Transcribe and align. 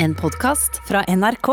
En 0.00 0.14
podkast 0.14 0.76
fra 0.88 1.00
NRK. 1.08 1.48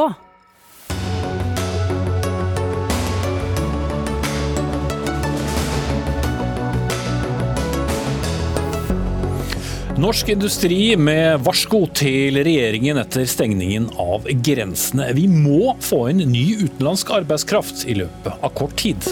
Norsk 9.98 10.30
industri 10.30 10.94
med 10.94 11.42
varsko 11.42 11.88
til 11.98 12.38
regjeringen 12.46 13.02
etter 13.02 13.26
stengningen 13.26 13.90
av 13.98 14.30
grensene. 14.46 15.10
Vi 15.18 15.26
må 15.26 15.74
få 15.82 16.04
inn 16.14 16.22
ny 16.30 16.46
utenlandsk 16.68 17.16
arbeidskraft 17.18 17.88
i 17.90 17.98
løpet 18.04 18.46
av 18.46 18.54
kort 18.62 18.78
tid. 18.78 19.10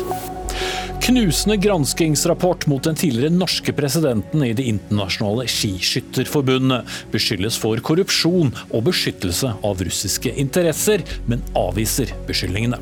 Knusende 1.03 1.57
granskingsrapport 1.57 2.67
mot 2.67 2.83
den 2.83 2.95
tidligere 2.95 3.33
norske 3.35 3.73
presidenten 3.75 4.43
i 4.43 4.53
Det 4.55 4.63
internasjonale 4.63 5.49
skiskytterforbundet. 5.51 6.87
Beskyldes 7.11 7.57
for 7.59 7.81
korrupsjon 7.83 8.53
og 8.69 8.85
beskyttelse 8.87 9.51
av 9.67 9.83
russiske 9.83 10.31
interesser, 10.39 11.03
men 11.27 11.43
avviser 11.59 12.15
beskyldningene. 12.29 12.79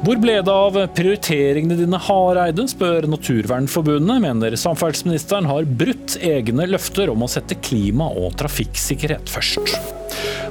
Hvor 0.00 0.22
ble 0.22 0.38
det 0.38 0.54
av 0.54 0.78
prioriteringene 0.94 1.82
dine, 1.82 1.98
Hareide, 2.06 2.70
spør 2.70 3.10
Naturvernforbundet. 3.10 4.22
Mener 4.22 4.54
samferdselsministeren 4.62 5.50
har 5.50 5.66
brutt 5.66 6.14
egne 6.22 6.70
løfter 6.70 7.10
om 7.10 7.26
å 7.26 7.32
sette 7.34 7.58
klima 7.58 8.06
og 8.06 8.38
trafikksikkerhet 8.38 9.34
først. 9.34 9.98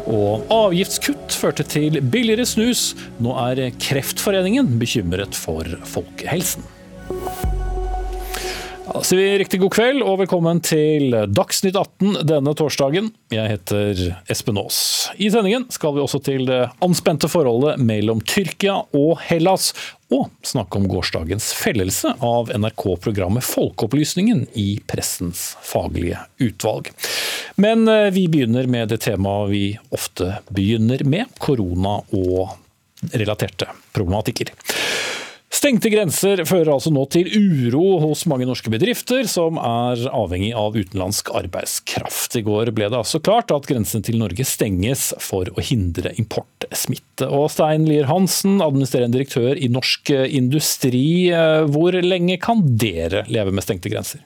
Og 0.08 0.48
avgiftskutt 0.53 1.35
førte 1.35 1.66
til 1.67 1.99
billigere 1.99 2.48
snus. 2.48 2.94
Nå 3.20 3.35
er 3.49 3.70
Kreftforeningen 3.81 4.77
bekymret 4.80 5.35
for 5.38 5.67
folkehelsen. 5.89 6.63
Da 8.89 9.03
sier 9.05 9.20
vi 9.20 9.38
riktig 9.44 9.59
god 9.62 9.73
kveld 9.75 10.02
og 10.02 10.16
velkommen 10.23 10.63
til 10.66 11.13
Dagsnytt 11.30 11.77
18 11.77 12.23
denne 12.25 12.55
torsdagen. 12.58 13.12
Jeg 13.30 13.52
heter 13.52 14.02
Espen 14.34 14.58
Aas. 14.58 14.80
I 15.22 15.30
sendingen 15.30 15.67
skal 15.70 15.94
vi 15.94 16.02
også 16.02 16.17
til 16.25 16.47
det 16.50 16.63
anspente 16.84 17.30
forholdet 17.30 17.77
mellom 17.86 18.23
Tyrkia 18.25 18.80
og 18.97 19.22
Hellas, 19.27 19.70
og 20.09 20.29
snakke 20.45 20.79
om 20.79 20.88
gårsdagens 20.89 21.52
fellelse 21.53 22.15
av 22.25 22.49
NRK-programmet 22.55 23.45
Folkeopplysningen 23.45 24.47
i 24.57 24.79
Pressens 24.89 25.53
faglige 25.61 26.23
utvalg. 26.41 26.89
Men 27.61 27.88
eh, 27.88 28.09
vi 28.15 28.25
begynner 28.31 28.69
med 28.71 28.89
det 28.89 29.03
temaet 29.05 29.52
vi 29.53 29.63
ofte 29.93 30.39
begynner 30.49 31.03
med, 31.05 31.30
korona 31.37 31.99
og 32.09 33.13
relaterte 33.13 33.69
problematikker. 33.95 34.52
Stengte 35.59 35.89
grenser 35.91 36.39
fører 36.47 36.69
altså 36.71 36.91
nå 36.95 37.02
til 37.11 37.27
uro 37.35 37.97
hos 37.99 38.21
mange 38.31 38.45
norske 38.47 38.71
bedrifter 38.71 39.25
som 39.27 39.57
er 39.59 40.05
avhengig 40.07 40.53
av 40.55 40.77
utenlandsk 40.77 41.33
arbeidskraft. 41.35 42.38
I 42.39 42.43
går 42.47 42.71
ble 42.77 42.88
det 42.88 42.95
altså 42.95 43.19
klart 43.19 43.52
at 43.52 43.67
grensen 43.67 44.05
til 44.07 44.21
Norge 44.21 44.45
stenges 44.47 45.09
for 45.19 45.52
å 45.52 45.65
hindre 45.67 46.13
importsmitte. 46.21 47.27
Og 47.27 47.49
Stein 47.52 47.89
Lier 47.89 48.07
Hansen, 48.07 48.61
administrerende 48.63 49.17
direktør 49.17 49.59
i 49.59 49.67
Norsk 49.73 50.13
Industri, 50.15 51.03
hvor 51.67 51.97
lenge 52.07 52.37
kan 52.39 52.63
dere 52.80 53.25
leve 53.27 53.52
med 53.52 53.65
stengte 53.65 53.91
grenser? 53.91 54.23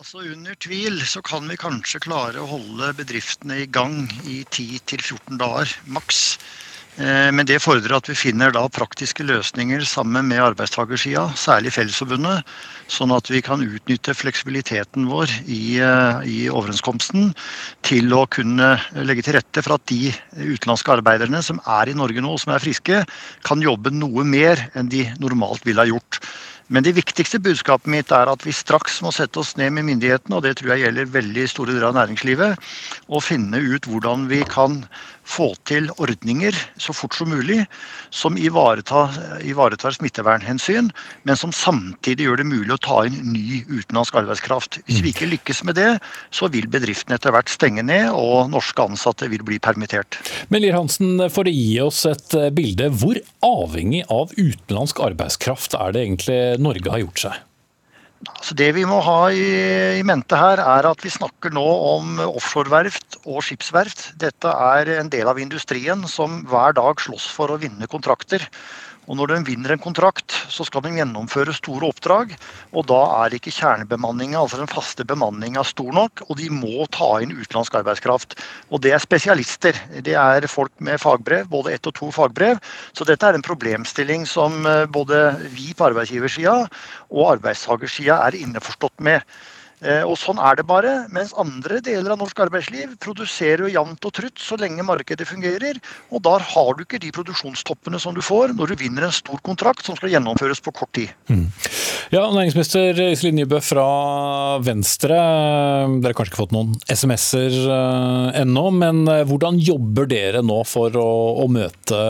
Altså 0.00 0.24
Under 0.24 0.58
tvil 0.58 0.98
så 1.06 1.22
kan 1.22 1.46
vi 1.46 1.60
kanskje 1.60 2.02
klare 2.02 2.42
å 2.42 2.50
holde 2.50 2.90
bedriftene 2.98 3.62
i 3.62 3.70
gang 3.70 4.08
i 4.26 4.40
10-14 4.42 5.38
dager 5.38 5.76
maks. 5.86 6.40
Eh, 6.98 7.30
men 7.30 7.46
det 7.46 7.60
fordrer 7.62 7.94
at 7.94 8.08
vi 8.10 8.16
finner 8.18 8.50
da 8.54 8.64
praktiske 8.72 9.22
løsninger 9.22 9.84
sammen 9.86 10.26
med 10.26 10.42
arbeidstakersida, 10.42 11.28
særlig 11.38 11.72
Fellesforbundet, 11.76 12.42
sånn 12.90 13.14
at 13.14 13.30
vi 13.30 13.42
kan 13.46 13.62
utnytte 13.62 14.16
fleksibiliteten 14.18 15.06
vår 15.10 15.30
i, 15.46 15.78
eh, 15.78 16.20
i, 16.26 16.38
overenskomsten 16.50 17.30
til 17.86 18.10
å 18.16 18.26
kunne 18.26 18.72
legge 19.06 19.22
til 19.22 19.38
rette 19.38 19.62
for 19.62 19.78
at 19.78 19.86
de 19.86 20.10
utenlandske 20.34 20.98
arbeiderne 20.98 21.42
som 21.46 21.62
er 21.66 21.92
i 21.92 21.96
Norge 21.96 22.20
nå, 22.20 22.34
og 22.34 22.42
som 22.42 22.54
er 22.54 22.64
friske, 22.64 23.04
kan 23.46 23.62
jobbe 23.62 23.94
noe 23.94 24.24
mer 24.24 24.70
enn 24.74 24.90
de 24.90 25.06
normalt 25.22 25.64
ville 25.64 25.80
ha 25.80 25.88
gjort. 25.88 26.18
Men 26.70 26.84
det 26.86 26.94
viktigste 26.94 27.40
budskapet 27.42 27.90
mitt 27.90 28.12
er 28.14 28.30
at 28.30 28.44
vi 28.46 28.52
straks 28.54 29.00
må 29.02 29.10
sette 29.10 29.40
oss 29.42 29.56
ned 29.58 29.72
med 29.74 29.88
myndighetene, 29.88 30.36
og 30.36 30.44
det 30.44 30.52
tror 30.58 30.76
jeg 30.76 30.84
gjelder 30.84 31.08
veldig 31.16 31.46
store 31.50 31.74
deler 31.74 31.88
av 31.88 31.96
næringslivet, 31.96 32.68
og 33.10 33.24
finne 33.26 33.58
ut 33.58 33.88
hvordan 33.90 34.28
vi 34.30 34.44
kan 34.46 34.84
få 35.30 35.52
til 35.68 35.88
ordninger 36.02 36.56
så 36.80 36.94
fort 36.96 37.14
som 37.16 37.30
mulig 37.30 37.62
som 38.14 38.38
ivaretar, 38.40 39.14
ivaretar 39.46 39.94
smittevernhensyn, 39.96 40.90
men 41.28 41.38
som 41.38 41.54
samtidig 41.54 42.26
gjør 42.26 42.42
det 42.42 42.48
mulig 42.50 42.74
å 42.74 42.80
ta 42.82 43.02
inn 43.08 43.32
ny 43.32 43.62
utenlandsk 43.68 44.18
arbeidskraft. 44.22 44.80
Hvis 44.88 45.02
vi 45.04 45.14
ikke 45.14 45.30
lykkes 45.30 45.62
med 45.68 45.78
det, 45.78 45.90
så 46.34 46.50
vil 46.52 46.68
bedriftene 46.70 47.18
etter 47.18 47.34
hvert 47.34 47.52
stenge 47.52 47.84
ned, 47.86 48.10
og 48.14 48.50
norske 48.52 48.86
ansatte 48.90 49.30
vil 49.30 49.44
bli 49.46 49.60
permittert. 49.62 50.18
Men 50.50 50.64
Lier 50.64 50.78
Hansen, 50.78 51.16
for 51.32 51.46
å 51.46 51.54
gi 51.54 51.78
oss 51.84 52.02
et 52.10 52.34
bilde, 52.56 52.90
hvor 53.00 53.20
avhengig 53.46 54.04
av 54.10 54.34
utenlandsk 54.36 55.04
arbeidskraft 55.10 55.78
er 55.78 55.94
det 55.94 56.06
egentlig 56.06 56.42
Norge 56.62 56.92
har 56.92 57.04
gjort 57.04 57.24
seg? 57.28 57.46
Altså 58.28 58.52
det 58.52 58.66
vi 58.76 58.82
må 58.84 58.98
ha 59.00 59.30
i, 59.32 59.44
i, 59.96 60.02
mente 60.04 60.36
her, 60.36 60.60
er 60.60 60.88
at 60.90 61.00
vi 61.04 61.12
snakker 61.12 61.54
nå 61.56 61.64
om 61.94 62.18
offshoreverft 62.26 63.16
og 63.24 63.40
skipsverft. 63.46 64.10
Dette 64.20 64.52
er 64.52 64.90
en 64.98 65.08
del 65.12 65.30
av 65.30 65.40
industrien 65.40 66.04
som 66.04 66.42
hver 66.50 66.76
dag 66.76 67.00
slåss 67.00 67.30
for 67.32 67.48
å 67.48 67.56
vinne 67.62 67.88
kontrakter. 67.88 68.44
Og 69.10 69.18
når 69.18 69.32
de 69.32 69.38
vinner 69.48 69.72
en 69.74 69.82
kontrakt, 69.82 70.36
så 70.54 70.62
skal 70.66 70.84
de 70.84 70.92
gjennomføre 70.94 71.54
store 71.56 71.88
oppdrag. 71.90 72.36
Og 72.70 72.86
da 72.86 73.00
er 73.24 73.34
ikke 73.34 73.50
kjernebemanninga, 73.56 74.38
altså 74.38 74.60
den 74.60 74.70
faste 74.70 75.02
bemanninga, 75.08 75.64
stor 75.66 75.90
nok, 75.96 76.22
og 76.28 76.38
de 76.38 76.46
må 76.54 76.86
ta 76.94 77.08
inn 77.18 77.34
utenlandsk 77.34 77.80
arbeidskraft. 77.80 78.38
Og 78.70 78.84
det 78.84 78.94
er 78.94 79.02
spesialister. 79.02 79.74
Det 80.06 80.14
er 80.14 80.46
folk 80.50 80.70
med 80.78 81.02
fagbrev, 81.02 81.48
både 81.50 81.74
ett 81.74 81.90
og 81.90 81.96
to 81.98 82.12
fagbrev. 82.14 82.62
Så 82.94 83.06
dette 83.08 83.26
er 83.26 83.34
en 83.34 83.46
problemstilling 83.46 84.28
som 84.30 84.62
eh, 84.62 84.86
både 84.86 85.24
vi 85.50 85.72
på 85.74 85.90
arbeidsgiversida 85.90 86.60
og 87.10 87.32
arbeidstakersida 87.34 88.22
er 88.28 88.38
innforstått 88.38 89.02
med. 89.02 89.26
Eh, 89.80 90.02
og 90.04 90.18
Sånn 90.20 90.40
er 90.42 90.58
det 90.58 90.66
bare. 90.68 90.92
Mens 91.14 91.32
andre 91.40 91.80
deler 91.84 92.12
av 92.12 92.20
norsk 92.20 92.42
arbeidsliv 92.44 92.96
produserer 93.00 93.64
jo 93.64 93.72
jevnt 93.72 94.04
og 94.04 94.12
trutt 94.16 94.42
så 94.42 94.58
lenge 94.60 94.84
markedet 94.84 95.26
fungerer. 95.28 95.80
Og 96.12 96.20
da 96.26 96.36
har 96.36 96.76
du 96.76 96.84
ikke 96.84 97.00
de 97.00 97.12
produksjonstoppene 97.14 98.00
som 98.02 98.16
du 98.16 98.20
får 98.24 98.54
når 98.58 98.74
du 98.74 98.84
vinner 98.84 99.08
en 99.08 99.14
stor 99.14 99.40
kontrakt 99.46 99.86
som 99.86 99.96
skal 99.96 100.12
gjennomføres 100.12 100.60
på 100.64 100.74
kort 100.76 100.92
tid. 100.96 101.14
Mm. 101.32 101.46
Ja, 102.12 102.26
Næringsminister 102.34 102.98
Iselin 103.06 103.38
Nybø 103.40 103.62
fra 103.64 103.86
Venstre. 104.66 105.16
Dere 105.16 106.10
har 106.10 106.18
kanskje 106.18 106.34
ikke 106.34 106.42
fått 106.42 106.54
noen 106.56 106.76
SMS-er 106.90 107.56
eh, 107.64 108.40
ennå, 108.42 108.66
men 108.76 109.02
eh, 109.08 109.24
hvordan 109.28 109.60
jobber 109.64 110.10
dere 110.10 110.44
nå 110.44 110.60
for 110.68 110.92
å, 111.00 111.08
å 111.40 111.48
møte 111.48 112.02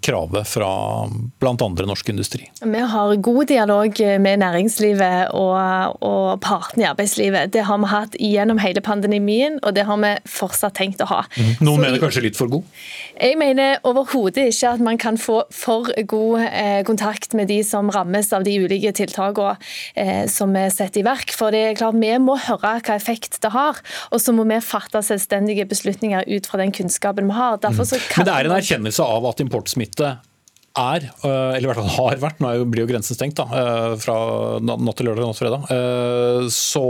kravet 0.00 0.48
fra 0.48 0.72
bl.a. 1.10 1.52
norsk 1.52 2.14
industri? 2.14 2.48
Vi 2.64 2.84
har 2.94 3.14
god 3.20 3.50
dialog 3.50 4.00
med 4.24 4.40
næringslivet 4.40 5.36
og, 5.36 6.00
og 6.06 6.40
partene 6.40 6.86
i 6.86 6.88
arbeidslivet 6.88 7.09
arbeidslivet. 7.10 7.52
Det 7.52 7.64
har 7.64 7.78
vi 7.78 7.88
hatt 7.90 8.16
gjennom 8.18 8.58
hele 8.58 8.80
pandemien, 8.80 9.58
og 9.62 9.74
det 9.74 9.84
har 9.86 9.98
vi 9.98 10.14
fortsatt 10.28 10.74
tenkt 10.74 11.00
å 11.02 11.08
ha. 11.10 11.24
Mm. 11.36 11.66
Noen 11.66 11.80
mener 11.80 11.98
kanskje 12.00 12.22
litt 12.22 12.36
for 12.36 12.48
god? 12.48 12.64
Jeg 13.20 13.36
mener 13.38 13.80
overhodet 13.84 14.50
ikke 14.50 14.74
at 14.74 14.80
man 14.80 14.98
kan 14.98 15.18
få 15.18 15.44
for 15.50 15.90
god 16.06 16.46
eh, 16.46 16.82
kontakt 16.84 17.34
med 17.34 17.48
de 17.48 17.62
som 17.64 17.90
rammes 17.90 18.32
av 18.32 18.44
de 18.44 18.56
ulike 18.60 18.92
tiltakene 18.92 19.56
eh, 19.94 20.26
som 20.30 20.54
er 20.56 20.70
satt 20.70 20.96
i 20.96 21.04
verk. 21.04 21.32
For 21.34 21.50
det 21.50 21.64
er 21.64 21.78
klart, 21.78 21.98
vi 22.00 22.12
må 22.18 22.36
høre 22.38 22.78
hva 22.80 22.96
effekt 22.96 23.40
det 23.42 23.52
har, 23.54 23.78
og 24.10 24.22
så 24.22 24.34
må 24.36 24.46
vi 24.48 24.60
fatte 24.64 25.02
selvstendige 25.04 25.66
beslutninger 25.68 26.26
ut 26.28 26.48
fra 26.48 26.60
den 26.62 26.72
kunnskapen 26.72 27.30
vi 27.30 27.36
har. 27.36 27.60
Mm. 27.60 27.78
Men 27.80 28.26
det 28.26 28.34
er 28.34 28.48
en 28.48 28.56
erkjennelse 28.56 29.04
av 29.04 29.30
at 29.30 29.42
importsmitte 29.42 30.16
er, 30.78 31.02
eh, 31.24 31.56
eller 31.56 31.64
i 31.64 31.68
hvert 31.70 31.80
fall 31.80 31.94
har 31.96 32.20
vært, 32.22 32.40
nå 32.42 32.52
blir 32.70 32.84
jo 32.84 32.90
grensen 32.92 33.16
stengt 33.16 33.40
da, 33.40 33.46
eh, 33.50 33.94
fra 33.98 34.60
natt 34.62 34.96
til 34.96 35.08
lørdag 35.08 35.24
og 35.24 35.32
natt 35.32 35.40
til 35.40 35.48
fredag, 35.48 35.64
eh, 35.74 36.46
så 36.46 36.84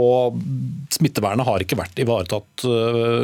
smittevernet 0.93 1.47
har 1.47 1.65
ikke 1.65 1.79
vært 1.79 2.01
ivaretatt 2.01 2.65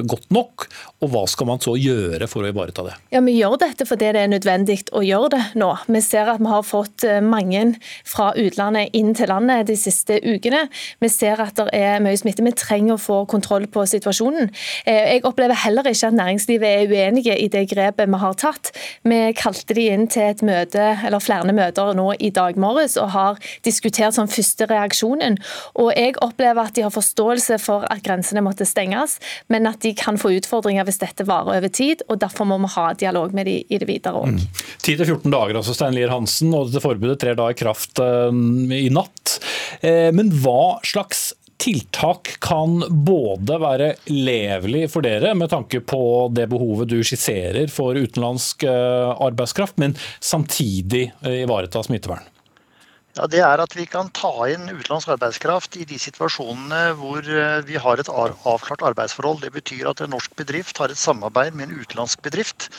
godt 0.07 0.31
nok. 0.33 0.67
Og 1.03 1.11
hva 1.13 1.27
skal 1.29 1.45
man 1.45 1.59
så 1.61 1.75
gjøre 1.77 2.25
for 2.27 2.41
å 2.41 2.49
ivareta 2.49 2.83
det? 2.87 2.95
Ja, 3.11 3.21
Vi 3.21 3.37
gjør 3.37 3.57
dette 3.59 3.85
fordi 3.85 4.11
det 4.13 4.21
er 4.23 4.31
nødvendig 4.31 4.89
å 4.95 5.03
gjøre 5.05 5.29
det 5.35 5.43
nå. 5.59 5.69
Vi 5.85 6.01
ser 6.01 6.31
at 6.31 6.39
vi 6.39 6.49
har 6.49 6.63
fått 6.63 7.05
mange 7.21 7.75
fra 8.03 8.31
utlandet 8.33 8.95
inn 8.97 9.13
til 9.13 9.27
landet 9.27 9.67
de 9.67 9.75
siste 9.75 10.17
ukene. 10.23 10.69
Vi 10.99 11.09
ser 11.09 11.41
at 11.43 11.55
det 11.59 11.69
er 11.73 11.99
mye 11.99 12.17
smitte. 12.17 12.41
Vi 12.41 12.55
trenger 12.57 12.95
å 12.95 13.01
få 13.01 13.27
kontroll 13.27 13.67
på 13.67 13.85
situasjonen. 13.85 14.49
Jeg 14.87 15.21
opplever 15.27 15.53
heller 15.53 15.83
ikke 15.83 16.09
at 16.09 16.17
næringslivet 16.17 16.65
er 16.65 16.87
uenige 16.89 17.37
i 17.37 17.47
det 17.47 17.67
grepet 17.69 18.09
vi 18.09 18.17
har 18.23 18.33
tatt. 18.33 18.71
Vi 19.03 19.33
kalte 19.37 19.77
de 19.77 19.89
inn 19.91 20.07
til 20.07 20.31
et 20.31 20.41
møte, 20.47 20.83
eller 21.05 21.23
flere 21.23 21.53
møter 21.55 21.93
nå 21.97 22.09
i 22.23 22.31
dag 22.33 22.57
morges 22.59 22.97
og 22.99 23.11
har 23.13 23.41
diskutert 23.67 24.15
som 24.17 24.29
første 24.31 24.67
reaksjonen. 24.69 25.37
Og 25.75 25.91
Jeg 25.97 26.15
opplever 26.23 26.69
at 26.69 26.75
de 26.77 26.85
har 26.85 26.93
forståelse 26.93 27.59
for 27.61 27.85
at 27.91 28.03
grensene 28.05 28.43
måtte 28.45 28.67
stenges, 28.67 29.17
men 29.51 29.67
at 29.69 29.81
de 29.83 29.93
kan 29.97 30.19
få 30.19 30.35
utfordringer 30.37 30.87
hvis 30.87 31.01
dette 31.01 31.25
varer 31.27 31.57
over 31.57 31.71
tid. 31.73 32.03
og 32.07 32.21
Derfor 32.21 32.47
må 32.49 32.59
vi 32.63 32.73
ha 32.75 32.91
dialog 32.93 33.33
med 33.35 33.49
de 33.49 33.57
i 33.67 33.79
det 33.81 33.87
videre 33.89 34.21
òg. 34.21 34.37
Mm. 34.37 34.43
10-14 34.83 35.33
dager, 35.33 35.57
altså 35.59 35.75
Stein 35.75 35.95
Lier 35.97 36.13
Hansen, 36.13 36.53
og 36.55 36.69
dette 36.69 36.83
forbudet 36.83 37.19
trer 37.21 37.37
da 37.37 37.49
i 37.51 37.57
kraft 37.57 37.99
uh, 38.03 38.31
i 38.31 38.87
natt. 38.93 39.37
Uh, 39.83 40.09
men 40.15 40.31
hva 40.43 40.77
slags 40.87 41.31
tiltak 41.57 42.35
kan 42.43 42.79
både 43.05 43.57
være 43.61 43.91
levelig 44.13 44.85
for 44.93 45.05
dere, 45.05 45.33
med 45.35 45.51
tanke 45.51 45.81
på 45.81 46.01
det 46.33 46.47
behovet 46.51 46.91
du 46.93 46.99
skisserer 47.01 47.69
for 47.73 47.97
utenlandsk 47.97 48.67
arbeidskraft, 48.69 49.79
men 49.81 49.97
samtidig 50.21 51.09
ivareta 51.25 51.81
smittevern? 51.83 52.25
Ja, 53.17 53.25
Det 53.25 53.39
er 53.41 53.61
at 53.63 53.73
vi 53.73 53.87
kan 53.89 54.11
ta 54.13 54.29
inn 54.51 54.67
utenlandsk 54.69 55.09
arbeidskraft 55.15 55.79
i 55.81 55.87
de 55.89 55.97
situasjonene 55.97 56.81
hvor 56.99 57.25
eh, 57.25 57.63
vi 57.65 57.79
har 57.81 57.97
et 57.97 58.11
avklart 58.13 58.83
arbeidsforhold. 58.91 59.41
Det 59.41 59.55
betyr 59.55 59.89
at 59.89 60.03
en 60.05 60.13
norsk 60.13 60.35
bedrift 60.37 60.77
har 60.77 60.93
et 60.93 61.01
samarbeid 61.01 61.57
med 61.57 61.71
en 61.71 61.79
utenlandsk 61.81 62.21
bedrift. 62.21 62.69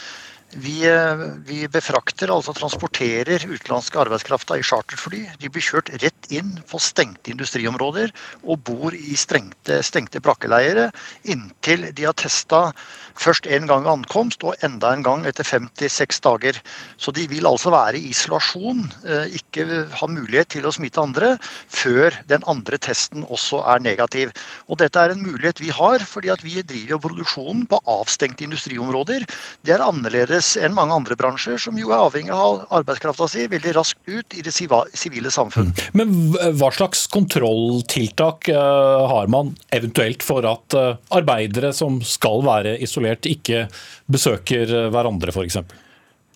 Vi, 0.57 0.81
eh, 0.89 1.15
vi, 1.45 1.67
befrakter, 1.69 2.31
altså 2.33 2.55
transporterer 2.57 3.43
utenlandske 3.45 4.01
arbeidskrafta 4.01 4.57
i 4.57 4.65
charterfly. 4.65 5.21
De 5.43 5.51
blir 5.53 5.65
kjørt 5.65 5.91
rett 6.01 6.31
inn 6.33 6.55
på 6.71 6.81
stengte 6.81 7.35
industriområder 7.35 8.15
og 8.47 8.63
bor 8.65 8.97
i 8.97 9.17
stengte, 9.21 9.83
stengte 9.85 10.23
brakkeleire 10.25 10.89
inntil 11.29 11.91
de 11.93 12.09
har 12.09 12.17
testa 12.17 12.71
Først 13.19 13.49
en 13.51 13.67
gang 13.69 13.85
ved 13.85 13.93
ankomst 13.93 14.45
og 14.47 14.57
enda 14.65 14.93
en 14.95 15.05
gang 15.07 15.27
etter 15.29 15.47
56 15.47 16.21
dager. 16.25 16.59
Så 16.97 17.13
de 17.15 17.27
vil 17.31 17.49
altså 17.49 17.73
være 17.75 17.99
i 17.99 18.13
isolasjon, 18.13 18.85
eh, 19.05 19.35
ikke 19.39 19.85
ha 19.99 20.07
mulighet 20.11 20.53
til 20.55 20.69
å 20.69 20.73
smitte 20.75 21.03
andre, 21.03 21.35
før 21.69 22.15
den 22.31 22.45
andre 22.47 22.79
testen 22.79 23.27
også 23.27 23.65
er 23.75 23.83
negativ. 23.85 24.33
Og 24.69 24.79
Dette 24.79 25.01
er 25.01 25.15
en 25.15 25.25
mulighet 25.25 25.61
vi 25.61 25.73
har, 25.75 25.99
fordi 26.07 26.31
at 26.31 26.45
vi 26.47 26.63
driver 26.63 27.03
produksjonen 27.03 27.67
på 27.67 27.81
avstengte 27.91 28.47
industriområder. 28.47 29.27
Det 29.67 29.75
er 29.75 29.85
annerledes 29.85 30.55
enn 30.57 30.77
mange 30.77 30.95
andre 30.95 31.17
bransjer, 31.19 31.59
som 31.59 31.79
jo 31.79 31.91
er 31.91 32.05
avhengig 32.05 32.35
av 32.35 32.67
arbeidskrafta 32.79 33.29
si 33.31 33.47
veldig 33.51 33.75
raskt 33.77 33.99
ut 34.07 34.39
i 34.39 34.45
det 34.47 34.55
sivile 34.55 35.33
samfunn. 35.35 35.73
Mm. 35.73 35.99
Men 35.99 36.15
hva 36.61 36.71
slags 36.75 37.07
kontrolltiltak 37.13 38.49
eh, 38.53 39.09
har 39.13 39.31
man 39.33 39.55
eventuelt 39.75 40.23
for 40.27 40.47
at 40.49 40.77
eh, 40.79 40.95
arbeidere 41.15 41.73
som 41.77 41.99
skal 42.05 42.45
være 42.47 42.77
isolert, 42.85 43.08
isolert 43.09 43.29
ikke 43.29 43.67
besøker 44.09 44.91
hverandre, 44.93 45.33
f.eks.? 45.33 45.63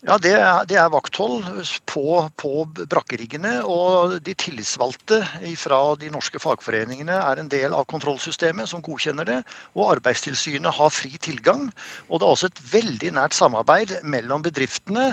Ja, 0.02 0.16
det 0.18 0.32
er, 0.34 0.64
det 0.66 0.74
er 0.82 0.88
vakthold 0.90 1.44
på, 1.86 2.02
på, 2.34 2.64
brakkeriggene. 2.90 3.60
Og 3.62 4.16
de 4.26 4.32
tillitsvalgte 4.34 5.20
fra 5.60 5.78
de 5.94 6.08
norske 6.10 6.40
fagforeningene 6.42 7.14
er 7.14 7.38
en 7.38 7.50
del 7.52 7.70
av 7.70 7.86
kontrollsystemet 7.86 8.66
som 8.66 8.82
godkjenner 8.82 9.28
det. 9.28 9.36
Og 9.78 9.92
Arbeidstilsynet 9.92 10.74
har 10.74 10.90
fri 10.90 11.12
tilgang. 11.22 11.68
Og 12.08 12.18
det 12.18 12.26
er 12.26 12.34
også 12.34 12.50
et 12.50 12.64
veldig 12.72 13.12
nært 13.14 13.38
samarbeid 13.38 13.94
mellom 14.02 14.42
bedriftene 14.42 15.12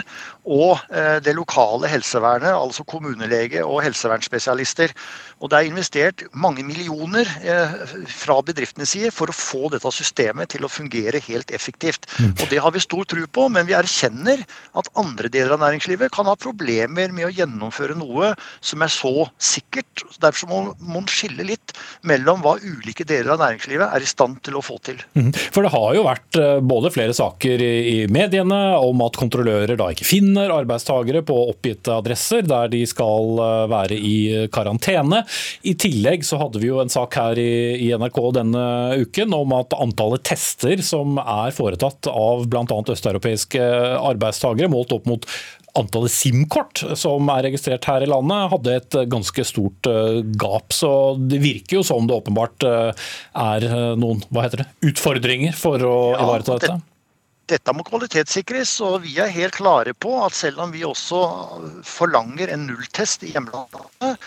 og 0.50 0.82
eh, 0.90 1.22
det 1.22 1.38
lokale 1.38 1.86
helsevernet, 1.92 2.50
altså 2.50 2.82
kommunelege 2.90 3.62
og 3.62 3.84
helsevernspesialister. 3.86 4.96
Og 5.40 5.52
det 5.52 5.60
er 5.60 5.70
investert 5.70 6.24
mange 6.36 6.66
millioner 6.68 7.28
eh, 7.48 7.76
fra 8.12 8.40
bedriftenes 8.46 8.92
side 8.92 9.12
for 9.16 9.32
å 9.32 9.36
få 9.36 9.70
dette 9.72 9.92
systemet 9.96 10.52
til 10.54 10.66
å 10.66 10.72
fungere 10.72 11.22
helt 11.30 11.54
effektivt. 11.56 12.10
Mm. 12.20 12.34
Og 12.36 12.46
det 12.52 12.60
har 12.64 12.74
vi 12.76 12.84
stor 12.84 13.08
tro 13.10 13.24
på, 13.40 13.48
men 13.54 13.68
vi 13.70 13.78
erkjenner 13.78 14.44
at 14.80 14.92
andre 15.00 15.32
deler 15.32 15.56
av 15.56 15.64
næringslivet 15.64 16.12
kan 16.16 16.28
ha 16.30 16.36
problemer 16.40 17.14
med 17.16 17.30
å 17.30 17.32
gjennomføre 17.34 17.96
noe 18.00 18.34
som 18.60 18.84
er 18.84 18.92
så 18.92 19.14
sikkert. 19.40 20.04
Derfor 20.20 20.52
må 20.52 20.60
man 20.92 21.08
skille 21.12 21.48
litt 21.48 21.74
mellom 22.08 22.44
hva 22.44 22.58
ulike 22.60 23.08
deler 23.08 23.36
av 23.36 23.44
næringslivet 23.44 23.96
er 23.96 24.04
i 24.04 24.10
stand 24.10 24.42
til 24.44 24.60
å 24.60 24.66
få 24.66 24.80
til. 24.84 25.00
Mhm. 25.16 25.32
For 25.56 25.66
det 25.66 25.74
har 25.74 25.96
jo 25.96 26.06
vært 26.08 26.40
eh, 26.42 26.60
både 26.60 26.92
flere 26.94 27.16
saker 27.16 27.64
i 27.64 27.98
mediene 28.12 28.60
om 28.84 29.08
at 29.08 29.18
kontrollører 29.20 29.80
da 29.80 29.90
ikke 29.94 30.08
finner 30.08 30.52
arbeidstagere 30.54 31.24
på 31.26 31.38
oppgitte 31.54 31.96
adresser 31.96 32.44
der 32.48 32.72
de 32.72 32.84
skal 32.90 33.40
eh, 33.40 33.66
være 33.72 33.96
i 33.96 34.18
karantene. 34.52 35.24
I 35.68 35.76
tillegg 35.80 36.26
så 36.28 36.40
hadde 36.42 36.62
vi 36.62 36.70
jo 36.72 36.82
en 36.82 36.92
sak 36.92 37.18
her 37.20 37.40
i 37.40 37.92
NRK 38.00 38.20
denne 38.40 38.66
uken 39.04 39.36
om 39.38 39.56
at 39.58 39.76
antallet 39.78 40.26
tester 40.28 40.84
som 40.86 41.20
er 41.22 41.56
foretatt 41.56 42.10
av 42.12 42.48
bl.a. 42.50 42.66
østeuropeiske 42.66 43.64
arbeidstakere 44.00 44.72
målt 44.72 44.94
opp 44.96 45.10
mot 45.10 45.28
antallet 45.78 46.12
SIM-kort 46.12 46.84
som 46.98 47.30
er 47.34 47.46
registrert 47.50 47.88
her 47.90 48.04
i 48.04 48.10
landet, 48.10 48.50
hadde 48.54 48.76
et 48.80 49.00
ganske 49.12 49.46
stort 49.48 49.90
eh, 49.90 50.22
gap. 50.40 50.74
Så 50.76 50.92
det 51.20 51.42
virker 51.44 51.80
jo 51.80 51.86
som 51.86 52.08
det 52.10 52.18
åpenbart 52.18 52.66
eh, 52.68 53.10
er 53.44 53.68
eh, 53.70 53.96
noen 54.00 54.24
hva 54.30 54.48
heter 54.48 54.64
det, 54.64 54.70
utfordringer 54.92 55.58
for 55.58 55.84
å 55.86 55.98
ja, 56.14 56.24
ivareta 56.26 56.60
dette. 56.60 56.80
Dette 57.50 57.74
må 57.74 57.86
kvalitetssikres, 57.88 58.76
og 58.86 59.00
vi 59.08 59.16
er 59.22 59.32
helt 59.34 59.58
klare 59.58 59.96
på 59.98 60.14
at 60.22 60.38
selv 60.38 60.62
om 60.66 60.74
vi 60.74 60.86
også 60.86 61.24
forlanger 61.88 62.54
en 62.54 62.68
nulltest 62.70 63.26
i 63.26 63.34
hjemlandet, 63.34 64.20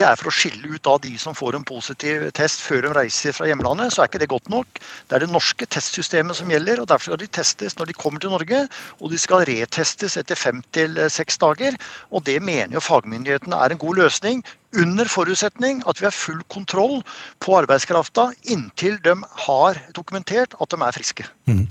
det 0.00 0.06
er 0.08 0.16
for 0.16 0.30
å 0.30 0.32
skille 0.32 0.70
ut 0.72 0.88
de 1.04 1.12
som 1.20 1.36
får 1.36 1.58
en 1.58 1.66
positiv 1.66 2.22
test 2.36 2.62
før 2.64 2.86
de 2.86 2.92
reiser 2.96 3.34
fra 3.36 3.48
hjemlandet. 3.50 3.92
Så 3.92 4.00
er 4.00 4.08
ikke 4.08 4.22
det 4.22 4.30
godt 4.32 4.48
nok. 4.52 4.80
Det 4.80 5.16
er 5.16 5.24
det 5.26 5.32
norske 5.32 5.68
testsystemet 5.68 6.38
som 6.38 6.48
gjelder. 6.48 6.80
og 6.80 6.88
Derfor 6.88 7.10
skal 7.10 7.20
de 7.20 7.28
testes 7.28 7.76
når 7.76 7.90
de 7.90 7.98
kommer 7.98 8.22
til 8.22 8.32
Norge, 8.32 8.62
og 9.00 9.12
de 9.12 9.20
skal 9.20 9.44
retestes 9.50 10.16
etter 10.16 10.40
fem 10.40 10.64
til 10.72 10.96
seks 11.12 11.36
dager. 11.42 11.76
og 12.10 12.24
Det 12.24 12.40
mener 12.40 12.78
jo 12.78 12.84
fagmyndighetene 12.84 13.60
er 13.60 13.74
en 13.74 13.82
god 13.84 14.00
løsning. 14.00 14.44
Under 14.80 15.04
forutsetning 15.04 15.82
at 15.90 16.00
vi 16.00 16.08
har 16.08 16.16
full 16.16 16.40
kontroll 16.48 17.02
på 17.44 17.58
arbeidskrafta 17.60 18.30
inntil 18.48 19.00
de 19.04 19.18
har 19.46 19.80
dokumentert 19.92 20.54
at 20.56 20.70
de 20.70 20.80
er 20.80 20.96
friske. 20.96 21.26
Mm. 21.50 21.66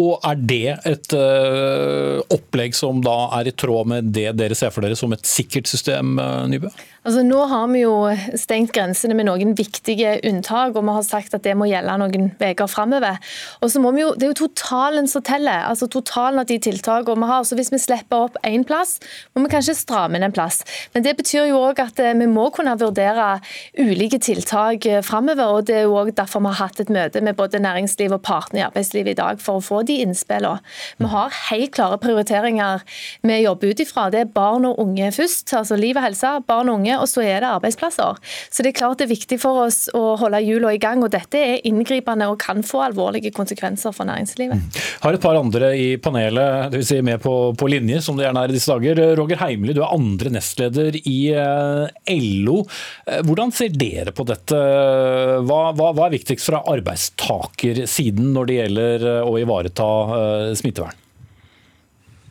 Og 0.00 0.24
Er 0.24 0.38
det 0.38 0.76
et 0.88 1.14
uh, 1.16 2.20
opplegg 2.32 2.76
som 2.76 3.02
da 3.04 3.16
er 3.40 3.50
i 3.50 3.56
tråd 3.56 3.90
med 3.90 4.12
det 4.14 4.30
dere 4.38 4.56
ser 4.56 4.72
for 4.72 4.86
dere 4.86 4.96
som 4.98 5.12
et 5.12 5.26
sikkert 5.26 5.68
system, 5.70 6.16
uh, 6.20 6.46
Nybø? 6.48 6.70
Altså, 7.00 7.22
nå 7.24 7.38
har 7.48 7.68
vi 7.72 7.80
jo 7.80 7.94
stengt 8.36 8.74
grensene 8.76 9.14
med 9.16 9.24
noen 9.24 9.54
viktige 9.56 10.18
unntak, 10.28 10.74
og 10.76 10.84
vi 10.84 10.92
har 10.98 11.04
sagt 11.06 11.32
at 11.36 11.46
det 11.46 11.54
må 11.56 11.70
gjelde 11.70 11.94
noen 11.96 12.26
uker 12.36 12.68
framover. 12.68 13.16
Og 13.64 13.72
så 13.72 13.80
må 13.80 13.94
vi 13.96 14.02
jo, 14.02 14.10
Det 14.12 14.26
er 14.26 14.32
jo 14.34 14.40
totalen 14.42 15.08
som 15.08 15.24
teller, 15.24 15.64
altså 15.70 15.88
totalen 15.88 16.42
av 16.42 16.50
de 16.50 16.58
tiltakene 16.60 17.24
vi 17.24 17.30
har. 17.30 17.46
Så 17.48 17.56
Hvis 17.56 17.72
vi 17.72 17.80
slipper 17.80 18.26
opp 18.26 18.36
én 18.44 18.66
plass, 18.68 18.98
må 19.32 19.46
vi 19.46 19.52
kanskje 19.54 19.78
stramme 19.78 20.20
inn 20.20 20.26
en 20.28 20.36
plass. 20.36 20.60
Men 20.92 21.06
det 21.06 21.16
betyr 21.16 21.48
jo 21.48 21.62
òg 21.70 21.80
at 21.80 21.98
eh, 22.04 22.12
vi 22.12 22.28
må 22.28 22.50
kunne 22.52 22.76
vurdere 22.76 23.40
ulike 23.80 24.20
tiltak 24.20 24.84
framover. 25.06 25.56
Og 25.56 25.66
det 25.70 25.80
er 25.80 25.88
jo 25.88 25.96
òg 25.96 26.12
derfor 26.20 26.44
vi 26.44 26.52
har 26.52 26.68
hatt 26.68 26.84
et 26.84 26.92
møte 26.92 27.24
med 27.24 27.38
både 27.40 27.64
næringsliv 27.64 28.12
og 28.12 28.22
partene 28.28 28.60
i 28.60 28.66
arbeidslivet 28.68 29.16
i 29.16 29.20
dag, 29.22 29.40
for 29.40 29.56
å 29.56 29.64
få 29.64 29.80
de 29.88 29.89
innspillene. 30.04 30.60
Vi 30.98 31.08
har 31.10 31.34
helt 31.50 31.74
klare 31.74 31.98
prioriteringer 32.00 32.84
vi 33.26 33.40
jobber 33.42 33.72
ut 33.72 33.82
ifra. 33.82 34.08
Det 34.12 34.24
er 34.24 34.32
barn 34.34 34.66
og 34.68 34.78
unge 34.82 35.10
først. 35.14 35.52
altså 35.56 35.78
Liv 35.80 35.98
og 35.98 36.04
helse, 36.04 36.32
barn 36.46 36.70
og 36.70 36.80
unge 36.80 36.98
og 36.98 37.08
så 37.10 37.24
er 37.24 37.42
det 37.42 37.50
arbeidsplasser. 37.50 38.20
Så 38.50 38.64
det 38.64 38.72
er 38.72 38.78
klart 38.80 39.00
det 39.00 39.08
er 39.08 39.14
viktig 39.14 39.40
for 39.42 39.64
oss 39.66 39.82
å 39.96 40.16
holde 40.20 40.42
hjulene 40.44 40.76
i 40.76 40.82
gang. 40.82 41.02
og 41.04 41.12
Dette 41.14 41.40
er 41.40 41.66
inngripende 41.68 42.28
og 42.30 42.38
kan 42.42 42.62
få 42.66 42.84
alvorlige 42.88 43.32
konsekvenser 43.36 43.94
for 43.96 44.08
næringslivet. 44.08 44.60
Jeg 44.76 45.02
Har 45.02 45.16
et 45.16 45.22
par 45.22 45.38
andre 45.38 45.72
i 45.76 45.88
panelet, 45.96 46.70
dvs. 46.74 46.90
Si 46.90 46.98
med 47.06 47.20
på, 47.22 47.52
på, 47.54 47.68
linje, 47.70 48.00
som 48.02 48.16
det 48.18 48.24
gjerne 48.26 48.42
er 48.42 48.50
i 48.50 48.56
disse 48.56 48.72
dager. 48.72 49.00
Roger 49.18 49.38
Heimli, 49.38 49.74
du 49.76 49.82
er 49.84 49.94
andre 49.94 50.32
nestleder 50.34 50.96
i 51.06 51.18
eh, 51.30 52.16
LO. 52.42 52.64
Eh, 53.06 53.20
hvordan 53.26 53.54
ser 53.54 53.70
dere 53.78 54.10
på 54.16 54.26
dette? 54.26 54.58
Hva, 55.46 55.60
hva, 55.76 55.92
hva 55.94 56.08
er 56.08 56.16
viktigst 56.16 56.48
fra 56.48 56.64
arbeidstakersiden 56.72 58.32
når 58.34 58.50
det 58.50 58.58
gjelder 58.58 59.06
eh, 59.12 59.20
å 59.22 59.36
ivareta 59.38 59.69
smittevern? 60.58 60.96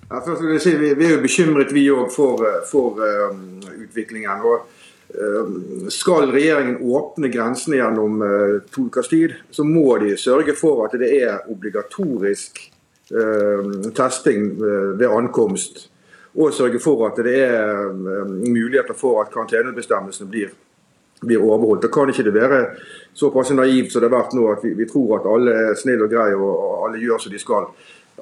Ja, 0.09 0.23
først 0.25 0.41
vil 0.41 0.55
jeg 0.55 0.61
si, 0.63 0.71
vi, 0.81 1.05
er 1.05 1.11
jo 1.13 1.21
bekymret 1.21 1.69
vi 1.73 1.83
òg 1.93 2.07
for, 2.09 2.41
for 2.65 2.97
um, 3.29 3.59
utviklingen. 3.83 4.41
og 4.41 4.65
um, 5.13 5.85
Skal 5.93 6.31
regjeringen 6.33 6.79
åpne 6.81 7.29
grensene 7.29 7.77
gjennom 7.77 8.23
uh, 8.25 8.55
to 8.73 8.87
ukers 8.87 9.11
tid, 9.11 9.35
så 9.53 9.65
må 9.67 9.99
de 10.01 10.15
sørge 10.17 10.55
for 10.57 10.81
at 10.87 10.97
det 10.97 11.11
er 11.19 11.45
obligatorisk 11.53 12.57
uh, 13.13 13.69
testing 13.93 14.55
ved 14.97 15.05
ankomst. 15.11 15.85
Og 16.33 16.57
sørge 16.57 16.81
for 16.81 17.05
at 17.05 17.21
det 17.25 17.37
er 17.45 17.93
muligheter 17.93 18.97
for 18.97 19.21
at 19.21 19.29
karantenebestemmelsene 19.33 20.29
blir, 20.29 20.51
blir 21.21 21.43
overholdt. 21.43 21.83
Da 21.85 21.91
kan 21.93 22.11
ikke 22.11 22.27
det 22.27 22.35
være 22.35 22.61
såpass 23.13 23.51
naivt 23.51 23.91
som 23.91 24.03
det 24.03 24.09
har 24.09 24.17
vært 24.17 24.37
nå, 24.37 24.45
at 24.53 24.63
vi, 24.63 24.73
vi 24.77 24.87
tror 24.89 25.19
at 25.19 25.27
alle 25.27 25.57
er 25.69 25.77
snille 25.79 26.07
og 26.07 26.13
greie 26.13 26.37
og, 26.37 26.53
og 26.53 26.87
alle 26.87 27.03
gjør 27.03 27.25
som 27.25 27.33
de 27.33 27.41
skal. 27.41 27.69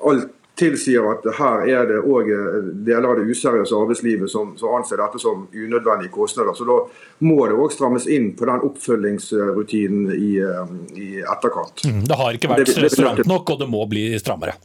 Alt 0.08 0.34
tilsier 0.58 1.06
at 1.12 1.26
her 1.38 1.66
er 1.70 1.90
det 1.90 1.98
òg 2.02 2.30
eh, 2.34 2.56
deler 2.88 3.12
av 3.12 3.20
det 3.20 3.28
useriøse 3.30 3.78
arbeidslivet 3.78 4.32
som, 4.32 4.56
som, 4.58 4.74
anser 4.78 5.00
dette 5.02 5.22
som 5.22 5.46
unødvendige 5.54 6.14
kostnader. 6.14 6.56
Så 6.58 6.66
da 6.68 6.80
må 7.28 7.38
det 7.46 7.58
òg 7.58 7.74
strammes 7.74 8.08
inn 8.10 8.32
på 8.38 8.48
den 8.50 8.66
oppfølgingsrutinen 8.70 10.16
i, 10.16 10.32
eh, 10.42 10.74
i 10.98 11.10
etterkant. 11.22 11.86
Mm, 11.86 12.02
det 12.10 12.18
har 12.24 12.40
ikke 12.40 12.52
vært 12.54 12.74
det, 12.74 12.90
stramt 12.94 13.30
nok, 13.30 13.54
og 13.54 13.62
det 13.62 13.70
må 13.70 13.86
bli 13.90 14.10
strammere? 14.22 14.58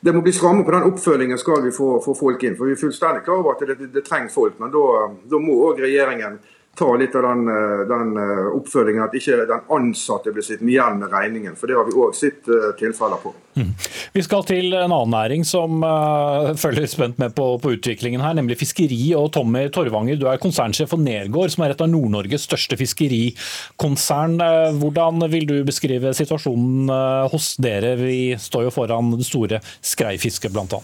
Det 0.00 0.12
må 0.14 0.20
bli 0.22 0.32
strammere 0.36 0.68
på 0.68 0.76
den 0.76 0.92
oppfølgingen 0.92 1.40
skal 1.40 1.64
vi 1.64 1.72
få, 1.74 1.96
få, 2.04 2.14
folk 2.18 2.44
inn. 2.44 2.54
For 2.58 2.68
Vi 2.68 2.76
er 2.76 2.82
fullstendig 2.84 3.24
klar 3.26 3.40
over 3.40 3.56
at 3.56 3.64
det, 3.64 3.80
det, 3.80 3.90
det 3.96 4.04
trenger 4.06 4.30
folk, 4.34 4.60
men 4.60 4.70
da, 4.74 4.84
da 5.32 5.40
må 5.42 5.56
òg 5.70 5.80
regjeringen 5.86 6.38
ta 6.78 6.94
litt 6.96 7.14
av 7.14 7.22
den, 7.22 7.48
eh, 7.48 7.80
den 7.88 8.16
eh, 8.16 8.46
oppfølgingen, 8.54 9.02
at 9.02 9.14
ikke 9.18 9.42
den 9.48 9.64
ansatte 9.74 10.32
blir 10.34 10.44
sittende 10.46 10.70
igjen 10.72 11.00
med 11.00 11.12
regningen. 11.12 11.56
For 11.58 11.70
det 11.70 11.76
har 11.78 11.86
vi 11.88 11.96
òg 11.98 12.14
sett 12.16 12.46
tilfeller 12.78 13.18
på. 13.22 13.32
Mm. 13.58 13.72
Vi 14.14 14.22
skal 14.22 14.44
til 14.46 14.70
en 14.76 14.92
annen 14.94 15.10
næring 15.10 15.42
som 15.46 15.82
uh, 15.82 16.54
følger 16.62 16.86
spent 16.90 17.18
med 17.18 17.34
på, 17.34 17.48
på, 17.58 17.72
utviklingen 17.74 18.22
her, 18.22 18.36
nemlig 18.38 18.60
fiskeri. 18.60 19.00
og 19.18 19.32
Tommy 19.34 19.66
Torvanger, 19.74 20.20
du 20.20 20.28
er 20.30 20.38
konsernsjef 20.42 20.92
for 20.94 21.02
Nergård, 21.02 21.50
som 21.54 21.66
er 21.66 21.74
et 21.74 21.82
av 21.82 21.90
Nord-Norges 21.90 22.46
største 22.46 22.78
fiskerikonsern. 22.78 24.38
Hvordan 24.78 25.26
vil 25.32 25.48
du 25.50 25.56
beskrive 25.66 26.14
situasjonen 26.14 26.92
hos 27.32 27.56
dere? 27.58 27.96
Vi 27.98 28.36
står 28.38 28.68
jo 28.68 28.74
foran 28.74 29.10
det 29.16 29.26
store 29.26 29.62
skreifisket, 29.64 30.54
bl.a. 30.54 30.82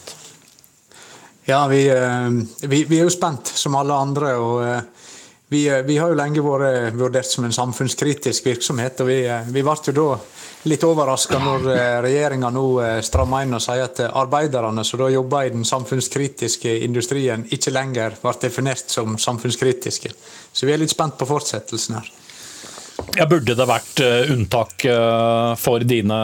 Ja, 1.47 1.67
vi, 1.69 1.85
vi, 2.65 2.85
vi, 2.89 2.99
er 2.99 3.05
jo 3.05 3.13
spent, 3.13 3.53
som 3.53 3.77
alle 3.79 3.95
andre. 4.07 4.35
og 4.41 5.04
vi, 5.55 5.69
eh, 5.69 5.83
vi, 5.83 5.99
har 5.99 6.11
jo 6.11 6.19
lenge 6.19 6.43
vært 6.43 6.97
vurdert 6.99 7.29
som 7.31 7.47
en 7.47 7.55
samfunnskritisk 7.55 8.47
virksomhet. 8.49 9.01
og 9.01 9.07
Vi, 9.07 9.21
eh, 9.27 9.47
vi 9.47 9.63
ble 9.63 9.77
jo 9.87 9.95
da 9.99 10.07
litt 10.71 10.87
overraska 10.87 11.39
når 11.39 11.69
eh, 11.75 11.99
regjeringa 12.03 12.51
nå 12.51 12.65
strammer 13.07 13.45
inn 13.45 13.55
og 13.55 13.63
sier 13.63 13.85
at 13.85 14.01
arbeiderne 14.09 14.85
som 14.85 15.03
da 15.03 15.11
jobber 15.13 15.47
i 15.47 15.53
den 15.55 15.67
samfunnskritiske 15.69 16.75
industrien, 16.89 17.47
ikke 17.55 17.75
lenger 17.75 18.19
ble 18.23 18.35
definert 18.41 18.91
som 18.91 19.19
samfunnskritiske. 19.19 20.11
Så 20.53 20.67
vi 20.67 20.75
er 20.75 20.83
litt 20.83 20.95
spent 20.95 21.19
på 21.21 21.29
fortsettelsen 21.29 22.01
her. 22.01 22.11
Ja, 23.15 23.27
burde 23.31 23.55
det 23.55 23.67
vært 23.69 24.01
unntak 24.33 24.87
for 25.61 25.83
dine 25.87 26.19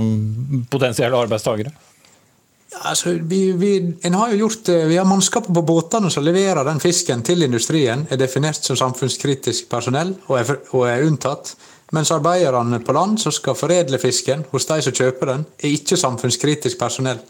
mm, 0.00 0.64
potensielle 0.72 1.20
arbeidstakere? 1.20 1.72
Altså, 2.82 3.18
vi, 3.22 3.52
vi, 3.52 3.96
har 4.12 4.30
jo 4.32 4.36
gjort, 4.38 4.68
eh, 4.68 4.86
vi 4.86 4.96
har 4.96 5.06
mannskapet 5.08 5.54
på 5.54 5.62
båtene 5.62 6.10
som 6.10 6.24
leverer 6.24 6.64
den 6.66 6.80
fisken 6.82 7.22
til 7.22 7.46
industrien, 7.46 8.06
er 8.10 8.20
definert 8.20 8.64
som 8.66 8.76
samfunnskritisk 8.76 9.68
personell 9.70 10.14
og 10.26 10.38
er, 10.40 10.52
og 10.72 10.88
er 10.88 11.06
unntatt. 11.06 11.54
Mens 11.94 12.10
arbeiderne 12.10 12.80
på 12.82 12.94
land 12.96 13.20
som 13.22 13.32
skal 13.32 13.56
foredle 13.56 14.00
fisken 14.02 14.42
hos 14.50 14.66
de 14.66 14.80
som 14.82 14.96
kjøper 14.96 15.30
den, 15.30 15.46
er 15.62 15.76
ikke 15.76 16.00
samfunnskritisk 16.00 16.80
personell. 16.80 17.20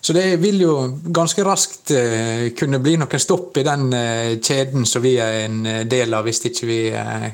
Så 0.00 0.12
det 0.14 0.36
vil 0.42 0.60
jo 0.60 0.74
ganske 1.14 1.42
raskt 1.46 1.90
eh, 1.96 2.52
kunne 2.58 2.82
bli 2.82 2.98
noen 3.00 3.22
stopp 3.22 3.56
i 3.58 3.66
den 3.66 3.88
eh, 3.96 4.36
kjeden 4.38 4.86
som 4.86 5.02
vi 5.02 5.16
er 5.22 5.46
en 5.46 5.62
del 5.88 6.14
av, 6.14 6.28
hvis 6.28 6.44
ikke 6.50 6.68
vi 6.68 6.80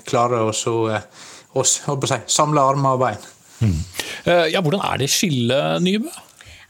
klarer 0.08 0.46
oss 0.46 0.64
å, 0.70 0.86
å 0.94 1.66
si, 1.66 2.20
samle 2.32 2.64
armer 2.64 2.96
og 2.96 3.02
bein. 3.02 3.30
Mm. 3.62 3.80
Ja, 4.50 4.58
hvordan 4.58 4.80
er 4.82 5.02
det 5.02 5.10
skillet, 5.12 5.82
Nybø? 5.82 6.10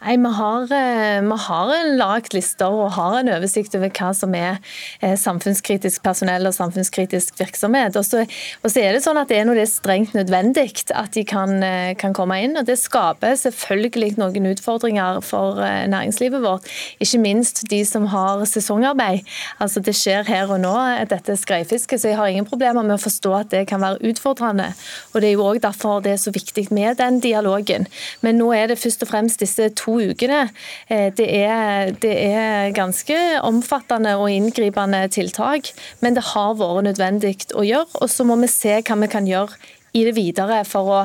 Nei, 0.03 0.17
Vi 0.17 0.31
har, 0.35 0.63
eh, 0.63 1.21
vi 1.23 1.37
har 1.39 1.97
lagt 1.97 2.33
lister 2.35 2.67
og 2.67 2.91
har 2.97 3.21
en 3.21 3.29
oversikt 3.29 3.77
over 3.77 3.89
hva 3.95 4.09
som 4.15 4.35
er 4.35 4.57
eh, 5.01 5.15
samfunnskritisk 5.15 6.03
personell 6.03 6.49
og 6.49 6.55
samfunnskritisk 6.57 7.39
virksomhet. 7.39 7.95
Og 7.95 8.05
så, 8.05 8.25
og 8.65 8.73
så 8.73 8.83
er 8.83 8.97
det 8.97 9.05
sånn 9.05 9.21
at 9.21 9.31
det 9.31 9.39
er 9.39 9.47
når 9.47 9.61
det 9.61 9.63
er 9.63 9.71
strengt 9.71 10.17
nødvendig 10.19 10.65
at 10.91 11.13
de 11.15 11.23
kan, 11.23 11.63
eh, 11.63 11.95
kan, 11.95 12.13
komme 12.13 12.41
inn. 12.43 12.57
og 12.59 12.67
Det 12.67 12.81
skaper 12.81 13.37
selvfølgelig 13.39 14.17
noen 14.19 14.49
utfordringer 14.51 15.21
for 15.23 15.63
næringslivet 15.63 16.43
vårt. 16.43 16.67
Ikke 16.99 17.23
minst 17.23 17.63
de 17.71 17.85
som 17.87 18.11
har 18.11 18.43
sesongarbeid. 18.43 19.23
Altså 19.63 19.81
Det 19.81 19.95
skjer 19.95 20.27
her 20.27 20.51
og 20.51 20.65
nå, 20.65 20.75
dette 21.07 21.39
skreifisket, 21.39 22.03
så 22.03 22.11
jeg 22.11 22.19
har 22.19 22.27
ingen 22.27 22.49
problemer 22.49 22.83
med 22.83 22.99
å 22.99 23.05
forstå 23.05 23.37
at 23.39 23.55
det 23.55 23.69
kan 23.71 23.81
være 23.81 24.03
utfordrende. 24.11 24.73
Og 25.15 25.23
Det 25.23 25.31
er 25.31 25.39
jo 25.39 25.47
òg 25.47 25.63
derfor 25.63 26.03
det 26.03 26.17
er 26.17 26.23
så 26.27 26.35
viktig 26.35 26.73
med 26.75 26.99
den 26.99 27.21
dialogen. 27.23 27.87
Men 28.21 28.43
nå 28.43 28.51
er 28.51 28.67
det 28.67 28.83
først 28.83 29.07
og 29.07 29.13
fremst 29.15 29.39
disse 29.39 29.71
to 29.79 29.92
ukene. 30.01 30.47
Eh, 30.89 31.11
det 31.19 31.29
er, 31.43 31.93
det 32.03 32.15
er 32.29 32.73
ganske 32.77 33.19
omfattende 33.45 34.17
og 34.21 34.31
inngripende 34.33 35.05
tiltak, 35.13 35.73
men 36.01 36.19
det 36.19 36.25
har 36.33 36.57
vært 36.61 36.89
nødvendig 36.89 37.37
å 37.55 37.67
gjøre. 37.67 37.91
Og 38.01 38.11
så 38.11 38.27
må 38.29 38.39
vi 38.43 38.51
se 38.53 38.81
hva 38.81 38.99
vi 39.03 39.13
kan 39.13 39.29
gjøre 39.29 39.61
i 39.93 40.05
det 40.07 40.15
videre 40.17 40.63
for 40.65 40.89
å, 40.89 41.01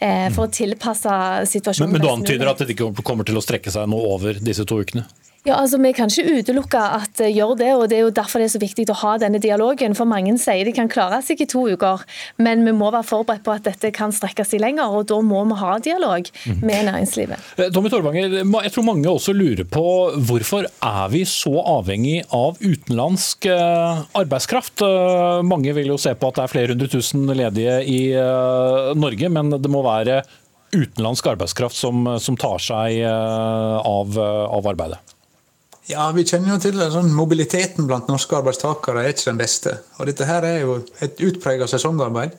eh, 0.00 0.28
for 0.32 0.48
å 0.48 0.52
tilpasse 0.52 1.12
situasjonen. 1.50 1.92
Men, 1.92 2.00
men 2.00 2.06
du 2.06 2.12
antyder 2.12 2.52
at 2.52 2.62
det 2.62 2.72
ikke 2.72 2.92
kommer 3.04 3.28
til 3.28 3.36
å 3.36 3.44
strekke 3.44 3.72
seg 3.72 3.90
noe 3.92 4.14
over 4.16 4.40
disse 4.40 4.64
to 4.68 4.80
ukene? 4.80 5.04
Ja, 5.48 5.56
altså 5.56 5.78
Vi 5.80 5.92
kan 5.96 6.10
ikke 6.12 6.40
utelukke 6.40 6.80
at 7.00 7.14
det 7.16 7.30
gjør 7.32 7.54
det, 7.56 7.70
og 7.72 7.86
det 7.88 7.96
er 7.96 8.02
jo 8.04 8.12
derfor 8.12 8.42
det 8.42 8.50
er 8.50 8.52
så 8.52 8.60
viktig 8.60 8.84
å 8.92 8.96
ha 9.00 9.14
denne 9.20 9.40
dialogen. 9.40 9.94
For 9.96 10.08
mange 10.08 10.34
sier 10.40 10.68
de 10.68 10.74
kan 10.76 10.90
klare 10.92 11.22
seg 11.24 11.40
i 11.40 11.46
to 11.48 11.62
uker, 11.70 12.02
men 12.36 12.66
vi 12.66 12.74
må 12.76 12.90
være 12.92 13.06
forberedt 13.08 13.44
på 13.46 13.54
at 13.54 13.64
dette 13.64 13.92
kan 13.96 14.12
strekke 14.12 14.44
seg 14.44 14.60
lenger. 14.60 14.92
og 14.92 15.06
Da 15.08 15.20
må 15.24 15.40
vi 15.48 15.56
ha 15.62 15.78
dialog 15.80 16.28
mhm. 16.28 16.60
med 16.60 16.84
næringslivet. 16.90 17.46
Mm. 17.56 17.62
Tommy 17.72 17.92
Torvanger, 17.92 18.36
jeg 18.36 18.74
tror 18.74 18.84
mange 18.84 19.08
også 19.08 19.32
lurer 19.36 19.64
på 19.64 19.84
hvorfor 20.28 20.68
er 20.68 21.14
vi 21.14 21.22
så 21.28 21.54
avhengig 21.78 22.18
av 22.36 22.60
utenlandsk 22.60 23.48
eh, 23.48 24.02
arbeidskraft? 24.20 24.84
Eh, 24.84 25.40
mange 25.46 25.72
vil 25.76 25.88
jo 25.94 25.96
se 26.00 26.12
på 26.20 26.28
at 26.28 26.36
det 26.36 26.44
er 26.44 26.52
flere 26.52 26.74
hundre 26.74 26.90
tusen 26.92 27.24
ledige 27.30 27.78
i 27.88 28.00
Norge, 28.98 29.30
men 29.32 29.54
det 29.56 29.72
må 29.72 29.80
være 29.86 30.20
utenlandsk 30.74 31.30
arbeidskraft 31.32 31.78
som, 31.78 32.04
som 32.20 32.36
tar 32.38 32.60
seg 32.62 33.00
av, 33.08 34.20
av 34.20 34.68
arbeidet? 34.70 35.00
Ja, 35.88 36.10
Vi 36.12 36.24
kjenner 36.24 36.54
jo 36.54 36.60
til 36.60 36.80
at 36.82 36.92
Sånn, 36.92 37.12
mobiliteten 37.16 37.86
blant 37.88 38.08
norske 38.10 38.36
arbeidstakere 38.36 39.04
er 39.04 39.14
ikke 39.14 39.30
den 39.30 39.40
beste. 39.40 39.76
Og 39.98 40.06
Dette 40.10 40.28
her 40.28 40.44
er 40.46 40.60
jo 40.60 40.80
et 41.00 41.20
utpreget 41.26 41.70
sesongarbeid. 41.72 42.36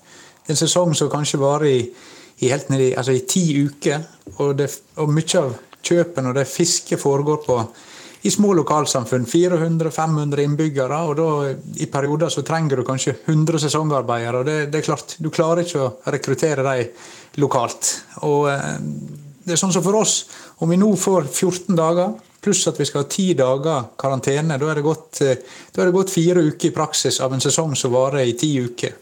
En 0.49 0.59
sesong 0.59 0.93
som 0.97 1.09
kanskje 1.09 1.39
varer 1.41 1.69
i, 1.69 1.79
i, 2.39 2.49
helt 2.49 2.69
ned 2.69 2.93
altså 2.97 3.15
i 3.15 3.25
ti 3.25 3.45
uker. 3.65 4.05
Og, 4.37 4.55
det, 4.57 4.69
og 5.01 5.09
mye 5.13 5.41
av 5.41 5.55
kjøpen 5.81 6.29
og 6.29 6.37
det 6.37 6.47
fisket 6.49 7.01
foregår 7.01 7.41
på 7.45 7.57
i 8.21 8.31
små 8.31 8.53
lokalsamfunn. 8.53 9.25
400-500 9.25 10.45
innbyggere. 10.45 11.01
og 11.09 11.15
da, 11.17 11.29
I 11.81 11.89
perioder 11.89 12.29
så 12.29 12.45
trenger 12.45 12.77
du 12.77 12.85
kanskje 12.85 13.15
100 13.25 13.65
sesongarbeidere. 13.65 14.37
og 14.37 14.45
det, 14.45 14.57
det, 14.71 14.79
er 14.79 14.89
klart, 14.91 15.15
Du 15.17 15.29
klarer 15.29 15.65
ikke 15.65 15.81
å 15.81 15.93
rekruttere 16.05 16.63
dem 16.63 17.41
lokalt. 17.41 17.95
Og 18.21 18.51
eh, 18.53 18.75
det 19.41 19.55
er 19.55 19.59
sånn 19.59 19.73
som 19.73 19.83
for 19.83 19.97
oss, 19.97 20.27
Om 20.61 20.69
vi 20.69 20.77
nå 20.77 20.95
får 20.95 21.25
14 21.25 21.75
dager 21.75 22.13
pluss 22.41 22.67
at 22.67 22.79
vi 22.79 22.87
skal 22.89 23.03
ha 23.03 23.09
ti 23.11 23.31
dager 23.37 23.91
karantene. 23.99 24.57
Da 24.57 24.71
er, 24.71 24.79
det 24.79 24.85
gått, 24.85 25.21
eh, 25.21 25.37
da 25.71 25.83
er 25.83 25.89
det 25.89 25.97
gått 25.97 26.13
fire 26.13 26.45
uker 26.49 26.71
i 26.71 26.75
praksis 26.75 27.21
av 27.21 27.35
en 27.35 27.43
sesong 27.43 27.75
som 27.77 27.93
varer 27.93 28.25
i 28.25 28.37
ti 28.37 28.55
uker. 28.61 28.97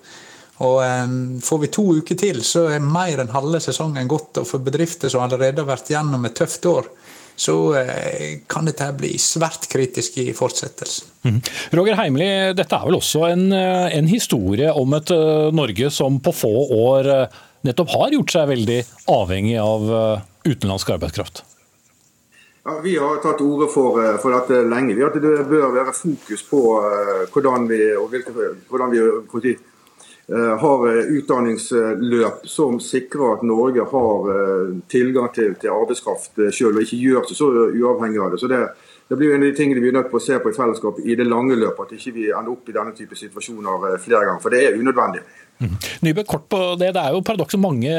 Og 0.60 0.82
um, 0.84 1.20
Får 1.40 1.60
vi 1.62 1.70
to 1.72 1.86
uker 2.02 2.20
til, 2.20 2.42
så 2.44 2.66
er 2.74 2.84
mer 2.84 3.22
enn 3.24 3.32
halve 3.32 3.62
sesongen 3.64 4.10
gått. 4.12 4.42
Og 4.42 4.48
for 4.48 4.64
bedrifter 4.64 5.12
som 5.12 5.24
allerede 5.24 5.64
har 5.64 5.70
vært 5.70 5.92
gjennom 5.94 6.28
et 6.28 6.36
tøft 6.36 6.68
år, 6.68 6.90
så 7.40 7.56
uh, 7.80 8.26
kan 8.52 8.68
dette 8.68 8.90
bli 9.00 9.14
svært 9.24 9.70
kritisk 9.72 10.20
i 10.20 10.34
fortsettelsen. 10.36 11.14
Mm. 11.24 11.40
Roger 11.80 11.96
Heimli, 12.02 12.28
dette 12.60 12.76
er 12.76 12.90
vel 12.90 13.00
også 13.00 13.24
en, 13.30 13.54
en 13.56 14.10
historie 14.12 14.74
om 14.76 14.98
et 15.00 15.16
uh, 15.16 15.48
Norge 15.56 15.94
som 15.96 16.20
på 16.20 16.36
få 16.36 16.52
år 16.76 17.08
uh, 17.08 17.40
nettopp 17.64 17.96
har 17.96 18.18
gjort 18.18 18.36
seg 18.36 18.52
veldig 18.52 18.82
avhengig 19.16 19.56
av 19.64 19.88
utenlandsk 20.48 20.92
arbeidskraft? 20.96 21.44
Ja, 22.70 22.80
vi 22.84 22.98
har 22.98 23.16
tatt 23.16 23.42
orde 23.42 23.68
for, 23.68 24.06
eh, 24.06 24.18
for, 24.18 24.32
dette 24.32 24.62
lenge. 24.70 24.94
Vi 24.94 25.04
at 25.04 25.14
det 25.14 25.46
bør 25.50 25.72
være 25.74 25.94
fokus 25.94 26.44
på 26.46 26.60
uh, 26.78 27.26
hvordan 27.34 27.66
vi, 27.66 27.80
hvilke, 28.12 28.34
hvordan 28.70 28.94
vi 28.94 29.56
uh, 29.56 30.54
har 30.62 30.86
utdanningsløp 31.18 32.46
som 32.46 32.78
sikrer 32.80 33.34
at 33.34 33.48
Norge 33.50 33.88
har 33.94 34.30
tilgang 34.88 35.34
til, 35.34 35.56
til 35.58 35.74
arbeidskraft 35.74 36.38
selv, 36.54 36.78
og 36.78 36.86
ikke 36.86 37.02
gjør 37.02 37.26
seg 37.26 37.42
så 37.42 37.50
uavhengig 37.74 38.22
av 38.22 38.36
det. 38.36 38.44
Så 38.44 38.52
det, 38.54 38.62
det 39.10 39.18
blir 39.18 39.34
en 39.34 39.42
av 39.42 39.50
de 39.50 39.58
tingene 39.58 39.82
vi 39.82 39.90
er 39.90 39.98
nødt 39.98 40.14
til 40.14 40.22
å 40.22 40.26
se 40.28 40.38
på 40.38 40.54
i 40.54 40.58
fellesskap 40.62 41.02
i 41.02 41.18
det 41.18 41.26
lange 41.26 41.58
løpet. 41.58 41.90
At 41.90 41.98
ikke 41.98 42.18
vi 42.22 42.30
ender 42.30 42.54
opp 42.54 42.70
i 42.70 42.78
denne 42.78 42.94
type 42.94 43.18
situasjoner 43.18 43.98
flere 43.98 44.28
ganger. 44.28 44.44
For 44.46 44.54
det 44.54 44.66
er 44.68 44.78
unødvendig. 44.78 45.26
Mm. 45.60 45.74
Nybø, 46.06 46.24
kort 46.24 46.46
på 46.52 46.60
det. 46.80 46.94
Det 46.96 47.02
er 47.02 47.16
jo 47.16 47.24
paradokset 47.26 47.60
mange 47.60 47.96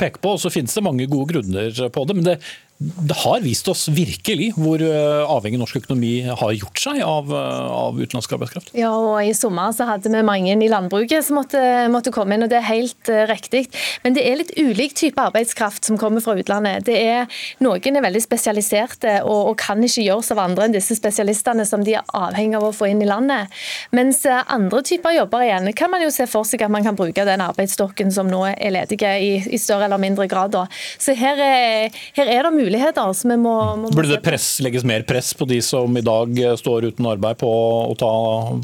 peker 0.00 0.22
på, 0.22 0.36
og 0.36 0.40
så 0.40 0.52
finnes 0.52 0.72
det 0.72 0.84
mange 0.86 1.08
gode 1.10 1.34
grunner 1.34 1.88
på 1.92 2.04
det. 2.08 2.16
Men 2.16 2.28
det, 2.30 2.36
det 2.82 3.16
har 3.22 3.40
vist 3.44 3.68
oss 3.70 3.86
virkelig 3.92 4.52
hvor 4.56 4.82
eh, 4.82 5.22
avhengig 5.30 5.60
norsk 5.60 5.80
økonomi 5.82 6.12
har 6.26 6.52
gjort 6.56 6.80
seg 6.80 7.00
av, 7.04 7.30
eh, 7.30 7.70
av 7.72 7.98
utenlandsk 7.98 8.34
arbeidskraft. 8.36 8.72
Ja, 8.78 8.90
og 8.96 9.18
I 9.22 9.34
sommer 9.36 9.74
så 9.76 9.86
hadde 9.88 10.10
vi 10.12 10.22
mange 10.26 10.52
i 10.52 10.70
landbruket 10.70 11.26
som 11.26 11.38
måtte, 11.38 11.60
måtte, 11.92 12.12
komme 12.12 12.36
inn, 12.36 12.44
og 12.44 12.50
det 12.52 12.58
er 12.58 12.66
helt 12.66 13.08
uh, 13.08 13.22
riktig. 13.30 13.64
Men 14.04 14.16
det 14.16 14.24
er 14.28 14.36
litt 14.40 14.52
ulik 14.58 14.92
type 14.98 15.20
arbeidskraft 15.20 15.86
som 15.88 15.98
kommer 16.00 16.20
fra 16.24 16.34
utlandet. 16.36 16.84
Det 16.88 16.96
er, 16.98 17.30
noen 17.64 17.98
er 17.98 18.04
veldig 18.04 18.22
spesialiserte 18.24 19.14
og, 19.22 19.52
og, 19.52 19.54
kan 19.62 19.80
ikke 19.84 20.04
gjøres 20.04 20.32
av 20.34 20.42
andre 20.42 20.66
enn 20.66 20.76
disse 20.76 20.96
spesialistene 20.98 21.64
som 21.68 21.84
de 21.86 21.96
er 22.00 22.14
avhengig 22.16 22.58
av 22.58 22.68
å 22.68 22.74
få 22.76 22.90
inn 22.90 23.02
i 23.04 23.08
landet. 23.08 23.52
Mens 23.96 24.24
andre 24.26 24.82
typer 24.86 25.16
jobber 25.16 25.46
igjen 25.46 25.70
kan 25.78 25.92
man 25.92 26.04
jo 26.04 26.10
se 26.12 26.26
for 26.30 26.48
seg 26.48 26.66
at 26.66 26.72
man 26.72 26.84
kan 26.84 26.98
bruke 26.98 27.26
den 27.28 27.44
arbeidsstokken 27.44 28.12
som 28.14 28.30
nå 28.30 28.44
er 28.52 28.74
ledige 28.74 29.12
i, 29.22 29.32
i 29.46 29.60
større 29.60 29.88
eller 29.88 30.02
mindre 30.02 30.28
grad. 30.30 30.52
Da. 30.52 30.66
Så 31.00 31.16
her 31.16 31.40
er, 31.40 32.02
her 32.18 32.32
er 32.32 32.48
det 32.48 32.54
mulig 32.56 32.71
muligheter. 32.72 33.12
så 33.12 33.28
vi 33.28 33.36
må, 33.36 33.54
må 33.76 33.90
Burde 33.92 34.14
det 34.14 34.22
press, 34.24 34.60
legges 34.64 34.84
mer 34.84 35.04
press 35.06 35.32
på 35.34 35.46
de 35.48 35.60
som 35.62 35.96
i 35.96 36.02
dag 36.04 36.38
står 36.58 36.88
uten 36.90 37.06
arbeid 37.08 37.38
på 37.42 37.50
å 37.92 37.94
ta 37.98 38.12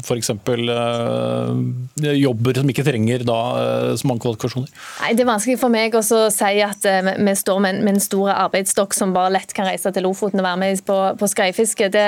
f.eks. 0.01 0.31
Eh, 0.49 2.15
jobber 2.19 2.59
som 2.59 2.69
ikke 2.71 2.85
trenger 2.87 3.23
da, 3.27 3.39
eh, 3.59 3.93
så 3.99 4.09
mange 4.09 4.23
kvalifikasjoner? 4.23 4.69
Nei, 5.03 5.13
Det 5.13 5.25
er 5.25 5.29
vanskelig 5.29 5.59
for 5.61 5.73
meg 5.73 5.95
å 5.95 6.03
si 6.03 6.51
at 6.65 6.85
eh, 6.89 7.11
vi 7.19 7.35
står 7.35 7.61
med 7.63 7.75
en, 7.75 7.83
med 7.85 7.97
en 7.97 8.03
stor 8.03 8.33
arbeidsstokk 8.35 8.95
som 8.97 9.13
bare 9.15 9.33
lett 9.37 9.53
kan 9.55 9.69
reise 9.69 9.91
til 9.93 10.05
Lofoten 10.07 10.41
og 10.41 10.47
være 10.47 10.61
med 10.63 10.83
på, 10.85 10.97
på 11.19 11.29
skreifiske. 11.29 11.89
Det, 11.93 12.07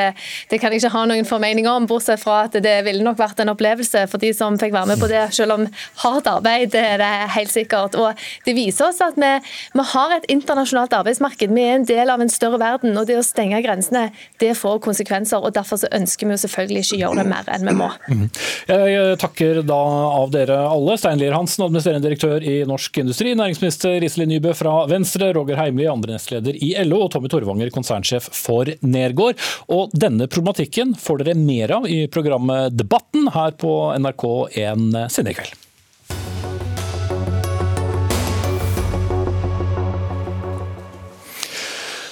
det, 0.49 0.61
kan 0.61 0.73
jeg 0.73 0.81
ikke 0.81 0.95
ha 0.95 1.05
noen 1.09 1.27
formening 1.27 1.69
om, 1.69 1.87
bortsett 1.89 2.21
fra 2.21 2.45
at 2.47 2.57
det 2.63 2.77
ville 2.87 3.05
nok 3.05 3.19
vært 3.19 3.41
en 3.43 3.53
opplevelse 3.53 4.05
for 4.11 4.21
de 4.21 4.33
som 4.35 4.57
fikk 4.61 4.73
være 4.75 4.93
med 4.93 5.01
på 5.01 5.09
det, 5.11 5.27
selv 5.35 5.57
om 5.57 5.67
hardt 6.03 6.29
arbeid 6.29 6.71
det 6.71 6.81
er 6.93 7.01
det 7.01 7.11
helt 7.35 7.51
sikkert. 7.51 7.97
Og 7.99 8.17
Det 8.45 8.55
viser 8.55 8.89
oss 8.89 9.01
at 9.03 9.17
vi, 9.19 9.31
vi 9.75 9.87
har 9.93 10.15
et 10.15 10.27
internasjonalt 10.31 10.93
arbeidsmarked. 10.95 11.51
Vi 11.51 11.65
er 11.65 11.79
en 11.79 11.87
del 11.91 12.11
av 12.13 12.23
en 12.23 12.31
større 12.31 12.59
verden. 12.61 12.95
og 12.97 13.07
Det 13.07 13.19
å 13.19 13.25
stenge 13.25 13.61
grensene 13.63 14.07
det 14.41 14.53
får 14.57 14.81
konsekvenser. 14.83 15.43
og 15.43 15.53
Derfor 15.55 15.81
så 15.81 15.91
ønsker 15.91 16.29
vi 16.29 16.39
selvfølgelig 16.41 16.85
ikke 16.85 17.01
gjøre 17.03 17.21
det 17.21 17.27
mer 17.29 17.51
enn 17.51 17.67
vi 17.67 17.75
må. 17.77 17.89
Mhm. 18.07 18.27
Jeg 18.71 19.17
takker 19.21 19.61
da 19.67 19.79
av 20.21 20.31
dere 20.31 20.57
alle. 20.67 20.97
Stein 20.97 21.19
Lier 21.19 21.35
Hansen, 21.35 21.65
administrerende 21.65 22.07
direktør 22.07 22.43
i 22.43 22.61
Norsk 22.67 23.01
Industri, 23.03 23.35
næringsminister 23.35 24.03
Iselin 24.03 24.31
Nybø 24.31 24.53
fra 24.57 24.85
Venstre, 24.87 25.33
Roger 25.35 25.59
Heimli, 25.59 25.87
andre 25.89 26.15
nestleder 26.15 26.55
i 26.55 26.73
LO, 26.85 27.03
og 27.05 27.11
Tommy 27.11 27.31
Torvanger, 27.31 27.71
konsernsjef 27.73 28.29
for 28.35 28.69
Nergård. 28.81 29.39
Og 29.69 29.91
denne 29.93 30.27
problematikken 30.31 30.95
får 30.99 31.23
dere 31.23 31.39
mer 31.39 31.75
av 31.79 31.89
i 31.89 32.05
programmet 32.11 32.77
Debatten 32.77 33.27
her 33.35 33.57
på 33.59 33.75
NRK1 33.97 35.09
senere 35.11 35.35
i 35.35 35.41
kveld. 35.41 35.59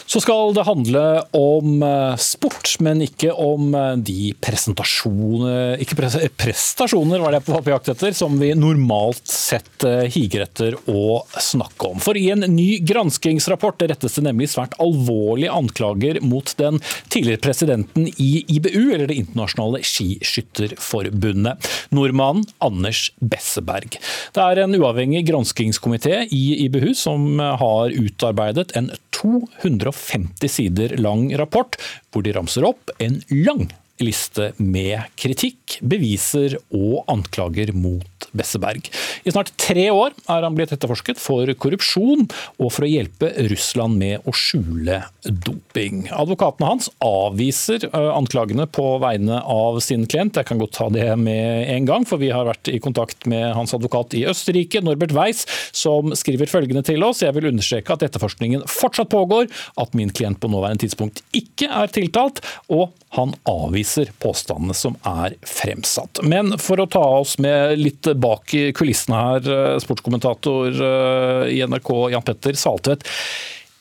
Så 0.10 0.18
skal 0.24 0.56
det 0.58 0.64
handle 0.66 1.02
om 1.38 1.84
eh, 1.86 2.16
sport, 2.18 2.72
men 2.82 3.04
ikke 3.06 3.30
om 3.30 3.76
eh, 3.78 3.92
de 4.02 4.32
presentasjoner 4.42 5.78
Ikke 5.84 6.00
prestasjoner, 6.00 7.22
var 7.22 7.36
det 7.36 7.44
jeg 7.44 7.54
var 7.54 7.66
på 7.68 7.74
jakt 7.76 7.92
etter, 7.94 8.16
som 8.18 8.40
vi 8.42 8.50
normalt 8.58 9.30
sett 9.30 9.86
eh, 9.86 10.08
higer 10.10 10.48
etter 10.48 10.80
å 10.90 11.20
snakke 11.38 11.92
om. 11.92 12.02
For 12.02 12.18
i 12.18 12.26
en 12.34 12.42
ny 12.42 12.80
granskingsrapport 12.90 13.86
rettes 13.86 14.18
det 14.18 14.24
nemlig 14.26 14.50
svært 14.50 14.74
alvorlige 14.82 15.54
anklager 15.54 16.18
mot 16.26 16.56
den 16.58 16.82
tidligere 17.14 17.44
presidenten 17.46 18.10
i 18.10 18.32
IBU, 18.50 18.90
eller 18.96 19.06
Det 19.12 19.20
internasjonale 19.22 19.84
skiskytterforbundet, 19.86 21.70
nordmannen 21.94 22.50
Anders 22.66 23.12
Besseberg. 23.22 24.00
Det 24.34 24.42
er 24.42 24.64
en 24.66 24.74
uavhengig 24.74 25.22
granskingskomité 25.30 26.24
i 26.34 26.44
IBU 26.66 26.96
som 26.98 27.38
har 27.38 27.94
utarbeidet 27.94 28.74
en 28.80 28.90
250 29.14 29.99
50 30.00 30.52
sider 30.52 30.98
lang 31.02 31.28
rapport 31.40 31.78
hvor 32.10 32.26
de 32.26 32.34
ramser 32.36 32.68
opp 32.68 32.94
en 33.04 33.20
lang 33.36 33.68
liste 34.00 34.54
med 34.64 35.10
kritikk, 35.20 35.80
beviser 35.84 36.56
og 36.72 37.04
anklager 37.12 37.74
mot 37.76 38.19
Besseberg. 38.36 38.90
I 39.24 39.34
snart 39.34 39.52
tre 39.60 39.90
år 39.94 40.16
er 40.30 40.46
han 40.46 40.58
blitt 40.58 40.74
etterforsket 40.76 41.20
for 41.22 41.50
korrupsjon 41.60 42.28
og 42.60 42.72
for 42.74 42.86
å 42.86 42.90
hjelpe 42.90 43.32
Russland 43.50 44.00
med 44.00 44.28
å 44.28 44.34
skjule 44.36 45.02
doping. 45.24 46.08
Advokatene 46.16 46.70
hans 46.70 46.90
avviser 47.04 47.88
anklagene 47.94 48.68
på 48.70 48.86
vegne 49.04 49.42
av 49.44 49.80
sin 49.84 50.06
klient. 50.10 50.38
Jeg 50.40 50.50
kan 50.50 50.62
godt 50.62 50.78
ta 50.78 50.90
det 50.94 51.08
med 51.20 51.70
en 51.74 51.88
gang, 51.90 52.08
for 52.08 52.22
vi 52.22 52.32
har 52.34 52.48
vært 52.48 52.72
i 52.72 52.80
kontakt 52.84 53.28
med 53.30 53.54
hans 53.58 53.74
advokat 53.76 54.16
i 54.18 54.26
Østerrike, 54.30 54.84
Norbert 54.86 55.14
Weiss, 55.16 55.46
som 55.76 56.14
skriver 56.18 56.50
følgende 56.52 56.84
til 56.86 57.04
oss. 57.06 57.24
Jeg 57.26 57.36
vil 57.38 57.50
understreke 57.52 57.96
at 57.96 58.06
etterforskningen 58.06 58.66
fortsatt 58.70 59.12
pågår, 59.12 59.50
at 59.80 59.96
min 59.98 60.14
klient 60.14 60.42
på 60.42 60.52
nåværende 60.52 60.86
tidspunkt 60.86 61.24
ikke 61.36 61.70
er 61.70 61.92
tiltalt, 61.94 62.42
og 62.72 62.90
han 63.18 63.34
avviser 63.50 64.12
påstandene 64.22 64.76
som 64.78 64.98
er 65.08 65.36
fremsatt. 65.48 66.22
Men 66.22 66.54
for 66.62 66.82
å 66.82 66.88
ta 66.90 67.02
oss 67.20 67.38
med 67.42 67.80
litt 67.80 68.09
bak 68.18 68.54
i 68.58 68.70
kulissene 68.76 69.20
her, 69.20 69.52
eh, 69.54 69.78
sportskommentator 69.84 70.82
eh, 70.90 71.46
i 71.56 71.62
NRK 71.68 71.94
Jan 72.14 72.26
Petter 72.26 72.58
Saltvedt. 72.58 73.06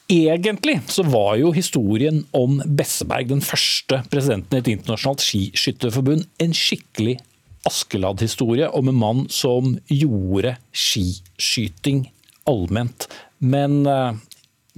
Egentlig 0.09 0.79
så 0.89 1.05
var 1.05 1.37
jo 1.37 1.53
historien 1.53 2.23
om 2.33 2.63
Besseberg, 2.65 3.29
den 3.29 3.45
første 3.45 4.01
presidenten 4.09 4.57
i 4.57 4.63
et 4.63 4.71
internasjonalt 4.73 5.25
skiskytterforbund, 5.25 6.25
en 6.41 6.55
skikkelig 6.57 7.19
Askeladd-historie 7.69 8.71
om 8.73 8.89
en 8.89 8.97
mann 8.97 9.25
som 9.29 9.75
gjorde 9.93 10.55
skiskyting 10.73 12.07
allment. 12.49 13.09
Men 13.39 13.83
eh, 13.87 14.13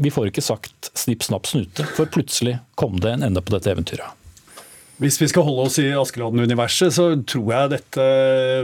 vi 0.00 0.10
får 0.10 0.30
ikke 0.30 0.44
sagt 0.44 0.90
snipp, 0.98 1.22
snapp, 1.26 1.46
snute, 1.46 1.86
for 1.94 2.10
plutselig 2.10 2.58
kom 2.80 2.98
det 3.00 3.14
en 3.14 3.28
ende 3.30 3.44
på 3.44 3.54
dette 3.54 3.70
eventyret. 3.70 4.19
Hvis 5.00 5.16
vi 5.16 5.30
skal 5.30 5.46
holde 5.46 5.62
oss 5.64 5.78
i 5.80 5.86
Askeladden-universet, 5.96 6.92
så 6.92 7.04
tror 7.24 7.46
jeg 7.54 7.70
dette 7.72 8.04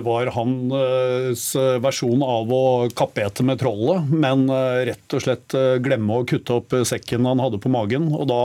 var 0.05 0.28
hans 0.35 1.47
versjon 1.81 2.21
av 2.21 2.52
å 2.52 2.66
kappete 2.93 3.47
med 3.47 3.62
trollet, 3.62 4.05
men 4.12 4.45
eh, 4.52 4.83
rett 4.90 5.16
og 5.16 5.25
slett 5.25 5.57
eh, 5.57 5.78
glemme 5.81 6.19
å 6.21 6.26
kutte 6.28 6.59
opp 6.59 6.76
sekken 6.85 7.25
han 7.25 7.40
hadde 7.40 7.62
på 7.62 7.73
magen. 7.73 8.11
Og 8.12 8.28
da 8.28 8.43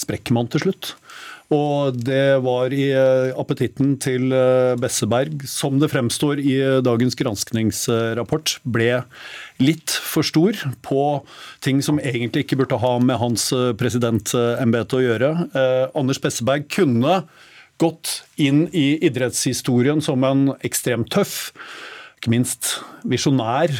sprekker 0.00 0.32
man 0.32 0.48
til 0.48 0.64
slutt. 0.64 0.94
Og 1.50 1.96
det 1.98 2.38
var 2.44 2.70
i 2.70 2.84
eh, 2.94 3.32
appetitten 3.34 3.96
til 3.98 4.30
eh, 4.30 4.76
Besseberg, 4.78 5.42
som 5.50 5.80
det 5.82 5.88
fremstår 5.90 6.38
i 6.38 6.54
eh, 6.62 6.78
dagens 6.86 7.18
granskningsrapport, 7.18 8.60
ble 8.62 9.00
litt 9.58 9.90
for 9.90 10.26
stor 10.26 10.54
på 10.86 11.02
ting 11.64 11.82
som 11.82 11.98
egentlig 11.98 12.44
ikke 12.46 12.60
burde 12.62 12.78
ha 12.78 12.92
med 13.02 13.18
hans 13.18 13.48
presidentembete 13.80 14.96
å 14.96 15.02
gjøre. 15.04 15.30
Anders 15.98 16.20
Besseberg 16.22 16.64
kunne 16.72 17.18
gått 17.82 18.20
inn 18.40 18.62
i 18.72 18.94
idrettshistorien 19.04 20.00
som 20.04 20.24
en 20.24 20.52
ekstremt 20.64 21.10
tøff, 21.12 21.50
ikke 22.16 22.32
minst 22.32 22.70
visjonær 23.08 23.74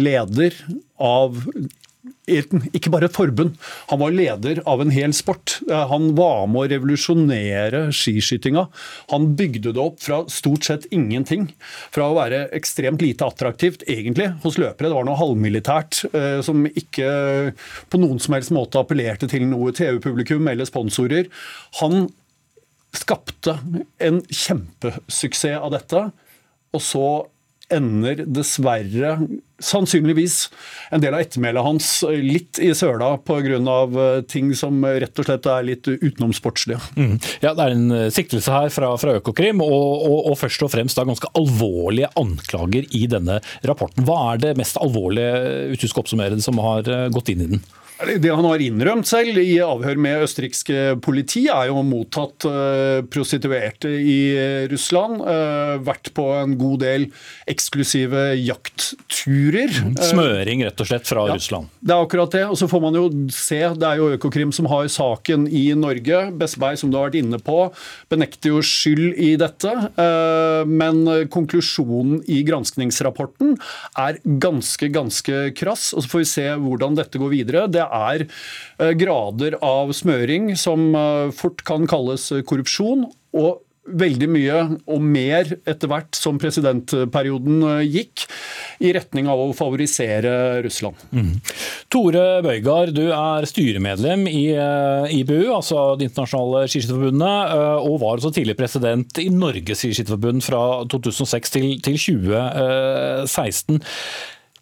leder 0.00 0.56
av 0.96 1.36
ikke 2.26 2.90
bare 2.90 3.06
et 3.06 3.14
forbund, 3.14 3.54
han 3.90 4.00
var 4.00 4.14
leder 4.14 4.60
av 4.66 4.80
en 4.82 4.90
hel 4.90 5.14
sport. 5.14 5.60
Eh, 5.70 5.84
han 5.92 6.10
var 6.18 6.48
med 6.50 6.64
å 6.64 6.70
revolusjonere 6.74 7.82
skiskytinga. 7.94 8.66
Han 9.12 9.30
bygde 9.38 9.72
det 9.76 9.82
opp 9.82 10.00
fra 10.02 10.22
stort 10.32 10.66
sett 10.66 10.88
ingenting. 10.94 11.48
Fra 11.94 12.08
å 12.10 12.16
være 12.18 12.46
ekstremt 12.56 13.04
lite 13.04 13.28
attraktivt, 13.28 13.86
egentlig, 13.86 14.32
hos 14.42 14.58
løpere. 14.58 14.90
Det 14.90 14.98
var 14.98 15.06
noe 15.08 15.20
halvmilitært 15.20 16.02
eh, 16.12 16.40
som 16.46 16.66
ikke 16.66 17.10
på 17.92 18.02
noen 18.02 18.20
som 18.22 18.36
helst 18.36 18.54
måte 18.54 18.82
appellerte 18.82 19.30
til 19.30 19.46
noe 19.46 19.74
TV-publikum 19.76 20.50
eller 20.50 20.68
sponsorer. 20.68 21.30
Han 21.82 22.08
skapte 22.96 23.58
en 24.02 24.22
kjempesuksess 24.26 25.60
av 25.60 25.72
dette. 25.74 26.06
Og 26.74 26.82
så 26.82 27.06
ender 27.72 28.22
dessverre, 28.26 29.16
sannsynligvis, 29.62 30.36
en 30.94 31.02
del 31.02 31.14
av 31.16 31.24
ettermælet 31.24 31.64
hans 31.64 31.88
litt 32.06 32.60
i 32.62 32.70
søla 32.76 33.14
pga. 33.26 33.56
Eh, 33.56 34.20
ting 34.28 34.52
som 34.58 34.84
rett 34.84 35.18
og 35.18 35.26
slett 35.28 35.48
er 35.50 35.66
litt 35.66 35.88
utenomsportslige. 35.88 36.78
Mm. 36.98 37.16
Ja, 37.42 37.54
det 37.56 37.64
er 37.64 37.74
en 37.74 37.86
eh, 37.94 38.10
siktelse 38.14 38.52
her 38.52 38.70
fra, 38.74 38.92
fra 39.00 39.16
Økokrim, 39.20 39.62
og, 39.64 40.06
og, 40.06 40.18
og, 40.32 40.36
først 40.40 40.66
og 40.66 40.72
fremst 40.74 40.98
da 40.98 41.06
ganske 41.08 41.30
alvorlige 41.38 42.12
anklager 42.20 42.86
i 42.94 43.06
denne 43.10 43.40
rapporten. 43.66 44.06
Hva 44.06 44.20
er 44.34 44.44
det 44.44 44.56
mest 44.60 44.78
alvorlige, 44.82 45.32
hvis 45.72 45.82
du 45.82 45.90
skal 45.90 46.04
oppsummere 46.04 46.36
det, 46.36 46.46
som 46.46 46.60
har 46.62 46.86
eh, 46.86 47.08
gått 47.14 47.32
inn 47.34 47.46
i 47.46 47.50
den? 47.56 47.66
Det 47.96 48.28
han 48.28 48.44
har 48.44 48.60
innrømt 48.60 49.08
selv 49.08 49.38
i 49.40 49.54
avhør 49.64 49.96
med 49.96 50.26
østerriksk 50.26 50.68
politi, 51.00 51.46
er 51.48 51.70
jo 51.70 51.80
mottatt 51.86 52.44
uh, 52.44 53.00
prostituerte 53.08 53.88
i 53.88 54.18
Russland. 54.68 55.22
Uh, 55.24 55.78
vært 55.86 56.10
på 56.16 56.26
en 56.36 56.52
god 56.60 56.82
del 56.84 57.06
eksklusive 57.48 58.34
jaktturer. 58.36 59.72
Mm. 59.80 59.94
Smøring 60.10 60.64
rett 60.66 60.82
og 60.84 60.90
slett 60.90 61.08
fra 61.08 61.24
ja, 61.30 61.38
Russland. 61.38 61.70
Det 61.80 61.94
er 61.94 62.04
akkurat 62.04 62.36
det. 62.36 62.42
Og 62.50 62.58
så 62.60 62.68
får 62.68 62.84
man 62.84 62.98
jo 63.00 63.06
se, 63.32 63.62
det 63.80 63.88
er 63.88 64.02
jo 64.02 64.10
Økokrim 64.18 64.52
som 64.52 64.68
har 64.68 64.90
saken 64.92 65.48
i 65.48 65.64
Norge. 65.78 66.20
Bestberg, 66.36 66.76
som 66.82 66.92
du 66.92 67.00
har 67.00 67.08
vært 67.08 67.18
inne 67.22 67.40
på, 67.40 67.62
benekter 68.12 68.52
jo 68.52 68.60
skyld 68.60 69.16
i 69.16 69.32
dette. 69.40 69.72
Men 70.68 71.02
konklusjonen 71.32 72.20
i 72.28 72.42
granskningsrapporten 72.46 73.56
er 74.04 74.20
ganske, 74.44 74.92
ganske 74.92 75.42
krass. 75.56 75.88
Og 75.96 76.04
så 76.04 76.12
får 76.12 76.24
vi 76.24 76.30
se 76.34 76.46
hvordan 76.60 77.00
dette 77.00 77.20
går 77.22 77.32
videre. 77.32 77.66
Det 77.72 77.85
er 77.92 78.26
eh, 78.26 78.94
grader 78.98 79.58
av 79.64 79.92
smøring 79.96 80.54
som 80.58 80.90
eh, 80.94 81.30
fort 81.36 81.64
kan 81.66 81.88
kalles 81.90 82.30
korrupsjon. 82.48 83.08
og 83.36 83.62
veldig 83.86 84.26
mye 84.26 84.54
og 84.90 85.02
mer 85.02 85.52
etter 85.62 85.86
hvert 85.86 86.16
som 86.18 86.40
presidentperioden 86.42 87.60
eh, 87.68 87.82
gikk, 87.86 88.24
i 88.82 88.90
retning 88.92 89.28
av 89.30 89.40
å 89.40 89.52
favorisere 89.56 90.60
Russland. 90.64 90.98
Mm. 91.14 91.38
Tore 91.88 92.24
Bøygard, 92.44 92.90
du 92.96 93.06
er 93.14 93.46
styremedlem 93.48 94.26
i 94.28 94.42
IBU, 95.16 95.46
altså 95.54 95.94
Det 95.96 96.10
internasjonale 96.10 96.66
skiskytterforbundet, 96.66 97.54
og 97.86 97.96
var 98.02 98.18
også 98.18 98.34
tidligere 98.36 98.60
president 98.60 99.22
i 99.22 99.30
Norges 99.32 99.80
skiskytterforbund 99.80 100.44
fra 100.44 100.60
2006 100.92 101.54
til, 101.56 101.68
til 101.86 101.96
2016. 102.02 103.80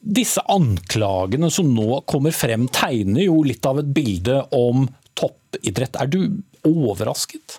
Disse 0.04 0.42
anklagene 0.52 1.48
som 1.50 1.70
nå 1.72 2.02
kommer 2.04 2.34
frem, 2.36 2.66
tegner 2.68 3.24
jo 3.24 3.38
litt 3.46 3.64
av 3.64 3.80
et 3.80 3.92
bilde 3.96 4.42
om 4.52 4.84
toppidrett. 5.16 5.96
Er 5.96 6.10
du 6.12 6.20
overrasket? 6.68 7.58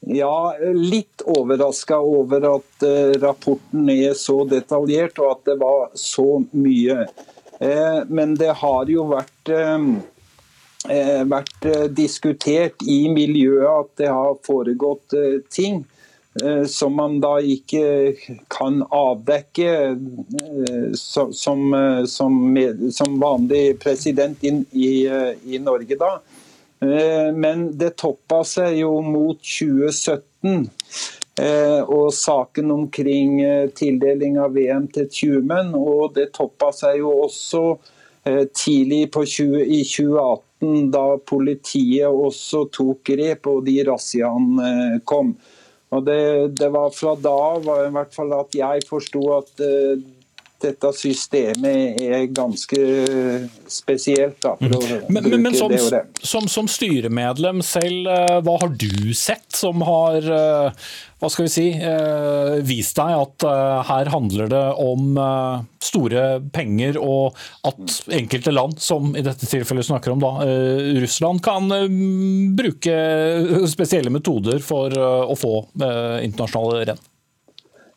Ja, 0.00 0.56
litt 0.74 1.22
overraska 1.22 1.98
over 2.00 2.46
at 2.56 2.86
uh, 2.86 3.12
rapporten 3.22 3.90
er 3.92 4.16
så 4.18 4.40
detaljert 4.48 5.20
og 5.20 5.34
at 5.36 5.44
det 5.52 5.58
var 5.60 5.90
så 5.94 6.40
mye. 6.56 7.04
Uh, 7.60 8.00
men 8.08 8.34
det 8.40 8.54
har 8.62 8.90
jo 8.90 9.04
vært, 9.12 9.52
uh, 9.52 11.20
vært 11.30 11.70
diskutert 11.94 12.82
i 12.88 13.04
miljøet 13.12 13.68
at 13.68 13.92
det 14.00 14.10
har 14.10 14.40
foregått 14.46 15.14
ting 15.52 15.84
som 16.68 16.94
man 16.96 17.18
da 17.20 17.34
ikke 17.42 18.14
kan 18.48 18.80
avdekke 18.94 19.72
som, 20.96 21.32
som, 21.34 21.64
som 22.92 23.16
vanlig 23.20 23.64
president 23.82 24.44
i, 24.44 24.54
i, 24.72 24.92
i 25.54 25.60
Norge 25.60 25.98
da. 26.00 26.14
Eh, 26.80 27.34
men 27.34 27.78
det 27.78 27.96
toppa 28.00 28.40
seg 28.48 28.78
jo 28.80 29.00
mot 29.04 29.40
2017. 29.44 30.68
Eh, 31.40 31.80
og 31.84 32.12
saken 32.16 32.72
omkring 32.74 33.40
eh, 33.44 33.68
tildeling 33.76 34.38
av 34.40 34.56
VM 34.56 34.88
til 34.92 35.08
Tjumen. 35.12 35.74
Og 35.76 36.14
det 36.16 36.30
toppa 36.36 36.72
seg 36.76 37.02
jo 37.02 37.16
også 37.26 37.64
tidlig 38.20 39.06
20, 39.14 39.62
i 39.64 39.78
2018, 39.88 40.90
da 40.92 41.04
politiet 41.24 42.04
også 42.04 42.66
tok 42.68 42.98
grep 43.08 43.48
og 43.48 43.62
de 43.64 43.78
razziaene 43.88 44.98
kom. 45.08 45.32
Og 45.90 46.04
det, 46.06 46.22
det, 46.60 46.68
var 46.70 46.92
fra 46.94 47.16
da 47.18 47.36
var 47.64 47.86
i 47.86 47.92
hvert 47.94 48.14
fall 48.14 48.34
at 48.36 48.54
jeg 48.54 48.86
forsto 48.88 49.22
at 49.40 49.64
dette 50.62 50.92
systemet 50.96 52.00
er 52.02 52.24
ganske 52.34 52.80
spesielt. 53.70 54.40
Da, 54.42 54.56
mm. 54.60 55.06
men, 55.08 55.28
men, 55.30 55.42
men 55.42 55.54
som. 55.56 55.72
Som, 56.22 56.48
som, 56.48 56.68
styremedlem 56.70 57.62
selv, 57.64 58.08
eh, 58.10 58.40
hva 58.44 58.56
har 58.62 58.74
du 58.80 59.14
sett 59.16 59.48
som 59.56 59.82
har 59.86 60.24
eh, 60.24 60.88
hva 61.20 61.28
skal 61.28 61.46
vi 61.46 61.52
si, 61.52 61.66
eh, 61.74 62.60
vist 62.64 62.96
deg 62.96 63.12
at 63.12 63.44
her 63.90 64.08
handler 64.12 64.48
det 64.48 64.62
om 64.80 65.18
store 65.84 66.22
penger, 66.52 66.96
og 66.96 67.36
at 67.68 67.98
enkelte 68.16 68.54
land, 68.54 68.78
som 68.80 69.12
i 69.12 69.24
dette 69.24 69.48
tilfellet 69.48 69.84
snakker 69.90 70.14
om 70.14 70.24
da, 70.24 70.32
Russland, 71.02 71.42
kan 71.44 71.68
bruke 72.56 72.96
spesielle 73.68 74.12
metoder 74.12 74.64
for 74.64 74.96
å 74.96 75.36
få 75.36 75.54
internasjonale 75.76 76.88
renn? 76.88 77.09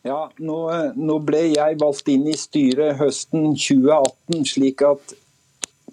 Ja, 0.04 0.26
nå, 0.36 0.56
nå, 1.00 1.14
ble 1.24 1.46
jeg 1.54 1.78
valgt 1.80 2.08
inn 2.12 2.26
i 2.28 2.36
styret 2.36 2.98
høsten 2.98 3.54
2018, 3.56 4.42
slik 4.50 4.82
at 4.84 5.14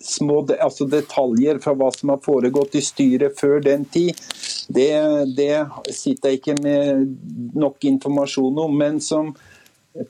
små 0.03 0.41
altså 0.57 0.87
detaljer 0.89 1.61
fra 1.63 1.71
hva 1.77 1.87
som 1.95 2.11
har 2.11 2.19
foregått 2.25 2.75
i 2.75 2.81
styret 2.83 3.37
før 3.39 3.61
den 3.63 3.85
tid, 3.93 4.19
det, 4.67 4.91
det 5.37 5.63
sitter 5.95 6.33
jeg 6.33 6.41
ikke 6.41 6.57
med 6.59 7.55
nok 7.55 7.87
informasjon 7.87 8.59
om. 8.65 8.75
Men 8.81 8.99
som 8.99 9.31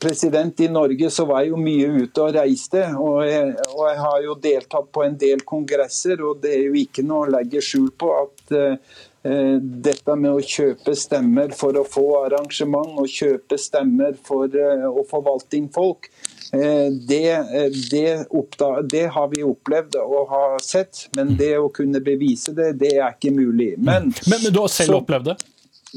president 0.02 0.66
i 0.66 0.72
Norge 0.72 1.10
så 1.14 1.28
var 1.30 1.44
jeg 1.44 1.54
jo 1.54 1.62
mye 1.62 1.94
ute 2.02 2.26
og 2.26 2.36
reiste. 2.40 2.84
Og 2.98 3.22
jeg, 3.28 3.54
og 3.70 3.86
jeg 3.86 4.02
har 4.02 4.20
jo 4.26 4.38
deltatt 4.48 4.92
på 4.98 5.06
en 5.06 5.22
del 5.28 5.46
kongresser, 5.46 6.26
og 6.26 6.42
det 6.42 6.58
er 6.58 6.68
jo 6.72 6.76
ikke 6.82 7.06
noe 7.06 7.28
å 7.28 7.32
legge 7.38 7.62
skjul 7.66 7.92
på 8.02 8.12
at 8.18 8.58
uh, 8.58 9.00
dette 9.24 10.16
med 10.18 10.34
å 10.34 10.42
kjøpe 10.42 10.96
stemmer 10.98 11.52
for 11.54 11.78
å 11.78 11.84
få 11.86 12.06
arrangement 12.24 12.98
og 12.98 13.10
kjøpe 13.12 13.60
stemmer 13.62 14.16
for 14.26 14.50
eh, 14.50 14.88
å 14.90 15.04
forvaltingfolk, 15.10 16.10
eh, 16.58 16.88
det, 16.90 17.38
det, 17.92 18.08
det, 18.90 19.06
har 19.14 19.30
vi 19.30 19.44
opplevd 19.46 20.00
og 20.02 20.34
har 20.34 20.58
sett. 20.66 21.06
Men 21.18 21.36
det 21.38 21.54
å 21.62 21.70
kunne 21.70 22.02
bevise 22.02 22.56
det, 22.58 22.72
det 22.82 22.96
er 22.98 23.14
ikke 23.14 23.34
mulig. 23.36 23.76
Men, 23.78 24.10
men, 24.26 24.42
men 24.42 24.50
du 24.50 24.64
har 24.64 24.74
selv 24.74 24.96
så, 24.96 25.04
opplevd 25.04 25.34
det? 25.34 25.38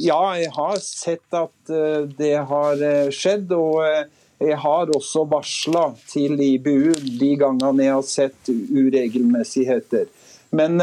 Ja, 0.05 0.21
jeg 0.37 0.53
har 0.53 0.79
sett 0.85 1.39
at 1.39 1.75
det 2.19 2.35
har 2.51 2.81
skjedd. 3.15 3.53
og 3.55 4.11
jeg 4.43 4.57
har 4.59 4.91
også 4.91 5.23
varsla 5.31 5.85
til 6.11 6.35
IBU 6.43 6.91
de 7.21 7.29
gangene 7.39 7.87
jeg 7.87 7.95
har 7.95 8.09
sett 8.09 8.51
uregelmessigheter. 8.51 10.11
Men 10.51 10.83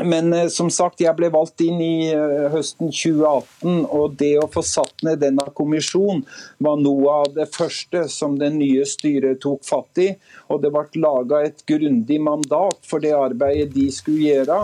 men 0.00 0.32
eh, 0.32 0.46
som 0.48 0.70
sagt, 0.72 1.02
jeg 1.04 1.12
ble 1.18 1.28
valgt 1.32 1.60
inn 1.64 1.80
i 1.84 2.08
eh, 2.14 2.46
høsten 2.52 2.92
2018, 2.92 3.82
og 3.92 4.14
det 4.20 4.32
å 4.40 4.48
få 4.52 4.64
satt 4.64 5.04
ned 5.04 5.20
denne 5.20 5.44
kommisjonen 5.56 6.24
var 6.64 6.80
noe 6.80 7.18
av 7.22 7.34
det 7.36 7.48
første 7.52 8.06
som 8.12 8.38
det 8.40 8.52
nye 8.56 8.86
styret 8.88 9.42
tok 9.44 9.64
fatt 9.68 10.00
i. 10.00 10.08
Og 10.48 10.62
det 10.64 10.72
ble 10.72 11.02
laga 11.02 11.42
et 11.44 11.60
grundig 11.68 12.20
mandat 12.24 12.80
for 12.88 13.04
det 13.04 13.12
arbeidet 13.16 13.72
de 13.76 13.90
skulle 13.92 14.30
gjøre. 14.30 14.62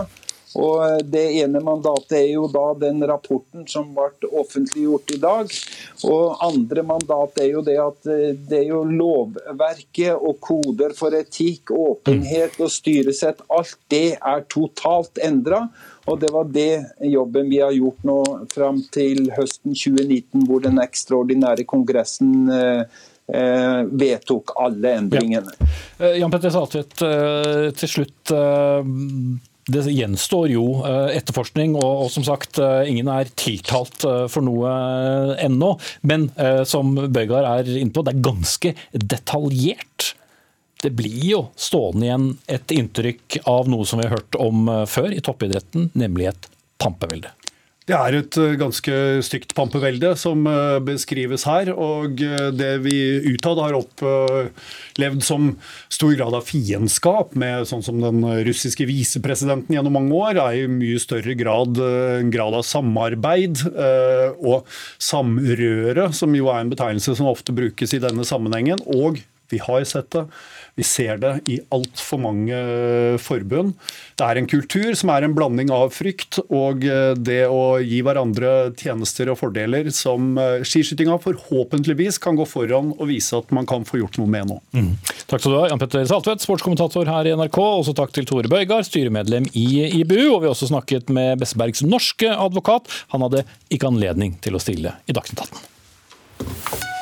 Og 0.57 0.85
eh, 0.85 0.97
Det 1.05 1.25
ene 1.43 1.61
mandatet 1.63 2.17
er 2.21 2.29
jo 2.31 2.47
da 2.51 2.71
den 2.79 3.03
rapporten 3.07 3.67
som 3.69 3.91
ble 3.93 4.29
offentliggjort 4.41 5.13
i 5.13 5.19
dag. 5.21 5.51
Og 6.09 6.39
andre 6.45 6.85
mandat 6.87 7.41
er 7.43 7.51
jo 7.53 7.63
det 7.65 7.77
at 7.81 8.09
eh, 8.09 8.31
det 8.33 8.63
er 8.63 8.71
jo 8.71 8.83
lovverket 8.87 10.15
og 10.15 10.39
koder 10.41 10.95
for 10.97 11.15
etikk, 11.17 11.73
åpenhet 11.75 12.57
og 12.59 12.71
styresett. 12.73 13.43
Alt 13.53 13.77
det 13.93 14.17
er 14.17 14.47
totalt 14.49 15.21
endra. 15.21 15.67
Og 16.09 16.17
det 16.23 16.31
var 16.33 16.47
det 16.49 16.71
jobben 17.05 17.51
vi 17.51 17.59
har 17.61 17.75
gjort 17.75 18.01
nå 18.07 18.17
fram 18.49 18.79
til 18.93 19.27
høsten 19.35 19.75
2019, 19.77 20.47
hvor 20.49 20.63
den 20.63 20.81
ekstraordinære 20.81 21.67
kongressen 21.69 22.49
eh, 22.49 23.03
vedtok 23.29 24.55
alle 24.57 24.95
endringene. 25.03 25.53
Ja. 25.99 26.15
Jan 26.17 26.33
Petter 26.33 26.49
Saltvedt, 26.49 26.95
til 27.77 27.91
slutt 27.91 28.33
det 29.69 29.85
gjenstår 29.93 30.49
jo 30.53 30.65
eh, 30.87 31.15
etterforskning, 31.19 31.75
og, 31.77 32.05
og, 32.05 32.09
som 32.13 32.25
sagt, 32.27 32.59
eh, 32.61 32.89
ingen 32.91 33.09
er 33.13 33.29
tiltalt 33.39 34.05
eh, 34.07 34.25
for 34.31 34.45
noe 34.45 34.71
ennå. 35.39 35.73
Men 36.09 36.29
som 36.67 36.93
Bøygard 36.97 37.47
er 37.47 37.69
inne 37.77 37.93
på, 37.93 38.03
det 38.05 38.15
er 38.15 38.23
ganske 38.25 38.73
detaljert. 38.93 40.13
Det 40.79 40.91
blir 40.95 41.23
jo 41.27 41.41
stående 41.59 42.07
igjen 42.07 42.29
et 42.51 42.71
inntrykk 42.75 43.41
av 43.49 43.69
noe 43.71 43.87
som 43.87 43.99
vi 43.99 44.07
har 44.07 44.17
hørt 44.19 44.39
om 44.39 44.69
før 44.87 45.11
i 45.15 45.23
toppidretten, 45.23 45.89
nemlig 45.99 46.29
et 46.31 46.49
pampevelde. 46.79 47.33
Det 47.89 47.97
er 47.97 48.15
et 48.19 48.37
eh, 48.37 48.57
ganske 48.59 48.95
stygt 49.25 49.55
pampevelde 49.57 50.11
som 50.19 50.43
eh, 50.45 50.77
beskrives 50.85 51.47
her. 51.49 51.71
Og 51.73 52.21
eh, 52.21 52.51
det 52.53 52.75
vi 52.83 52.99
utad 53.31 53.57
har 53.63 53.77
opplevd 53.77 55.25
som 55.25 55.55
stor 55.89 56.13
grad 56.13 56.37
av 56.37 56.45
fiendskap 56.45 57.33
med 57.39 57.65
sånn 57.69 57.81
som 57.85 57.97
den 58.03 58.21
russiske 58.45 58.85
visepresidenten 58.89 59.73
gjennom 59.73 59.97
mange 59.97 60.13
år, 60.19 60.37
er 60.37 60.59
i 60.59 60.69
mye 60.69 61.01
større 61.01 61.33
grad 61.39 61.79
en 61.79 62.29
grad 62.33 62.59
av 62.59 62.65
samarbeid 62.67 63.63
og 63.65 64.67
samrøre, 65.01 66.09
som 66.15 66.35
jo 66.37 66.49
er 66.51 66.61
en 66.61 66.71
betegnelse 66.71 67.15
som 67.17 67.29
ofte 67.31 67.55
brukes 67.55 67.95
i 67.95 68.01
denne 68.03 68.25
sammenhengen. 68.27 68.83
Og 68.85 69.17
vi 69.51 69.61
har 69.63 69.85
sett 69.89 70.11
det 70.15 70.25
vi 70.79 70.85
ser 70.87 71.17
det 71.19 71.31
i 71.51 71.57
altfor 71.75 72.21
mange 72.23 72.57
forbund. 73.19 73.73
Det 74.15 74.23
er 74.23 74.39
en 74.39 74.47
kultur 74.47 74.93
som 74.95 75.11
er 75.11 75.25
en 75.25 75.35
blanding 75.35 75.71
av 75.75 75.91
frykt 75.91 76.39
og 76.45 76.85
eh, 76.87 77.11
det 77.19 77.41
å 77.51 77.79
gi 77.83 77.99
hverandre 78.05 78.71
tjenester 78.79 79.31
og 79.33 79.41
fordeler 79.41 79.89
som 79.95 80.37
eh, 80.39 80.63
skiskytinga 80.63 81.17
forhåpentligvis 81.25 82.21
kan 82.23 82.39
gå 82.39 82.47
foran 82.47 82.93
og 82.95 83.09
vise 83.11 83.35
at 83.35 83.51
man 83.55 83.67
kan 83.69 83.83
få 83.87 83.99
gjort 83.99 84.21
noe 84.21 84.31
med 84.31 84.47
nå. 84.53 84.59
Mm. 84.71 84.93
Takk 85.27 85.43
skal 85.43 85.51
du 85.51 85.57
ha, 85.59 85.65
Jan 85.71 85.81
Petter 85.81 86.07
Saltvedt, 86.09 86.45
sportskommentator 86.45 87.11
her 87.11 87.27
i 87.27 87.35
NRK. 87.35 87.59
Også 87.59 87.95
takk 87.97 88.15
til 88.15 88.29
Tore 88.29 88.51
Bøygard, 88.51 88.87
styremedlem 88.87 89.49
i 89.59 89.67
IBU. 89.99 90.29
Og 90.29 90.39
vi 90.39 90.47
har 90.47 90.53
også 90.53 90.71
snakket 90.71 91.11
med 91.11 91.43
Bessebergs 91.43 91.83
norske 91.83 92.31
advokat. 92.31 92.87
Han 93.11 93.27
hadde 93.27 93.43
ikke 93.67 93.91
anledning 93.91 94.39
til 94.45 94.55
å 94.55 94.63
stille 94.63 94.95
i 95.09 95.17
Dagsnytt 95.17 95.43
18. 95.49 96.97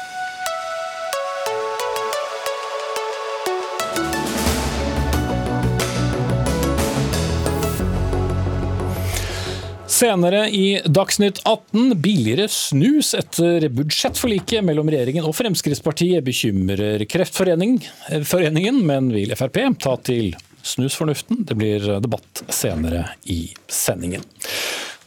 Senere 9.97 10.43
i 10.53 10.81
Dagsnytt 10.85 11.39
18 11.43 11.95
billigere 12.01 12.45
snus 12.53 13.15
etter 13.17 13.63
budsjettforliket 13.73 14.61
mellom 14.61 14.91
regjeringen 14.93 15.25
og 15.25 15.33
Fremskrittspartiet 15.33 16.21
bekymrer 16.27 17.01
Kreftforeningen, 17.09 18.77
men 18.85 19.09
vil 19.15 19.33
Frp 19.39 19.57
ta 19.81 19.95
til 20.05 20.35
snusfornuften? 20.61 21.41
Det 21.49 21.57
blir 21.57 21.87
debatt 22.03 22.43
senere 22.53 23.07
i 23.25 23.47
sendingen. 23.65 24.21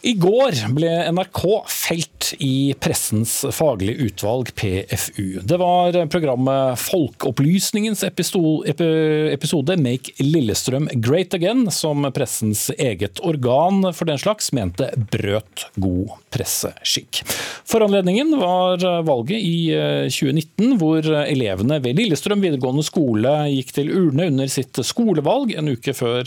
I 0.02 0.16
går 0.18 0.58
ble 0.74 0.90
NRK 1.12 1.40
felt 1.70 2.19
i 2.38 2.74
Pressens 2.80 3.44
faglige 3.52 4.06
utvalg, 4.06 4.54
PFU. 4.54 5.40
Det 5.42 5.58
var 5.60 5.96
programmet 6.12 6.78
Folkeopplysningens 6.78 8.04
episode 8.06 9.76
Make 9.80 10.14
Lillestrøm 10.22 10.88
Great 11.02 11.34
Again 11.34 11.66
som 11.74 12.06
pressens 12.14 12.68
eget 12.78 13.22
organ 13.26 13.82
for 13.94 14.08
den 14.10 14.20
slags 14.20 14.52
mente 14.56 14.90
brøt 15.12 15.66
god 15.80 16.16
presseskikk. 16.34 17.22
Foranledningen 17.68 18.36
var 18.40 18.84
valget 19.06 19.40
i 19.40 19.70
2019, 20.10 20.76
hvor 20.80 21.06
elevene 21.24 21.80
ved 21.82 21.98
Lillestrøm 21.98 22.42
videregående 22.44 22.84
skole 22.86 23.34
gikk 23.54 23.74
til 23.76 23.92
urne 23.94 24.28
under 24.30 24.50
sitt 24.50 24.78
skolevalg 24.86 25.54
en 25.56 25.72
uke 25.74 25.94
før, 25.96 26.24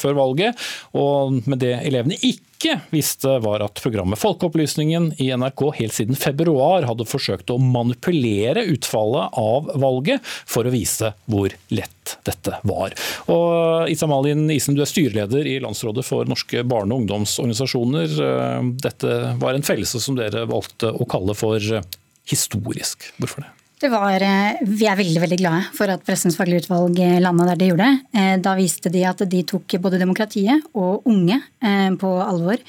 før 0.00 0.18
valget. 0.18 0.64
og 0.94 1.40
med 1.48 1.60
det 1.62 1.74
elevene 1.84 2.18
ikke 2.22 2.78
visste, 2.94 3.38
var 3.44 3.64
at 3.66 3.80
programmet 3.82 4.20
Folkeopplysningen 4.20 5.10
i 5.20 5.30
NRK 5.36 5.64
helt 5.80 5.96
siden 5.96 6.18
februar 6.18 6.86
hadde 6.88 7.06
forsøkt 7.08 7.52
å 7.52 7.58
manipulere 7.60 8.64
utfallet 8.72 9.38
av 9.40 9.72
valget 9.80 10.24
for 10.24 10.66
å 10.66 10.74
vise 10.74 11.12
hvor 11.30 11.54
lett 11.74 12.14
dette 12.26 12.60
var. 12.68 12.94
Og 13.32 13.90
Isamalin 13.92 14.46
Isen, 14.52 14.76
du 14.76 14.84
er 14.84 14.90
styreleder 14.90 15.48
i 15.48 15.58
Landsrådet 15.64 16.04
for 16.06 16.28
norske 16.28 16.64
barne- 16.68 16.94
og 16.94 17.04
ungdomsorganisasjoner. 17.04 18.16
Dette 18.84 19.18
var 19.40 19.56
en 19.56 19.66
fellelse 19.66 20.02
som 20.02 20.18
dere 20.18 20.46
valgte 20.50 20.92
å 20.92 21.08
kalle 21.08 21.36
for 21.38 21.60
historisk. 22.30 23.12
Hvorfor 23.18 23.44
det? 23.44 23.52
Var, 23.90 24.22
eh, 24.22 24.62
vi 24.64 24.86
er 24.88 24.96
veldig 24.96 25.20
veldig 25.20 25.38
glade 25.40 25.64
for 25.76 25.90
at 25.92 26.04
Pressens 26.06 26.38
faglige 26.38 26.64
utvalg 26.64 26.98
eh, 27.02 27.18
landa 27.20 27.50
der 27.50 27.58
de 27.60 27.68
gjorde. 27.68 27.88
Eh, 28.16 28.36
da 28.40 28.54
viste 28.56 28.88
de 28.92 29.02
at 29.04 29.20
de 29.28 29.42
tok 29.44 29.76
både 29.82 30.00
demokratiet 30.00 30.62
og 30.72 31.04
unge 31.10 31.40
på 32.00 32.10
alvor. 32.22 32.62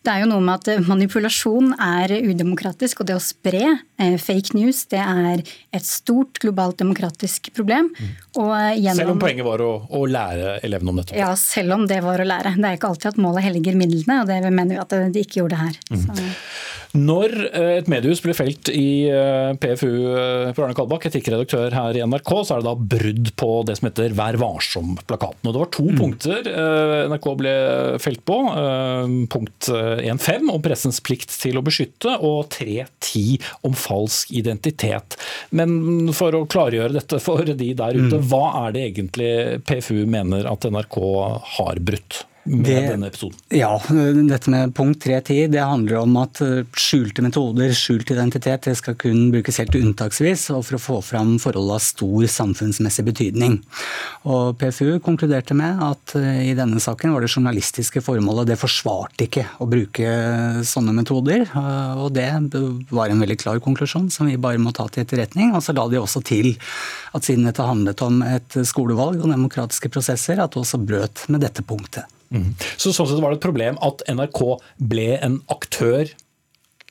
Det 0.00 0.12
er 0.12 0.22
jo 0.22 0.30
noe 0.30 0.40
med 0.40 0.62
at 0.62 0.86
manipulasjon 0.88 1.74
er 1.76 2.14
udemokratisk, 2.24 3.02
og 3.02 3.10
det 3.10 3.18
å 3.18 3.20
spre 3.20 3.74
fake 4.20 4.56
news 4.56 4.86
det 4.88 5.00
er 5.02 5.42
et 5.76 5.86
stort 5.86 6.40
globalt 6.40 6.78
demokratisk 6.80 7.50
problem. 7.56 7.90
Gjennom, 8.32 8.96
selv 8.96 9.12
om 9.12 9.20
poenget 9.20 9.44
var 9.44 9.60
å, 9.60 9.74
å, 9.84 10.02
lære 10.08 10.56
elevene 10.64 10.94
om 10.94 11.02
dette? 11.02 11.18
Ja, 11.20 11.34
selv 11.36 11.76
om 11.76 11.84
det 11.90 12.00
var 12.06 12.22
å 12.22 12.28
lære. 12.28 12.54
Det 12.56 12.70
er 12.70 12.80
ikke 12.80 12.94
alltid 12.94 13.12
at 13.12 13.20
målet 13.20 13.44
helliger 13.50 13.76
midlene, 13.76 14.22
og 14.22 14.32
det 14.32 14.40
mener 14.48 14.72
vi 14.72 14.80
at 14.80 14.96
de 15.12 15.24
ikke 15.26 15.42
gjorde 15.42 15.60
her. 15.60 15.76
Mm. 15.92 16.24
Når 16.96 17.34
eh, 17.50 17.72
et 17.78 17.90
mediehus 17.90 18.22
blir 18.24 18.34
felt 18.34 18.70
i 18.72 19.06
eh, 19.10 19.52
PFU, 19.60 19.90
på 20.56 20.64
Arne 20.64 20.76
Kalbakk, 20.76 21.06
etikkredaktør 21.10 21.74
her 21.74 21.96
i 21.96 22.02
NRK, 22.02 22.32
så 22.46 22.56
er 22.56 22.62
det 22.62 22.68
da 22.68 22.88
brudd 22.96 23.32
på 23.38 23.50
det 23.68 23.76
som 23.78 23.88
heter 23.90 24.16
Vær 24.18 24.38
varsom-plakaten. 24.40 25.46
Og 25.46 25.54
Det 25.54 25.62
var 25.62 25.72
to 25.76 25.86
mm. 25.86 26.00
punkter 26.00 26.50
NRK 27.10 27.28
ble 27.40 27.54
felt 28.02 28.24
på. 28.26 28.38
Punkt 29.30 29.70
1.5 29.70 30.50
om 30.52 30.62
pressens 30.64 31.00
plikt 31.04 31.32
til 31.42 31.60
å 31.60 31.64
beskytte, 31.66 32.16
og 32.26 32.50
3.10 32.56 33.38
om 33.66 33.76
falsk 33.76 34.32
identitet. 34.34 35.18
Men 35.54 36.10
for 36.16 36.34
å 36.36 36.46
klargjøre 36.50 36.96
dette 36.98 37.20
for 37.22 37.46
de 37.46 37.70
der 37.76 37.98
ute, 37.98 38.18
mm. 38.18 38.26
hva 38.32 38.44
er 38.64 38.74
det 38.76 38.86
egentlig 38.90 39.30
PFU 39.68 40.02
mener 40.10 40.48
at 40.50 40.66
NRK 40.66 40.98
har 41.58 41.82
brutt? 41.86 42.24
Med 42.44 42.64
det, 42.64 42.80
denne 42.88 43.08
episoden? 43.10 43.38
Ja, 43.52 43.74
dette 44.30 44.52
med 44.52 44.72
punkt 44.76 45.04
3.10 45.04 45.50
det 45.52 45.60
handler 45.60 46.00
om 46.00 46.16
at 46.20 46.40
eh, 46.44 46.62
skjulte 46.78 47.24
metoder, 47.24 47.72
skjult 47.76 48.10
identitet, 48.14 48.64
det 48.64 48.76
skal 48.78 48.96
kun 49.00 49.28
brukes 49.34 49.60
helt 49.60 49.76
unntaksvis 49.76 50.46
og 50.54 50.64
for 50.66 50.78
å 50.78 50.82
få 50.82 50.98
fram 51.04 51.34
forhold 51.42 51.74
av 51.76 51.82
stor 51.84 52.26
samfunnsmessig 52.30 53.04
betydning. 53.10 53.58
Og 54.30 54.56
PFU 54.60 54.98
konkluderte 55.04 55.56
med 55.58 55.82
at 55.84 56.14
eh, 56.18 56.46
i 56.50 56.54
denne 56.58 56.80
saken 56.82 57.14
var 57.14 57.24
det 57.24 57.32
journalistiske 57.32 58.02
formålet 58.04 58.52
det 58.52 58.60
forsvarte 58.60 59.28
ikke 59.28 59.46
å 59.60 59.68
bruke 59.70 60.14
sånne 60.66 60.94
metoder. 60.96 61.44
Eh, 61.44 62.00
og 62.00 62.14
det 62.16 62.30
var 62.90 63.12
en 63.12 63.24
veldig 63.24 63.38
klar 63.40 63.60
konklusjon 63.64 64.08
som 64.12 64.30
vi 64.30 64.38
bare 64.40 64.60
må 64.62 64.72
ta 64.76 64.88
til 64.88 65.04
etterretning. 65.04 65.52
Og 65.54 65.64
så 65.64 65.76
la 65.76 65.86
de 65.90 66.00
også 66.00 66.24
til 66.24 66.54
at 67.16 67.26
siden 67.26 67.44
dette 67.48 67.66
handlet 67.66 68.00
om 68.06 68.22
et 68.24 68.60
skolevalg 68.64 69.20
og 69.20 69.28
demokratiske 69.28 69.92
prosesser, 69.92 70.40
at 70.40 70.54
det 70.54 70.64
også 70.64 70.80
brøt 70.80 71.26
med 71.28 71.44
dette 71.44 71.64
punktet. 71.66 72.08
Mm. 72.30 72.52
Så 72.78 72.92
sånn 72.94 73.08
sett 73.10 73.22
var 73.22 73.34
det 73.34 73.40
et 73.40 73.46
problem 73.46 73.78
at 73.82 74.04
NRK 74.10 74.42
ble 74.92 75.08
en 75.18 75.40
aktør 75.50 76.10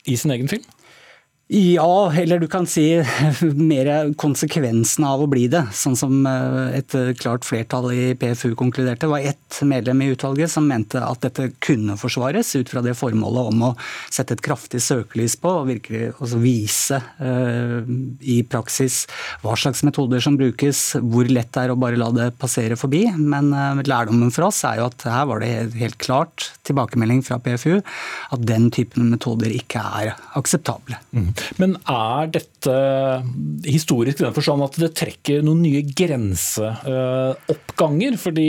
i 0.04 0.16
sin 0.20 0.34
egen 0.34 0.50
film? 0.52 0.66
Ja, 1.52 2.12
eller 2.14 2.38
du 2.38 2.46
kan 2.46 2.66
si 2.66 2.84
mer 3.42 3.88
konsekvensen 4.14 5.02
av 5.02 5.24
å 5.24 5.26
bli 5.26 5.48
det. 5.50 5.64
Sånn 5.74 5.96
som 5.98 6.20
eh, 6.22 6.76
et 6.78 6.94
klart 7.18 7.42
flertall 7.42 7.88
i 7.90 8.04
PFU 8.14 8.52
konkluderte. 8.54 9.02
Det 9.02 9.10
var 9.10 9.26
ett 9.32 9.58
medlem 9.66 10.04
i 10.04 10.12
utvalget 10.12 10.52
som 10.52 10.68
mente 10.70 11.02
at 11.02 11.24
dette 11.24 11.48
kunne 11.58 11.96
forsvares, 11.98 12.52
ut 12.54 12.70
fra 12.70 12.84
det 12.86 12.94
formålet 12.94 13.50
om 13.50 13.64
å 13.66 13.70
sette 14.14 14.36
et 14.36 14.44
kraftig 14.46 14.78
søkelys 14.84 15.34
på 15.42 15.56
og 15.64 15.66
virkelig 15.72 16.12
vise 16.38 17.00
uh, 17.18 17.82
i 18.22 18.38
praksis 18.46 19.00
hva 19.42 19.56
slags 19.58 19.82
metoder 19.82 20.22
som 20.22 20.38
brukes, 20.38 20.84
hvor 21.02 21.26
lett 21.26 21.50
det 21.56 21.64
er 21.64 21.74
å 21.74 21.78
bare 21.82 21.98
la 21.98 22.12
det 22.14 22.28
passere 22.38 22.78
forbi. 22.78 23.02
Men 23.18 23.50
uh, 23.50 23.82
lærdommen 23.82 24.30
for 24.30 24.52
oss 24.52 24.62
er 24.70 24.78
jo 24.78 24.86
at 24.86 25.08
her 25.10 25.26
var 25.32 25.42
det 25.42 25.50
helt 25.82 25.98
klart 25.98 26.52
tilbakemelding 26.68 27.26
fra 27.26 27.42
PFU 27.42 27.80
at 27.80 28.46
den 28.46 28.70
typen 28.70 29.10
metoder 29.10 29.50
ikke 29.50 29.82
er 29.82 30.14
akseptable. 30.38 31.02
Mm. 31.10 31.32
Men 31.60 31.76
er 31.88 32.26
dette 32.34 32.74
historisk 33.66 34.20
i 34.20 34.24
den 34.26 34.34
forstand 34.36 34.62
at 34.66 34.74
det 34.80 34.96
trekker 34.98 35.42
noen 35.46 35.62
nye 35.64 35.82
grenseoppganger? 35.86 38.12
Fordi 38.20 38.48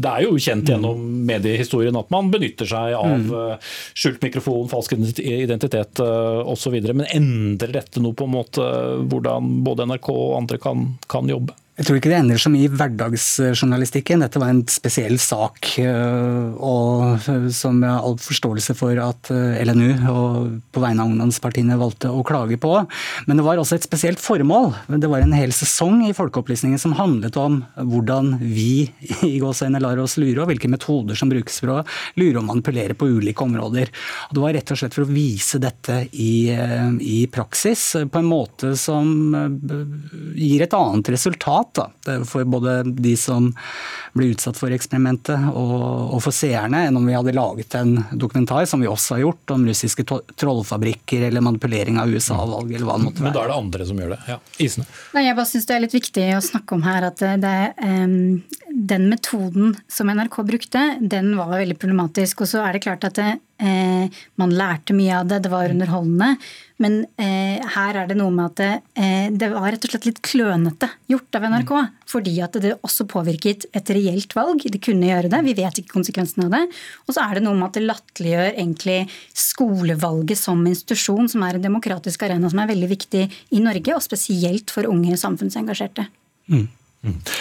det 0.00 0.10
er 0.10 0.22
jo 0.26 0.38
kjent 0.40 0.68
gjennom 0.70 0.98
mediehistorien 1.28 1.96
at 2.00 2.10
man 2.14 2.30
benytter 2.32 2.66
seg 2.70 2.86
av 2.98 3.10
mm. 3.10 3.18
Eh, 3.30 3.56
skjult 3.96 4.22
mikrofon, 4.24 4.68
falsk 4.70 4.90
identitet 4.96 6.00
eh, 6.02 6.40
osv. 6.50 6.74
Men 6.90 7.06
endrer 7.06 7.72
dette 7.80 7.98
noe 8.02 8.14
på 8.16 8.24
en 8.26 8.34
måte 8.34 8.62
hvordan 9.10 9.42
både 9.66 9.86
NRK 9.90 10.08
og 10.12 10.38
andre 10.40 10.56
kan, 10.62 10.78
kan 11.10 11.24
jobbe? 11.30 11.52
Jeg 11.80 11.86
tror 11.88 11.96
ikke 11.96 12.10
det 12.12 12.16
endrer 12.18 12.40
så 12.42 12.50
mye 12.52 12.66
i 12.66 12.72
hverdagsjournalistikken. 12.76 14.20
Dette 14.20 14.40
var 14.42 14.50
en 14.52 14.58
spesiell 14.68 15.14
sak 15.16 15.64
øh, 15.80 16.50
og, 16.60 17.24
som 17.56 17.78
jeg 17.80 17.88
har 17.88 18.04
all 18.04 18.18
forståelse 18.20 18.74
for 18.76 19.00
at 19.00 19.30
øh, 19.32 19.54
LNU 19.64 20.10
og 20.12 20.58
på 20.76 20.82
vegne 20.84 21.00
av 21.00 21.08
ungdomspartiene 21.08 21.78
valgte 21.80 22.10
å 22.12 22.20
klage 22.28 22.58
på. 22.60 22.74
Men 23.24 23.40
det 23.40 23.46
var 23.46 23.62
også 23.62 23.78
et 23.78 23.86
spesielt 23.88 24.20
formål. 24.20 24.74
Det 24.92 25.08
var 25.08 25.24
en 25.24 25.32
hel 25.32 25.54
sesong 25.56 26.02
i 26.04 26.12
Folkeopplysningen 26.18 26.82
som 26.82 26.92
handlet 26.98 27.38
om 27.40 27.62
hvordan 27.78 28.34
vi 28.42 28.90
i 29.30 29.40
gåseøyne 29.40 29.80
lar 29.80 30.04
oss 30.04 30.18
lure, 30.20 30.42
og 30.42 30.52
hvilke 30.52 30.68
metoder 30.68 31.16
som 31.16 31.32
brukes 31.32 31.62
for 31.64 31.78
å 31.78 31.80
lure 32.20 32.42
og 32.42 32.48
manipulere 32.50 32.92
på 32.92 33.08
ulike 33.08 33.48
områder. 33.48 33.88
Og 34.28 34.36
det 34.36 34.44
var 34.44 34.56
rett 34.58 34.74
og 34.76 34.82
slett 34.82 35.00
for 35.00 35.08
å 35.08 35.14
vise 35.16 35.62
dette 35.64 36.02
i, 36.12 36.52
i 36.52 37.24
praksis 37.32 37.88
på 38.04 38.20
en 38.20 38.30
måte 38.36 38.76
som 38.76 39.08
gir 40.36 40.68
et 40.68 40.76
annet 40.76 41.14
resultat 41.16 41.69
da, 41.76 41.88
for 42.28 42.44
både 42.48 42.82
de 42.84 43.14
som 43.18 43.50
blir 44.12 44.34
utsatt 44.34 44.58
for 44.58 44.72
eksperimentet 44.74 45.50
og, 45.52 45.74
og, 46.14 46.18
for 46.24 46.34
seerne, 46.34 46.84
enn 46.88 46.98
om 46.98 47.06
vi 47.06 47.14
hadde 47.14 47.34
laget 47.36 47.76
en 47.78 47.96
dokumentar, 48.10 48.64
som 48.66 48.82
vi 48.82 48.88
også 48.90 49.16
har 49.16 49.22
gjort, 49.24 49.54
om 49.54 49.66
russiske 49.68 50.06
trollfabrikker 50.06 51.28
eller 51.28 51.44
manipulering 51.44 52.00
av 52.02 52.10
USA-valg 52.10 52.74
eller 52.74 52.88
hva 52.88 52.98
det 52.98 53.06
måtte 53.08 53.22
være. 53.22 53.28
Men 53.28 53.36
da 53.36 53.44
er 53.44 53.52
det 53.52 53.58
andre 53.60 53.88
som 53.90 54.02
gjør 54.02 54.14
det. 54.16 54.20
Ja. 54.32 54.38
Isene. 54.66 54.88
Nei, 55.14 55.26
jeg 55.28 55.38
bare 55.38 55.50
syns 55.52 55.68
det 55.70 55.76
er 55.76 55.84
litt 55.86 55.96
viktig 55.96 56.26
å 56.36 56.42
snakke 56.50 56.78
om 56.78 56.86
her 56.86 57.08
at 57.10 57.24
det, 57.44 57.56
um, 57.84 58.16
den 58.80 59.10
metoden 59.10 59.74
som 59.88 60.08
NRK 60.08 60.40
brukte, 60.46 60.80
den 61.00 61.34
var 61.36 61.52
veldig 61.52 61.76
problematisk. 61.76 62.40
Og 62.44 62.48
så 62.48 62.62
er 62.64 62.76
det 62.76 62.84
klart 62.86 63.04
at 63.04 63.18
det, 63.18 63.34
eh, 63.60 64.20
man 64.40 64.54
lærte 64.56 64.96
mye 64.96 65.18
av 65.18 65.28
det, 65.28 65.42
det 65.44 65.50
var 65.52 65.68
underholdende. 65.68 66.30
Men 66.80 67.02
eh, 67.20 67.60
her 67.74 67.98
er 68.00 68.08
det 68.08 68.16
noe 68.16 68.32
med 68.32 68.46
at 68.46 68.56
det, 68.62 68.70
eh, 68.96 69.26
det, 69.36 69.50
var 69.52 69.68
rett 69.68 69.84
og 69.84 69.92
slett 69.92 70.08
litt 70.08 70.22
klønete 70.24 70.88
gjort 71.12 71.36
av 71.36 71.46
NRK. 71.52 71.74
Mm. 71.76 71.92
Fordi 72.14 72.34
at 72.46 72.56
det 72.64 72.72
også 72.78 73.08
påvirket 73.10 73.68
et 73.76 73.92
reelt 73.92 74.34
valg. 74.38 74.64
Det 74.64 74.80
kunne 74.80 75.12
gjøre 75.12 75.28
det, 75.34 75.44
vi 75.50 75.56
vet 75.60 75.82
ikke 75.82 75.98
konsekvensene 75.98 76.48
av 76.48 76.56
det. 76.56 76.64
Og 77.04 77.14
så 77.18 77.26
er 77.26 77.36
det 77.36 77.44
noe 77.44 77.60
med 77.60 77.68
at 77.68 77.76
det 77.76 77.84
latterliggjør 77.84 78.50
egentlig 78.54 78.98
skolevalget 79.36 80.40
som 80.40 80.64
institusjon, 80.64 81.28
som 81.28 81.44
er 81.44 81.60
en 81.60 81.68
demokratisk 81.68 82.24
arena 82.24 82.48
som 82.48 82.64
er 82.64 82.72
veldig 82.72 82.92
viktig 82.96 83.28
i 83.28 83.60
Norge, 83.60 83.92
og 83.92 84.04
spesielt 84.08 84.72
for 84.72 84.88
unge 84.88 85.20
samfunnsengasjerte. 85.20 86.08
Mm. 86.48 86.68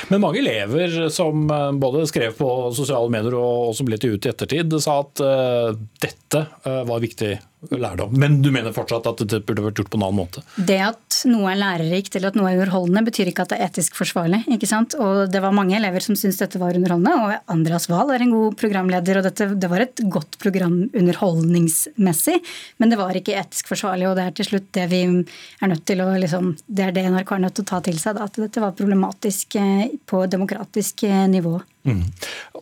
Men 0.08 0.22
mange 0.24 0.39
elever 0.39 1.10
som 1.12 1.50
eh, 1.52 1.72
både 1.72 2.06
skrev 2.08 2.38
på 2.38 2.50
sosiale 2.76 3.12
medier 3.12 3.36
og 3.36 3.74
som 3.76 3.89
ble 3.89 4.00
til 4.00 4.15
ut 4.15 4.28
i 4.28 4.32
ettertid, 4.32 4.76
sa 4.80 5.02
at 5.04 5.24
uh, 5.24 5.74
dette 6.00 6.45
uh, 6.63 6.84
var 6.88 7.04
viktig 7.04 7.34
lærdom. 7.67 8.13
Men 8.19 8.39
du 8.41 8.50
mener 8.56 8.74
fortsatt 8.76 9.08
at 9.10 9.22
det 9.28 9.41
burde 9.48 9.63
vært 9.65 9.80
gjort 9.82 9.91
på 9.91 10.00
en 10.00 10.06
annen 10.08 10.19
måte? 10.22 10.43
Det 10.56 10.78
at 10.84 11.19
noe 11.28 11.50
er 11.52 11.60
lærerikt 11.60 12.15
eller 12.15 12.32
at 12.32 12.38
noe 12.39 12.52
er 12.52 12.62
underholdende, 12.62 13.04
betyr 13.10 13.32
ikke 13.32 13.43
at 13.43 13.54
det 13.54 13.60
er 13.60 13.67
etisk 13.67 13.98
forsvarlig. 14.00 14.41
ikke 14.56 14.69
sant? 14.69 14.95
Og 15.00 15.28
det 15.32 15.41
var 15.43 15.56
mange 15.56 15.76
elever 15.78 16.04
som 16.04 16.15
syntes 16.19 16.39
dette 16.39 16.62
var 16.62 16.78
underholdende, 16.78 17.15
og 17.19 17.52
Andreas 17.52 17.89
Wahl 17.91 18.13
er 18.15 18.24
en 18.24 18.34
god 18.36 18.56
programleder, 18.60 19.19
og 19.19 19.28
dette, 19.28 19.50
det 19.60 19.72
var 19.72 19.84
et 19.84 20.04
godt 20.08 20.39
program 20.41 20.78
underholdningsmessig, 20.88 22.38
men 22.80 22.93
det 22.93 23.00
var 23.02 23.19
ikke 23.19 23.36
etisk 23.41 23.74
forsvarlig, 23.74 24.08
og 24.10 24.15
det 24.19 24.28
er 24.28 24.38
til 24.39 24.50
slutt 24.52 24.72
det 24.78 24.88
vi 24.93 25.04
er 25.10 25.74
nødt 25.74 25.86
til 25.89 26.04
å 26.06 26.12
liksom, 26.19 26.54
Det 26.65 26.86
er 26.86 26.95
det 26.95 27.08
NRK 27.12 27.36
er 27.36 27.43
nødt 27.43 27.58
til 27.60 27.67
å 27.67 27.72
ta 27.74 27.82
til 27.84 28.00
seg, 28.00 28.15
da, 28.15 28.30
at 28.30 28.39
dette 28.39 28.63
var 28.63 28.78
problematisk 28.78 29.60
eh, 29.60 29.89
på 30.08 30.24
demokratisk 30.32 31.04
eh, 31.10 31.28
nivå. 31.32 31.58
Mm. 31.89 32.06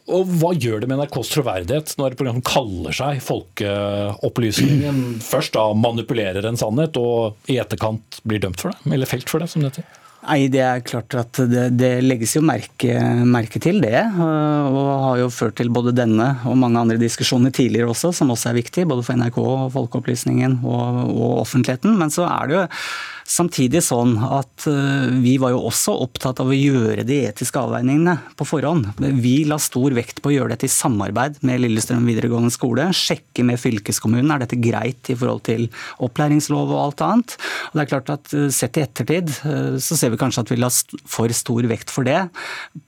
Og 0.07 0.33
Hva 0.39 0.53
gjør 0.55 0.81
det 0.83 0.89
med 0.89 1.01
NRKs 1.01 1.33
troverdighet 1.33 1.93
når 1.99 2.17
programmet 2.19 2.47
kaller 2.47 2.95
seg 2.95 3.21
Folkeopplysningen, 3.25 5.03
først 5.33 5.57
da 5.57 5.69
manipulerer 5.77 6.47
en 6.47 6.59
sannhet 6.59 6.97
og 7.01 7.51
i 7.51 7.59
etterkant 7.61 8.21
blir 8.27 8.43
dømt 8.43 8.63
for 8.63 8.73
det, 8.73 8.93
eller 8.97 9.09
felt 9.09 9.31
for 9.31 9.43
det, 9.43 9.51
som 9.51 9.63
det 9.63 9.73
heter? 9.73 10.03
Nei, 10.27 10.47
Det 10.51 10.61
er 10.63 10.81
klart 10.83 11.13
at 11.15 11.39
det, 11.47 11.67
det 11.79 11.91
legges 12.03 12.33
jo 12.35 12.41
merke, 12.43 12.95
merke, 13.23 13.61
til 13.63 13.79
det. 13.83 13.99
Og 14.17 14.87
har 15.05 15.19
jo 15.21 15.29
ført 15.31 15.55
til 15.59 15.69
både 15.71 15.93
denne 15.95 16.33
og 16.49 16.57
mange 16.59 16.81
andre 16.81 16.97
diskusjoner 16.99 17.53
tidligere 17.55 17.93
også, 17.93 18.11
som 18.17 18.33
også 18.33 18.51
er 18.51 18.57
viktig. 18.57 18.87
Både 18.89 19.05
for 19.07 19.19
NRK, 19.19 19.37
Folkeopplysningen 19.75 20.59
og, 20.65 21.03
og 21.13 21.43
offentligheten. 21.45 21.95
Men 21.99 22.11
så 22.13 22.27
er 22.27 22.49
det 22.49 22.57
jo 22.57 22.65
Samtidig 23.27 23.81
sånn 23.83 24.13
at 24.23 24.63
eh, 24.71 25.09
vi 25.19 25.33
var 25.41 25.51
jo 25.51 25.65
også 25.67 25.91
opptatt 26.05 26.39
av 26.39 26.47
å 26.47 26.55
gjøre 26.55 27.03
de 27.07 27.19
etiske 27.27 27.59
avveiningene 27.59 28.13
på 28.39 28.47
forhånd. 28.47 28.93
Vi 29.19 29.41
la 29.49 29.57
stor 29.59 29.91
vekt 29.97 30.21
på 30.23 30.31
å 30.31 30.35
gjøre 30.35 30.53
dette 30.53 30.69
i 30.69 30.71
samarbeid 30.71 31.41
med 31.47 31.59
Lillestrøm 31.59 32.07
videregående 32.07 32.53
skole. 32.55 32.87
Sjekke 32.95 33.43
med 33.47 33.59
fylkeskommunen 33.59 34.31
er 34.31 34.45
dette 34.45 34.59
greit 34.61 35.11
i 35.11 35.17
forhold 35.19 35.43
til 35.49 35.67
opplæringslov 36.07 36.71
og 36.71 36.79
alt 36.85 37.03
annet. 37.03 37.35
Og 37.67 37.75
det 37.75 37.83
er 37.83 37.91
klart 37.91 38.13
at 38.15 38.37
eh, 38.37 38.47
Sett 38.57 38.79
i 38.79 38.85
ettertid 38.85 39.33
eh, 39.43 39.75
så 39.83 39.99
ser 39.99 40.13
vi 40.13 40.21
kanskje 40.21 40.45
at 40.45 40.53
vi 40.53 40.61
la 40.61 40.71
for 40.71 41.35
stor 41.35 41.67
vekt 41.67 41.91
for 41.91 42.07
det, 42.07 42.23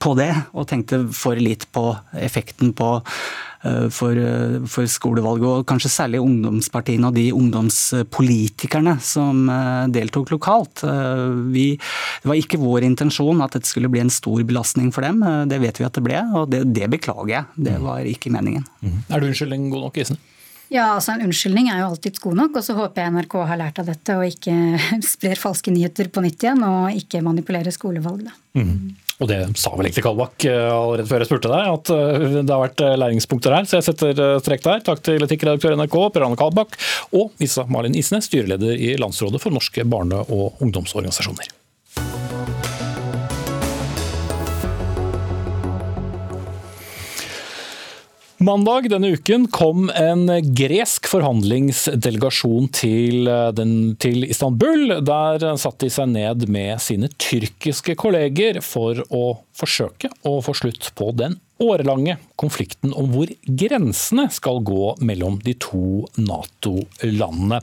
på 0.00 0.16
det, 0.16 0.32
og 0.56 0.70
tenkte 0.72 1.04
for 1.14 1.36
litt 1.36 1.68
på 1.76 1.84
effekten 2.16 2.72
på 2.76 2.94
for, 3.92 4.16
eh, 4.16 4.56
for, 4.64 4.88
skolevalget, 4.88 5.44
og 5.44 5.66
kanskje 5.68 5.92
særlig 5.92 6.22
ungdomspartiene 6.24 7.10
og 7.10 7.16
de 7.16 7.26
ungdomspolitikerne 7.36 8.96
som 9.04 9.44
eh, 9.52 9.84
deltok 9.92 10.32
lokalt. 10.32 10.84
Vi, 11.52 11.66
det 11.76 12.30
var 12.30 12.40
ikke 12.40 12.60
vår 12.60 12.86
intensjon 12.88 13.42
at 13.44 13.56
dette 13.56 13.68
skulle 13.68 13.90
bli 13.92 14.00
en 14.04 14.12
stor 14.12 14.42
belastning 14.48 14.88
for 14.94 15.04
dem. 15.04 15.20
Det 15.50 15.60
vet 15.60 15.80
vi 15.80 15.86
at 15.86 15.96
det 15.96 16.04
ble, 16.06 16.24
og 16.36 16.50
det, 16.52 16.64
det 16.72 16.88
beklager 16.92 17.34
jeg. 17.34 17.48
Det 17.56 17.76
mm. 17.76 17.86
var 17.86 18.08
ikke 18.08 18.32
meningen. 18.32 18.64
Mm. 18.80 18.98
Er 19.08 19.20
du 19.20 19.28
unnskyldning 19.28 19.68
god 19.72 19.88
nok, 19.88 20.00
Isen? 20.00 20.20
Ja, 20.70 20.92
altså 20.94 21.16
En 21.16 21.24
unnskyldning 21.26 21.68
er 21.68 21.80
jo 21.82 21.90
alltids 21.90 22.22
god 22.22 22.36
nok, 22.38 22.60
og 22.60 22.64
så 22.64 22.76
håper 22.78 23.02
jeg 23.02 23.14
NRK 23.16 23.38
har 23.50 23.58
lært 23.58 23.80
av 23.82 23.88
dette 23.90 24.16
og 24.16 24.26
ikke 24.28 24.54
sprer 25.14 25.40
falske 25.40 25.74
nyheter 25.74 26.10
på 26.14 26.22
nytt 26.24 26.46
igjen, 26.46 26.62
og 26.64 26.96
ikke 26.96 27.24
manipulerer 27.26 27.74
skolevalg. 27.74 28.28
Da. 28.28 28.36
Mm. 28.60 28.94
Og 29.20 29.28
det 29.28 29.38
sa 29.60 29.72
vel 29.76 29.86
egentlig 29.86 30.04
Kalbakk 30.06 30.46
eh, 30.48 30.66
allerede 30.72 31.08
før 31.10 31.22
jeg 31.22 31.28
spurte 31.28 31.52
deg, 31.52 31.68
at 31.74 31.92
eh, 31.92 32.38
det 32.40 32.54
har 32.54 32.62
vært 32.64 32.84
eh, 32.86 32.96
læringspunkter 33.02 33.56
her. 33.56 33.68
Så 33.68 33.78
jeg 33.78 33.88
setter 33.90 34.40
strek 34.40 34.64
der. 34.64 34.80
Takk 34.86 35.04
til 35.04 35.26
etikkredaktør 35.26 35.76
NRK, 35.76 35.98
Per 36.14 36.24
Arne 36.24 36.40
Kalbakk, 36.40 36.78
og 37.16 37.44
Issa 37.44 37.66
Malin 37.68 37.98
Isnes, 38.00 38.30
styreleder 38.30 38.80
i 38.80 38.94
Landsrådet 39.00 39.42
for 39.42 39.52
norske 39.52 39.84
barne- 39.84 40.24
og 40.28 40.62
ungdomsorganisasjoner. 40.64 41.59
Mandag 48.40 48.86
denne 48.88 49.10
uken 49.12 49.42
kom 49.52 49.90
en 49.92 50.30
gresk 50.56 51.04
forhandlingsdelegasjon 51.12 52.70
til, 52.72 53.28
den, 53.52 53.74
til, 54.00 54.24
Istanbul. 54.32 54.94
Der 55.04 55.44
satte 55.60 55.84
de 55.84 55.92
seg 55.92 56.08
ned 56.14 56.46
med 56.48 56.80
sine 56.80 57.10
tyrkiske 57.20 57.98
kolleger 58.00 58.62
for 58.64 59.02
å 59.12 59.24
forsøke 59.52 60.08
å 60.24 60.38
få 60.40 60.56
slutt 60.56 60.88
på 60.96 61.10
den 61.20 61.36
årelange 61.60 62.16
konflikten 62.40 62.94
om 62.96 63.10
hvor 63.12 63.30
grensene 63.44 64.26
skal 64.32 64.62
gå 64.64 64.94
mellom 65.04 65.38
de 65.44 65.54
to 65.60 66.06
Nato-landene. 66.20 67.60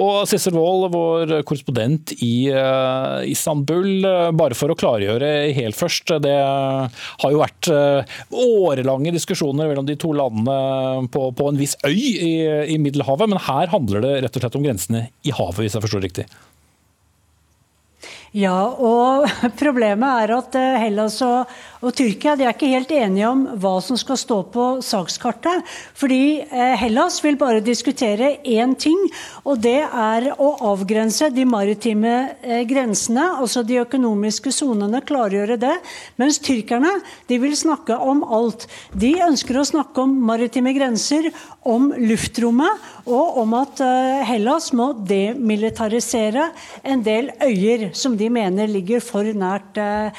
Og 0.00 0.28
Sissel 0.28 0.56
Wold, 0.58 0.90
vår 0.92 1.32
korrespondent 1.48 2.12
i 2.24 2.50
eh, 2.52 3.28
Istanbul, 3.32 3.88
eh, 4.04 4.28
bare 4.36 4.58
for 4.58 4.72
å 4.72 4.78
klargjøre 4.78 5.30
helt 5.56 5.78
først. 5.78 6.12
Det 6.24 6.34
har 6.38 7.32
jo 7.34 7.40
vært 7.40 7.70
eh, 7.72 8.18
årelange 8.36 9.14
diskusjoner 9.16 9.70
mellom 9.70 9.88
de 9.88 9.96
to 10.00 10.12
landene 10.16 11.08
på, 11.12 11.30
på 11.36 11.48
en 11.48 11.60
viss 11.60 11.76
øy 11.86 11.96
i, 11.96 12.34
i 12.74 12.78
Middelhavet, 12.82 13.32
men 13.32 13.42
her 13.48 13.72
handler 13.72 14.04
det 14.04 14.14
rett 14.26 14.36
og 14.36 14.44
slett 14.44 14.60
om 14.60 14.68
grensene 14.68 15.08
i 15.24 15.34
havet, 15.34 15.64
hvis 15.64 15.78
jeg 15.78 15.84
forstår 15.88 16.04
riktig? 16.04 16.28
Ja, 18.36 18.58
og 18.68 19.28
problemet 19.62 20.24
er 20.24 20.34
at 20.36 20.58
Hellas 20.82 21.20
og 21.24 21.48
og 21.78 21.94
Tyrkia 21.94 22.32
de 22.34 22.42
er 22.42 22.56
ikke 22.56 22.72
helt 22.72 22.90
enige 22.90 23.28
om 23.28 23.44
hva 23.62 23.76
som 23.84 23.98
skal 23.98 24.18
stå 24.18 24.38
på 24.50 24.64
sakskartet. 24.82 25.62
Fordi 25.98 26.40
eh, 26.42 26.74
Hellas 26.80 27.20
vil 27.22 27.38
bare 27.38 27.62
diskutere 27.62 28.32
én 28.42 28.74
ting, 28.74 28.98
og 29.46 29.60
det 29.62 29.78
er 29.86 30.26
å 30.34 30.48
avgrense 30.72 31.30
de 31.34 31.44
maritime 31.46 32.14
eh, 32.42 32.64
grensene, 32.66 33.28
altså 33.38 33.62
de 33.62 33.78
økonomiske 33.84 34.50
sonene, 34.54 35.04
klargjøre 35.06 35.58
det. 35.62 35.76
Mens 36.18 36.40
tyrkerne 36.42 36.96
de 37.30 37.38
vil 37.38 37.54
snakke 37.58 37.94
om 37.94 38.24
alt. 38.26 38.66
De 38.90 39.14
ønsker 39.28 39.60
å 39.60 39.66
snakke 39.68 40.02
om 40.02 40.18
maritime 40.26 40.74
grenser, 40.74 41.30
om 41.68 41.90
luftrommet, 41.96 42.86
og 43.08 43.38
om 43.42 43.54
at 43.60 43.82
eh, 43.84 44.24
Hellas 44.28 44.70
må 44.76 44.90
demilitarisere 45.08 46.50
en 46.84 47.04
del 47.04 47.30
øyer 47.44 47.90
som 47.96 48.16
de 48.18 48.30
mener 48.32 48.70
ligger 48.70 49.04
for 49.04 49.28
nært 49.36 49.78
Eh, 49.78 50.10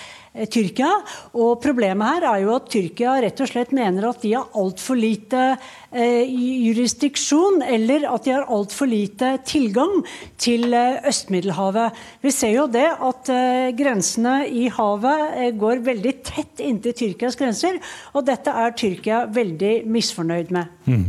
Tyrkia. 0.47 0.93
Og 1.35 1.59
problemet 1.63 2.13
her 2.13 2.27
er 2.31 2.45
jo 2.45 2.55
at 2.55 2.69
Tyrkia 2.71 3.17
rett 3.23 3.43
og 3.43 3.51
slett 3.51 3.75
mener 3.75 4.09
at 4.09 4.21
de 4.23 4.33
har 4.37 4.47
altfor 4.59 4.99
lite 4.99 5.43
eh, 5.91 6.29
jurisdiksjon, 6.29 7.63
eller 7.65 8.05
at 8.09 8.25
de 8.25 8.33
har 8.35 8.47
altfor 8.49 8.89
lite 8.89 9.33
tilgang 9.47 10.03
til 10.39 10.73
eh, 10.73 10.99
Øst-Middelhavet. 11.09 11.97
Vi 12.23 12.33
ser 12.33 12.53
jo 12.55 12.67
det 12.71 12.87
at 12.87 13.31
eh, 13.33 13.69
grensene 13.77 14.35
i 14.47 14.67
havet 14.73 15.35
eh, 15.35 15.51
går 15.59 15.83
veldig 15.85 16.13
tett 16.25 16.63
inntil 16.63 16.95
Tyrkias 16.97 17.37
grenser, 17.39 17.79
og 18.13 18.27
dette 18.29 18.53
er 18.53 18.75
Tyrkia 18.77 19.23
veldig 19.33 19.73
misfornøyd 19.89 20.53
med. 20.55 20.75
Mm. 20.89 21.05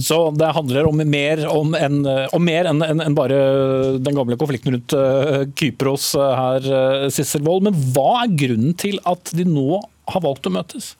Så 0.00 0.16
det 0.36 0.52
handler 0.56 0.86
om 0.88 1.00
mer 1.04 1.42
enn 1.48 1.74
en, 1.76 2.82
en, 2.84 3.02
en 3.04 3.16
bare 3.16 3.40
den 4.00 4.16
gamle 4.16 4.36
konflikten 4.40 4.76
rundt 4.76 4.94
Kypros 5.56 6.12
her, 6.16 6.68
sist 7.12 7.39
Westervold. 7.40 7.68
Men 7.68 7.92
hva 7.94 8.24
er 8.24 8.38
grunnen 8.44 8.74
til 8.78 9.00
at 9.04 9.32
de 9.36 9.44
nå 9.44 9.82
har 10.10 10.24
valgt 10.24 10.46
å 10.46 10.54
møtes? 10.54 10.94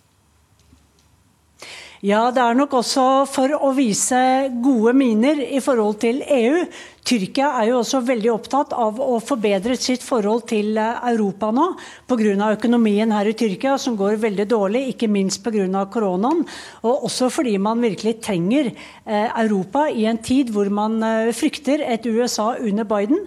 Ja, 2.00 2.30
det 2.32 2.40
er 2.40 2.56
nok 2.56 2.72
også 2.78 3.26
for 3.28 3.52
å 3.52 3.74
vise 3.76 4.48
gode 4.64 4.94
miner 4.96 5.36
i 5.36 5.60
forhold 5.60 5.98
til 6.00 6.22
EU. 6.24 6.62
Tyrkia 7.06 7.48
er 7.58 7.70
jo 7.70 7.78
også 7.80 8.02
veldig 8.04 8.28
opptatt 8.34 8.74
av 8.76 8.98
å 9.00 9.16
forbedre 9.24 9.74
sitt 9.80 10.02
forhold 10.04 10.44
til 10.50 10.76
eh, 10.78 10.98
Europa 11.10 11.48
nå. 11.54 11.72
Pga. 12.10 12.50
økonomien 12.52 13.10
her 13.14 13.30
i 13.30 13.34
Tyrkia 13.34 13.76
som 13.80 13.96
går 13.96 14.18
veldig 14.20 14.46
dårlig, 14.50 14.82
ikke 14.92 15.08
minst 15.08 15.42
pga. 15.42 15.86
koronaen. 15.90 16.44
Og 16.84 17.06
også 17.08 17.30
fordi 17.32 17.56
man 17.58 17.80
virkelig 17.80 18.20
trenger 18.20 18.70
eh, 18.70 19.30
Europa 19.42 19.86
i 19.88 20.04
en 20.10 20.18
tid 20.18 20.52
hvor 20.52 20.68
man 20.68 21.00
eh, 21.02 21.32
frykter 21.32 21.80
et 21.86 22.06
USA 22.06 22.54
under 22.60 22.84
Biden. 22.84 23.24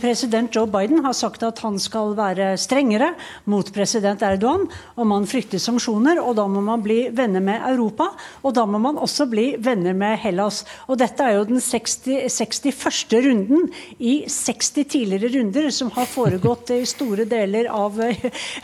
President 0.00 0.54
Joe 0.54 0.66
Biden 0.66 1.04
har 1.04 1.12
sagt 1.12 1.42
at 1.46 1.58
han 1.62 1.78
skal 1.78 2.14
være 2.16 2.56
strengere 2.58 3.12
mot 3.46 3.66
president 3.74 4.22
Erdogan. 4.22 4.68
Og 4.96 5.06
man 5.10 5.26
frykter 5.28 5.60
sanksjoner, 5.62 6.20
og 6.22 6.36
da 6.38 6.46
må 6.50 6.62
man 6.64 6.82
bli 6.82 7.08
venner 7.14 7.42
med 7.44 7.66
Europa. 7.66 8.12
Og 8.42 8.54
da 8.56 8.64
må 8.66 8.80
man 8.82 8.98
også 8.98 9.28
bli 9.30 9.50
venner 9.58 9.96
med 9.96 10.18
Hellas. 10.22 10.64
Og 10.88 10.98
dette 11.02 11.24
er 11.24 11.38
jo 11.38 11.46
den 11.50 11.62
60, 11.62 12.30
61 12.30 13.07
første 13.08 13.22
runden 13.24 13.70
i 13.98 14.24
60 14.28 14.84
tidligere 14.88 15.28
runder 15.32 15.70
som 15.72 15.90
har 15.94 16.06
foregått 16.06 16.70
i 16.74 16.84
store 16.86 17.24
deler 17.28 17.68
av 17.72 17.92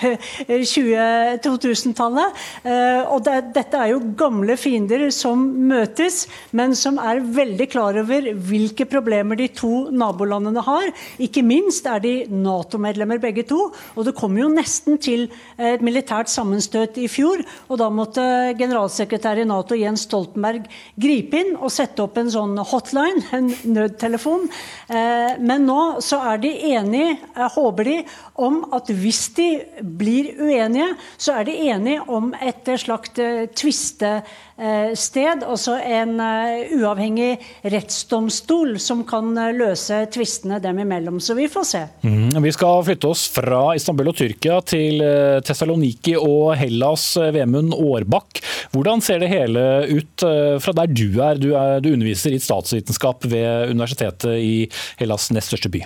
2000-tallet. 0.04 2.32
Eh, 2.64 2.72
eh, 2.72 3.02
og 3.08 3.24
det, 3.24 3.52
dette 3.56 3.76
er 3.78 3.88
jo 3.94 4.00
gamle 4.18 4.56
fiender 4.60 5.10
som 5.14 5.38
møtes, 5.68 6.26
men 6.52 6.74
som 6.76 6.98
er 6.98 7.20
veldig 7.24 7.68
klar 7.72 7.96
over 8.00 8.32
hvilke 8.34 8.84
problemer 8.84 9.36
de 9.38 9.48
to 9.48 9.90
nabolandene 9.90 10.60
har. 10.64 10.90
Ikke 11.18 11.42
minst 11.42 11.86
er 11.88 12.00
de 12.04 12.26
Nato-medlemmer 12.28 13.18
begge 13.22 13.42
to. 13.48 13.72
Og 13.96 14.04
det 14.06 14.14
kom 14.18 14.36
jo 14.38 14.48
nesten 14.52 14.98
til 15.00 15.28
et 15.56 15.82
militært 15.84 16.28
sammenstøt 16.28 16.98
i 17.00 17.08
fjor. 17.08 17.38
Og 17.70 17.78
da 17.80 17.88
måtte 17.92 18.54
generalsekretær 18.58 19.38
i 19.40 19.44
Nato 19.48 19.74
Jens 19.78 20.04
Stoltenberg 20.08 20.62
gripe 21.00 21.36
inn 21.40 21.56
og 21.56 21.72
sette 21.72 22.02
opp 22.04 22.18
en 22.20 22.32
sånn 22.32 22.58
hotline, 22.60 23.22
en 23.34 23.48
nødtelefon 23.72 24.33
diskusjon. 24.34 24.48
Eh, 24.88 25.40
men 25.40 25.66
nå 25.66 26.00
så 26.04 26.20
er 26.32 26.38
de 26.42 26.52
enige, 26.74 27.16
håper 27.54 27.84
de, 27.84 27.98
om 28.34 28.64
at 28.74 28.90
hvis 28.90 29.28
de 29.36 29.48
blir 29.80 30.34
uenige, 30.40 30.94
så 31.16 31.38
er 31.40 31.44
de 31.48 31.54
enige 31.70 32.02
om 32.08 32.34
et 32.42 32.68
slags 32.80 33.18
eh, 33.18 33.46
tvistested, 33.54 35.44
altså 35.46 35.78
en 35.78 36.18
eh, 36.20 36.74
uavhengig 36.76 37.38
rettsdomstol 37.62 38.76
som 38.82 39.04
kan 39.08 39.32
løse 39.56 40.04
tvistene 40.12 40.60
dem 40.62 40.82
imellom. 40.84 41.20
Så 41.20 41.34
vi 41.38 41.48
får 41.48 41.64
se. 41.68 41.84
Mm, 42.02 42.42
vi 42.44 42.52
skal 42.52 42.84
flytte 42.84 43.08
oss 43.08 43.26
fra 43.32 43.74
Istanbul 43.78 44.12
og 44.12 44.18
Tyrkia 44.18 44.60
til 44.66 45.02
Tessaloniki 45.44 46.16
og 46.18 46.54
Hellas. 46.58 47.14
Vemund 47.34 47.74
Aarbakk, 47.76 48.40
hvordan 48.74 49.02
ser 49.04 49.22
det 49.22 49.30
hele 49.32 49.62
ut 49.88 50.24
fra 50.62 50.74
der 50.76 50.90
du 50.90 51.06
er? 51.22 51.38
Du, 51.40 51.50
er, 51.56 51.80
du 51.82 51.92
underviser 51.92 52.34
i 52.34 52.42
statsvitenskap 52.42 53.24
ved 53.30 53.72
Universitetet 53.72 54.23
i 54.32 54.70
Hellas' 55.00 55.32
nest 55.34 55.52
største 55.52 55.72
by? 55.72 55.84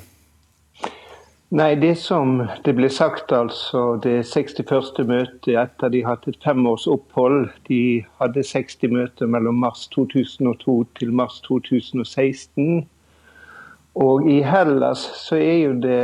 Nei, 1.49 1.79
det 1.81 1.95
som 1.97 2.43
det 2.67 2.75
ble 2.77 2.91
sagt, 2.93 3.33
altså 3.33 3.97
det 4.05 4.27
61. 4.29 4.99
møtet 5.09 5.55
etter 5.57 5.89
de 5.95 6.03
hadde 6.05 6.35
et 6.35 6.43
femårs 6.45 6.85
opphold 6.93 7.47
De 7.71 8.05
hadde 8.21 8.45
60 8.45 8.93
møter 8.93 9.31
mellom 9.33 9.57
mars 9.65 9.87
2002 9.95 10.75
til 11.01 11.15
mars 11.17 11.41
2016. 11.47 12.85
Og 13.97 14.29
i 14.29 14.43
Hellas 14.45 15.01
så 15.23 15.39
er 15.41 15.57
jo 15.63 15.73
det 15.81 16.03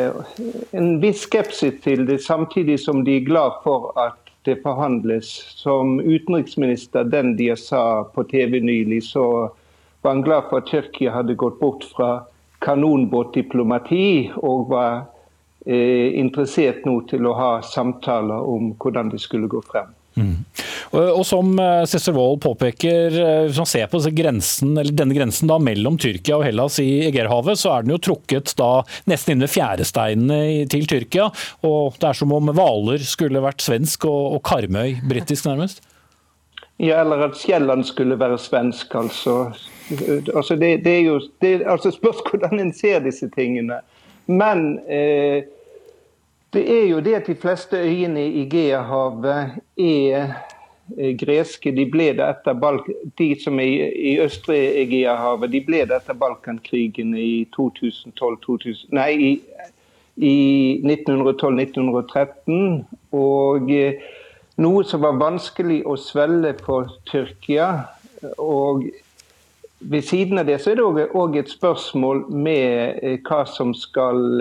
en 0.73 0.97
viss 1.03 1.27
skepsis 1.29 1.77
til 1.85 2.07
det, 2.09 2.23
samtidig 2.25 2.79
som 2.81 3.05
de 3.05 3.19
er 3.19 3.29
glad 3.29 3.61
for 3.67 3.93
at 4.01 4.33
det 4.49 4.63
forhandles. 4.65 5.29
Som 5.61 6.01
utenriksminister 6.01 7.05
den 7.05 7.37
de 7.37 7.53
sa 7.57 8.03
på 8.15 8.25
TV 8.33 8.65
nylig, 8.65 9.03
så 9.13 9.51
var 10.05 10.15
han 10.15 10.23
glad 10.27 10.51
for 10.51 10.61
at 10.61 10.71
Tyrkia 10.71 11.17
hadde 11.17 11.37
gått 11.41 11.59
bort 11.61 11.85
fra 11.97 12.13
kanonbåtdiplomati 12.65 14.07
og 14.41 14.71
var 14.71 15.05
Eh, 15.65 16.13
interessert 16.21 16.83
nå 16.85 16.99
til 17.09 17.25
å 17.25 17.31
ha 17.39 17.53
samtaler 17.65 18.49
om 18.53 18.75
hvordan 18.77 19.09
det 19.15 19.23
skulle 19.23 19.49
gå 19.49 19.63
frem. 19.65 19.95
Mm. 20.15 20.35
Og, 20.95 21.23
Som 21.27 21.57
eh, 21.59 21.87
Cæsar 21.89 22.13
Wold 22.15 22.43
påpeker, 22.45 23.17
eh, 23.17 23.47
hvis 23.49 23.61
man 23.63 23.71
ser 23.71 23.89
på 23.89 24.03
grensen, 24.13 24.77
denne 24.77 25.17
grensen 25.17 25.49
da, 25.49 25.57
mellom 25.57 25.97
Tyrkia 25.99 26.37
og 26.37 26.45
Hellas 26.45 26.77
i 26.85 27.07
Egerhavet, 27.07 27.57
så 27.59 27.73
er 27.73 27.87
den 27.87 27.95
jo 27.95 28.01
trukket 28.11 28.53
da 28.61 28.85
nesten 29.09 29.35
inn 29.35 29.47
ved 29.47 29.55
fjæresteinene 29.55 30.69
til 30.69 30.85
Tyrkia. 30.91 31.31
og 31.65 31.97
Det 31.97 32.11
er 32.11 32.21
som 32.21 32.37
om 32.37 32.53
Hvaler 32.53 33.01
skulle 33.09 33.43
vært 33.43 33.65
svensk 33.65 34.05
og, 34.11 34.37
og 34.37 34.45
Karmøy 34.45 35.01
britisk, 35.01 35.49
nærmest? 35.49 35.81
Ja, 36.77 37.01
eller 37.01 37.31
at 37.31 37.41
Sjælland 37.41 37.89
skulle 37.89 38.21
være 38.21 38.37
svensk, 38.37 38.93
altså. 39.01 39.55
Altså 40.35 40.57
det, 40.57 40.85
det, 40.85 40.93
er 40.93 41.01
jo 41.01 41.21
det, 41.41 41.63
altså 41.67 41.91
Spørs 41.91 42.23
hvordan 42.31 42.61
en 42.61 42.73
ser 42.75 42.99
disse 43.05 43.29
tingene. 43.35 43.81
Men 44.27 44.79
eh, 44.89 45.45
det 46.55 46.65
er 46.71 46.87
jo 46.89 47.01
det 47.01 47.15
at 47.15 47.27
de 47.27 47.35
fleste 47.35 47.77
øyene 47.77 48.27
i 48.27 48.49
Geahavet 48.51 49.51
er 49.77 50.33
eh, 50.97 51.17
greske. 51.19 51.73
De 51.77 51.87
ble 51.91 52.13
det 52.17 52.25
etter 52.29 52.55
Balk 52.55 52.89
de 53.19 53.35
som 53.43 53.61
er 53.61 53.91
i, 53.91 54.21
østre 54.23 54.57
Egeahavet, 54.85 55.53
de 55.53 55.61
ble 55.67 55.85
det 55.89 55.97
etter 55.99 56.15
Balkankrigen 56.15 57.15
i 57.19 57.45
2012 57.57 58.39
2000, 58.47 58.89
Nei, 58.95 59.13
i, 59.19 59.41
i 60.17 60.81
1912-1913. 60.87 62.85
Og 63.19 63.71
eh, 63.75 63.95
noe 64.63 64.85
som 64.87 65.03
var 65.03 65.19
vanskelig 65.21 65.83
å 65.85 65.97
svelge 65.99 66.55
for 66.63 66.87
Tyrkia. 67.11 67.69
Og 68.39 68.87
ved 69.91 70.05
siden 70.07 70.39
av 70.41 70.47
det 70.49 70.61
så 70.63 70.73
er 70.73 70.81
det 70.81 71.09
òg 71.17 71.37
et 71.39 71.51
spørsmål 71.53 72.25
med 72.33 73.01
eh, 73.03 73.19
hva 73.27 73.43
som 73.49 73.75
skal 73.77 74.41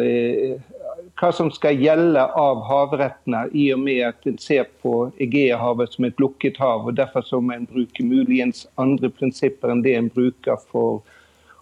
hva 1.19 1.29
som 1.35 1.51
skal 1.53 1.77
gjelde 1.77 2.21
av 2.39 2.61
havrettene, 2.67 3.45
i 3.53 3.67
og 3.73 3.81
med 3.83 4.01
at 4.07 4.25
en 4.29 4.39
ser 4.41 4.65
på 4.81 5.11
Egeahavet 5.21 5.93
som 5.93 6.07
et 6.07 6.21
lukket 6.21 6.57
hav. 6.61 6.87
og 6.87 6.97
Derfor 6.97 7.25
så 7.27 7.41
må 7.41 7.53
en 7.53 7.69
bruke 7.69 8.05
muligens 8.05 8.65
andre 8.81 9.11
prinsipper 9.13 9.71
enn 9.71 9.83
det 9.85 9.93
en 9.97 10.09
bruker 10.13 10.57
for 10.71 11.03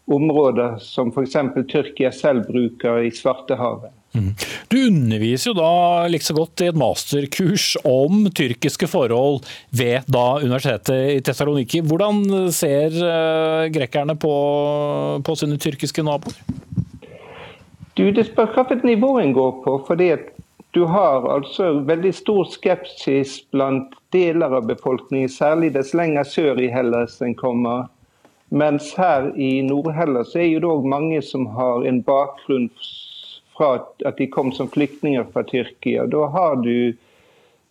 områder 0.06 0.78
som 0.82 1.12
f.eks. 1.12 1.38
Tyrkia 1.72 2.12
selv 2.12 2.48
bruker 2.48 3.04
i 3.06 3.12
Svartehavet. 3.12 3.92
Mm. 4.12 4.34
Du 4.68 4.78
underviser 4.88 5.52
jo 5.52 5.56
da 5.56 6.08
like 6.12 6.26
så 6.26 6.36
godt 6.36 6.62
i 6.66 6.68
et 6.68 6.80
masterkurs 6.80 7.78
om 7.88 8.26
tyrkiske 8.36 8.90
forhold 8.92 9.46
ved 9.72 10.08
da 10.12 10.26
universitetet 10.44 11.14
i 11.14 11.22
Tessaloniki. 11.24 11.80
Hvordan 11.88 12.26
ser 12.52 12.98
uh, 13.00 13.70
grekerne 13.72 14.18
på, 14.20 14.34
på 15.24 15.38
sine 15.40 15.60
tyrkiske 15.62 16.04
naboer? 16.04 16.36
Du, 17.96 18.12
Det 18.12 18.28
spørs 18.28 18.56
hvilket 18.56 18.84
nivå 18.88 19.18
en 19.20 19.34
går 19.34 19.64
på. 19.64 19.78
fordi 19.88 20.12
at 20.18 20.28
du 20.72 20.86
har 20.88 21.26
altså 21.28 21.82
veldig 21.84 22.14
stor 22.16 22.46
skepsis 22.48 23.42
blant 23.52 23.92
deler 24.16 24.56
av 24.56 24.68
befolkningen, 24.70 25.30
særlig 25.30 25.74
dess 25.76 25.92
lenger 25.94 26.24
sør 26.24 26.62
i 26.64 26.70
Hellas 26.72 27.20
en 27.22 27.36
kommer. 27.36 27.90
Mens 28.52 28.90
her 29.00 29.30
i 29.40 29.62
Nord-Hellas 29.64 30.36
er 30.36 30.60
det 30.60 30.68
òg 30.68 30.88
mange 30.92 31.22
som 31.24 31.46
har 31.56 31.86
en 31.88 32.02
bakgrunn 32.04 32.68
fra 33.56 33.78
at 34.04 34.18
de 34.20 34.28
kom 34.28 34.52
som 34.52 34.68
flyktninger 34.72 35.24
fra 35.32 35.46
Tyrkia. 35.48 36.04
Da 36.12 36.26
har 36.34 36.60
du 36.60 36.92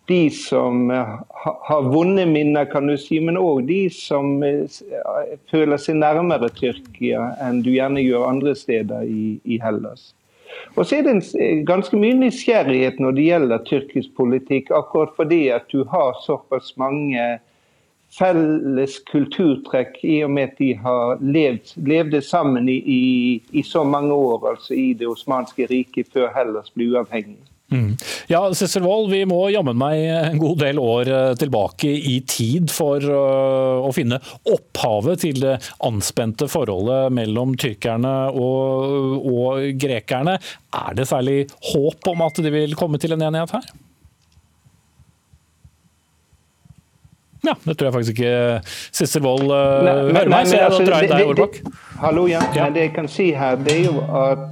de 0.09 0.23
som 0.33 0.89
har 0.91 1.83
vonde 1.93 2.25
minner, 2.27 2.65
kan 2.65 2.89
du 2.89 2.97
si, 2.99 3.21
men 3.21 3.37
òg 3.39 3.67
de 3.69 3.83
som 3.95 4.41
eh, 4.43 4.81
føler 5.53 5.79
seg 5.79 6.01
nærmere 6.01 6.49
Tyrkia 6.57 7.29
enn 7.45 7.61
du 7.63 7.71
gjerne 7.75 8.03
gjør 8.03 8.27
andre 8.31 8.57
steder 8.59 9.05
i, 9.05 9.37
i 9.45 9.61
Hellas. 9.63 10.11
Og 10.75 10.87
så 10.87 10.97
er 10.97 11.07
det 11.07 11.13
en, 11.13 11.23
eh, 11.39 11.61
ganske 11.69 12.01
mye 12.01 12.17
nysgjerrighet 12.25 12.99
når 13.05 13.17
det 13.19 13.29
gjelder 13.29 13.65
tyrkisk 13.69 14.17
politikk, 14.19 14.73
akkurat 14.75 15.15
fordi 15.19 15.45
at 15.55 15.69
du 15.71 15.85
har 15.93 16.19
såpass 16.25 16.73
mange 16.81 17.29
felles 18.19 18.99
kulturtrekk 19.11 20.01
i 20.03 20.21
og 20.27 20.33
med 20.35 20.51
at 20.51 20.59
de 20.59 20.73
har 20.83 21.23
levd, 21.23 21.75
levde 21.87 22.23
sammen 22.25 22.69
i, 22.69 22.81
i, 22.81 23.03
i 23.53 23.63
så 23.67 23.85
mange 23.87 24.15
år, 24.15 24.51
altså 24.55 24.75
i 24.75 24.93
det 24.99 25.09
osmanske 25.11 25.69
riket, 25.71 26.11
før 26.13 26.33
Hellas 26.35 26.73
ble 26.75 26.91
uavhengig. 26.95 27.39
Mm. 27.71 27.95
Ja, 28.27 28.41
Sissel 28.55 28.83
Wold, 28.83 29.13
vi 29.13 29.21
må 29.31 29.45
jammen 29.55 29.79
meg 29.79 30.01
en 30.11 30.41
god 30.43 30.59
del 30.59 30.81
år 30.83 31.11
eh, 31.15 31.35
tilbake 31.39 31.87
i 31.87 32.17
tid 32.27 32.71
for 32.75 33.05
uh, 33.05 33.87
å 33.87 33.93
finne 33.95 34.19
opphavet 34.51 35.23
til 35.23 35.39
det 35.45 35.55
anspente 35.87 36.49
forholdet 36.51 37.15
mellom 37.15 37.55
tyrkerne 37.55 38.15
og, 38.35 39.23
og, 39.23 39.69
grekerne. 39.79 40.35
Er 40.75 40.99
det 40.99 41.07
særlig 41.13 41.45
håp 41.71 42.11
om 42.11 42.27
at 42.27 42.43
de 42.43 42.55
vil 42.55 42.75
komme 42.79 42.99
til 42.99 43.15
en 43.15 43.23
enighet 43.29 43.55
her? 43.61 43.71
Ja, 47.43 47.55
det 47.65 47.77
tror 47.79 47.89
jeg 47.89 47.95
faktisk 47.95 48.19
ikke 48.19 48.61
Sissel 48.93 49.25
Wold 49.25 49.49
uh, 49.49 49.81
hører 50.13 50.29
meg, 50.29 50.49
så 50.49 50.59
jeg 50.59 50.67
altså, 50.69 50.85
drar 50.85 51.07
deg, 51.09 51.25
Aarbakk. 51.25 51.61
Hallo, 52.03 52.27
ja. 52.29 52.43
ja. 52.55 52.67
Men 52.67 52.77
det 52.77 52.89
jeg 52.89 52.95
kan 52.99 53.09
si 53.09 53.31
her, 53.37 53.57
det 53.65 53.77
er 53.79 53.87
jo 53.87 54.03
at 54.21 54.51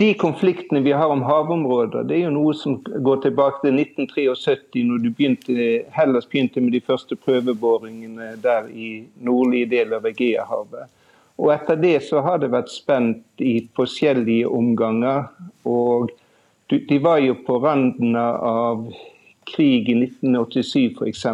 de 0.00 0.14
konfliktene 0.16 0.80
vi 0.80 0.92
har 0.96 1.12
om 1.12 1.22
havområder, 1.22 2.06
det 2.08 2.16
er 2.16 2.22
jo 2.24 2.32
noe 2.32 2.54
som 2.56 2.78
går 2.80 3.20
tilbake 3.26 3.60
til 3.64 3.76
1973, 3.82 4.84
når 4.88 5.02
du 5.04 5.10
begynte, 5.10 5.66
Hellas 5.92 6.28
begynte 6.28 6.62
med 6.64 6.72
de 6.72 6.80
første 6.80 7.18
prøveboringene 7.20 8.30
der 8.40 8.70
i 8.72 9.02
nordlige 9.20 9.68
del 9.74 9.92
av 9.98 10.08
Egeahavet. 10.08 10.88
Og 11.40 11.52
etter 11.52 11.76
det 11.80 11.98
så 12.04 12.20
har 12.24 12.40
det 12.40 12.50
vært 12.52 12.72
spent 12.72 13.44
i 13.44 13.58
forskjellige 13.76 14.48
omganger. 14.48 15.28
Og 15.68 16.10
de 16.68 16.98
var 17.00 17.20
jo 17.24 17.36
på 17.46 17.56
randen 17.60 18.16
av 18.16 18.82
krig 19.48 19.88
i 19.88 19.96
1987 20.00 20.96
f.eks. 20.96 21.24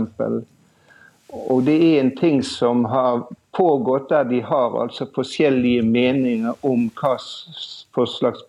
Og 1.49 1.65
det 1.67 1.77
er 1.77 2.01
en 2.01 2.13
ting 2.17 2.43
som 2.45 2.85
har 2.91 3.27
pågått 3.57 4.09
der 4.13 4.25
de 4.29 4.43
har 4.45 4.77
altså 4.83 5.07
forskjellige 5.15 5.83
meninger 5.83 6.67
om 6.67 6.89
hva 7.01 7.17
slags 7.19 8.45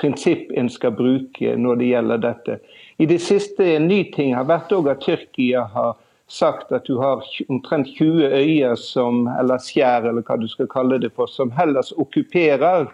prinsipp 0.00 0.50
en 0.58 0.70
skal 0.70 0.94
bruke 0.94 1.54
når 1.56 1.80
det 1.80 1.90
gjelder 1.90 2.22
dette. 2.22 2.58
I 2.98 3.06
det 3.10 3.20
siste 3.22 3.66
En 3.76 3.88
ny 3.88 4.04
ting 4.14 4.34
har 4.34 4.46
vært 4.46 4.72
at 4.72 5.02
Tyrkia 5.02 5.64
har 5.74 5.94
sagt 6.28 6.72
at 6.72 6.86
du 6.86 6.98
har 6.98 7.22
omtrent 7.48 7.88
20 7.98 8.26
øyer 8.26 8.74
som, 8.80 9.26
eller 9.38 9.58
skjær, 9.58 10.08
eller 10.08 10.22
hva 10.22 10.38
du 10.40 10.48
skal 10.48 10.70
kalle 10.70 10.98
det 10.98 11.12
for, 11.14 11.26
som 11.26 11.50
Hellas 11.50 11.92
okkuperer. 11.92 12.88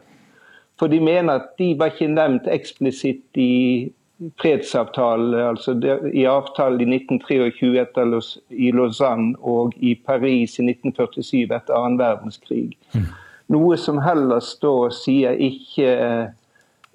For 0.81 0.89
de 0.89 1.01
mener 1.01 1.39
at 1.39 1.53
de 1.59 1.75
var 1.79 1.93
ikke 1.93 2.11
nevnt 2.11 2.49
eksplisitt 2.51 3.39
i 3.39 3.93
fredsavtalen, 4.41 5.35
altså 5.35 5.75
i 6.13 6.27
avtalen 6.29 6.83
i 6.85 6.99
1923 7.01 7.71
etter, 7.81 8.13
i 8.51 8.73
Lausanne 8.77 9.37
og 9.41 9.77
i 9.77 9.95
Paris 9.95 10.59
i 10.59 10.67
1947 10.67 11.47
etter 11.49 11.77
annen 11.77 11.99
verdenskrig. 12.01 12.77
Mm. 12.93 13.09
Noe 13.51 13.79
som 13.81 13.99
Hellas 14.05 14.53
da 14.63 14.75
sier 14.95 15.41
ikke 15.41 15.95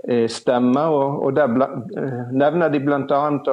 Eh, 0.08 0.28
stemmer. 0.30 0.88
Og, 0.88 1.24
og 1.26 1.36
Der 1.36 1.50
eh, 1.98 2.32
nevner 2.32 2.70
de 2.70 2.80
bl.a. 2.80 2.98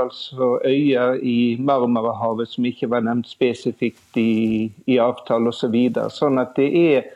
Altså 0.00 0.58
øyer 0.64 1.14
i 1.22 1.56
Marmarahavet 1.60 2.48
som 2.48 2.64
ikke 2.64 2.90
var 2.90 3.00
nevnt 3.00 3.28
spesifikt 3.28 4.16
i, 4.16 4.72
i 4.86 4.98
avtalen 5.00 5.48
osv. 5.48 5.76
Så 5.94 6.08
sånn 6.18 6.42
at 6.42 6.52
det 6.56 6.68
er 6.76 7.08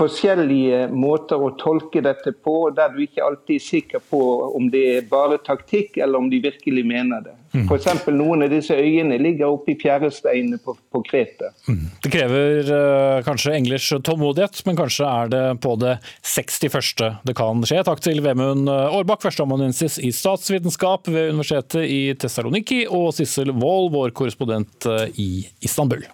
forskjellige 0.00 0.86
måter 0.92 1.40
å 1.40 1.52
tolke 1.60 2.02
dette 2.04 2.32
på, 2.32 2.54
der 2.76 2.92
du 2.94 3.02
ikke 3.04 3.24
alltid 3.26 3.58
er 3.58 3.66
sikker 3.66 4.02
på 4.10 4.22
om 4.56 4.70
det 4.72 4.84
er 4.96 5.06
bare 5.10 5.40
taktikk, 5.44 5.98
eller 6.00 6.22
om 6.22 6.30
de 6.32 6.40
virkelig 6.42 6.84
mener 6.86 7.24
det. 7.26 7.36
Mm. 7.50 7.64
F.eks. 7.66 8.06
noen 8.14 8.44
av 8.46 8.52
disse 8.52 8.76
øyene 8.78 9.18
ligger 9.18 9.50
oppe 9.50 9.72
i 9.72 9.78
fjæresteinene 9.80 10.60
på, 10.62 10.76
på 10.92 11.02
Kreta. 11.08 11.50
Mm. 11.66 11.82
Det 12.04 12.12
krever 12.14 12.70
uh, 12.70 13.22
kanskje 13.26 13.56
englers 13.58 13.88
tålmodighet, 14.06 14.62
men 14.68 14.78
kanskje 14.78 15.08
er 15.08 15.32
det 15.32 15.42
på 15.64 15.74
det 15.82 15.96
61. 16.22 17.02
det 17.26 17.34
kan 17.38 17.64
skje. 17.66 17.82
Takk 17.86 18.04
til 18.06 18.22
Vemund 18.24 18.70
Aarbakk, 18.70 19.24
førsteamanuensis 19.26 19.98
i 19.98 20.12
statsvitenskap 20.14 21.10
ved 21.10 21.34
Universitetet 21.34 21.90
i 21.90 22.00
Tessaloniki, 22.14 22.84
og 22.86 23.10
Sissel 23.18 23.50
Wold, 23.50 23.90
vår 23.96 24.14
korrespondent 24.16 24.86
eh, 24.86 25.08
i 25.18 25.30
Istanbul. 25.66 26.06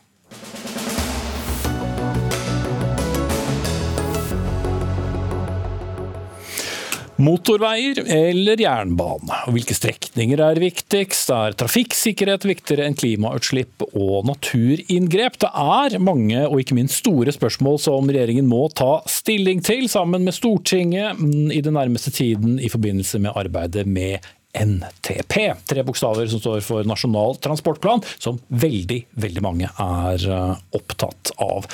Motorveier 7.17 8.03
eller 8.13 8.61
jernbane? 8.61 9.39
Hvilke 9.55 9.75
strekninger 9.77 10.41
er 10.45 10.61
viktigst? 10.61 11.31
Er 11.33 11.57
trafikksikkerhet 11.57 12.45
viktigere 12.45 12.85
enn 12.85 12.97
klimautslipp 12.99 13.87
og 13.89 14.27
naturinngrep? 14.29 15.39
Det 15.41 15.49
er 15.49 15.97
mange 16.03 16.45
og 16.45 16.61
ikke 16.61 16.77
minst 16.77 17.01
store 17.01 17.33
spørsmål 17.33 17.81
som 17.81 18.13
regjeringen 18.13 18.49
må 18.51 18.67
ta 18.77 18.99
stilling 19.09 19.65
til, 19.65 19.89
sammen 19.89 20.27
med 20.29 20.37
Stortinget 20.37 21.17
mm, 21.17 21.55
i 21.57 21.63
den 21.65 21.79
nærmeste 21.79 22.13
tiden 22.13 22.61
i 22.61 22.73
forbindelse 22.73 23.23
med 23.25 23.37
arbeidet 23.37 23.87
med 23.89 24.21
NTP. 24.57 25.53
Tre 25.69 25.83
bokstaver 25.85 26.29
som 26.31 26.41
står 26.41 26.63
for 26.65 26.87
Nasjonal 26.89 27.37
transportplan, 27.45 28.05
som 28.19 28.39
veldig, 28.49 29.03
veldig 29.21 29.45
mange 29.45 29.69
er 29.69 30.29
eh, 30.33 30.63
opptatt 30.77 31.33
av. 31.43 31.69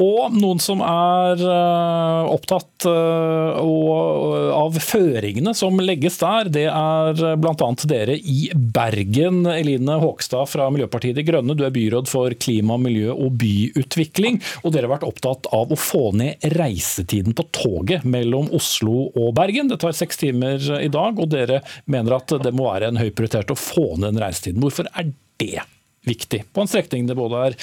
Og 0.00 0.32
noen 0.32 0.60
som 0.62 0.80
er 0.84 1.40
uh, 1.44 2.28
opptatt 2.32 2.86
uh, 2.88 4.52
av 4.56 4.76
føringene 4.80 5.52
som 5.56 5.76
legges 5.84 6.16
der, 6.22 6.48
det 6.52 6.64
er 6.70 7.18
bl.a. 7.36 7.68
dere 7.88 8.16
i 8.16 8.46
Bergen. 8.54 9.42
Eline 9.52 9.98
Håkstad 10.00 10.48
fra 10.48 10.70
Miljøpartiet 10.72 11.18
De 11.18 11.24
Grønne, 11.26 11.56
du 11.58 11.66
er 11.66 11.74
byråd 11.74 12.08
for 12.08 12.32
klima, 12.40 12.78
miljø 12.80 13.12
og 13.12 13.36
byutvikling. 13.42 14.40
Og 14.62 14.72
dere 14.72 14.88
har 14.88 14.94
vært 14.94 15.08
opptatt 15.10 15.50
av 15.52 15.74
å 15.74 15.78
få 15.78 16.12
ned 16.16 16.46
reisetiden 16.56 17.36
på 17.36 17.46
toget 17.52 18.06
mellom 18.08 18.48
Oslo 18.56 19.10
og 19.10 19.34
Bergen. 19.36 19.68
Det 19.68 19.82
tar 19.82 19.96
seks 19.96 20.22
timer 20.22 20.62
i 20.80 20.88
dag, 20.92 21.20
og 21.20 21.32
dere 21.34 21.60
mener 21.84 22.16
at 22.16 22.32
det 22.42 22.54
må 22.56 22.70
være 22.70 22.92
en 22.92 23.02
høy 23.02 23.10
prioritert 23.10 23.52
å 23.52 23.58
få 23.58 23.92
ned 23.98 24.12
den 24.12 24.22
reisetiden. 24.24 24.62
Hvorfor 24.64 24.88
er 24.96 25.12
det 25.42 25.66
viktig 26.08 26.46
på 26.52 26.64
en 26.64 26.70
strekning 26.70 27.06
det 27.08 27.18
både 27.18 27.44
er 27.50 27.60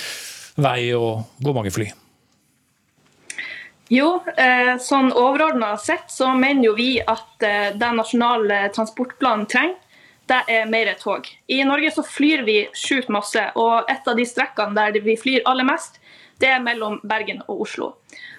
vei 0.60 0.94
og 0.98 1.26
går 1.44 1.58
mange 1.58 1.74
fly? 1.74 1.90
Jo, 3.90 4.20
eh, 4.38 4.76
sånn 4.78 5.10
overordna 5.18 5.72
sett 5.82 6.12
så 6.14 6.30
mener 6.38 6.68
jo 6.68 6.74
vi 6.78 7.00
at 7.02 7.46
eh, 7.46 7.72
den 7.74 7.98
nasjonale 7.98 8.68
transportplanen 8.76 9.48
trenger, 9.50 9.78
det 10.30 10.44
er 10.54 10.68
mer 10.70 10.92
tog. 11.00 11.26
I 11.50 11.64
Norge 11.66 11.90
så 11.96 12.04
flyr 12.06 12.44
vi 12.46 12.60
sjukt 12.78 13.10
masse, 13.10 13.42
og 13.58 13.90
et 13.90 14.06
av 14.06 14.20
de 14.20 14.28
strekkene 14.30 14.78
der 14.78 15.02
vi 15.02 15.16
flyr 15.18 15.42
aller 15.50 15.66
mest, 15.66 15.98
det 16.38 16.52
er 16.54 16.62
mellom 16.62 17.00
Bergen 17.02 17.42
og 17.48 17.64
Oslo. 17.66 17.96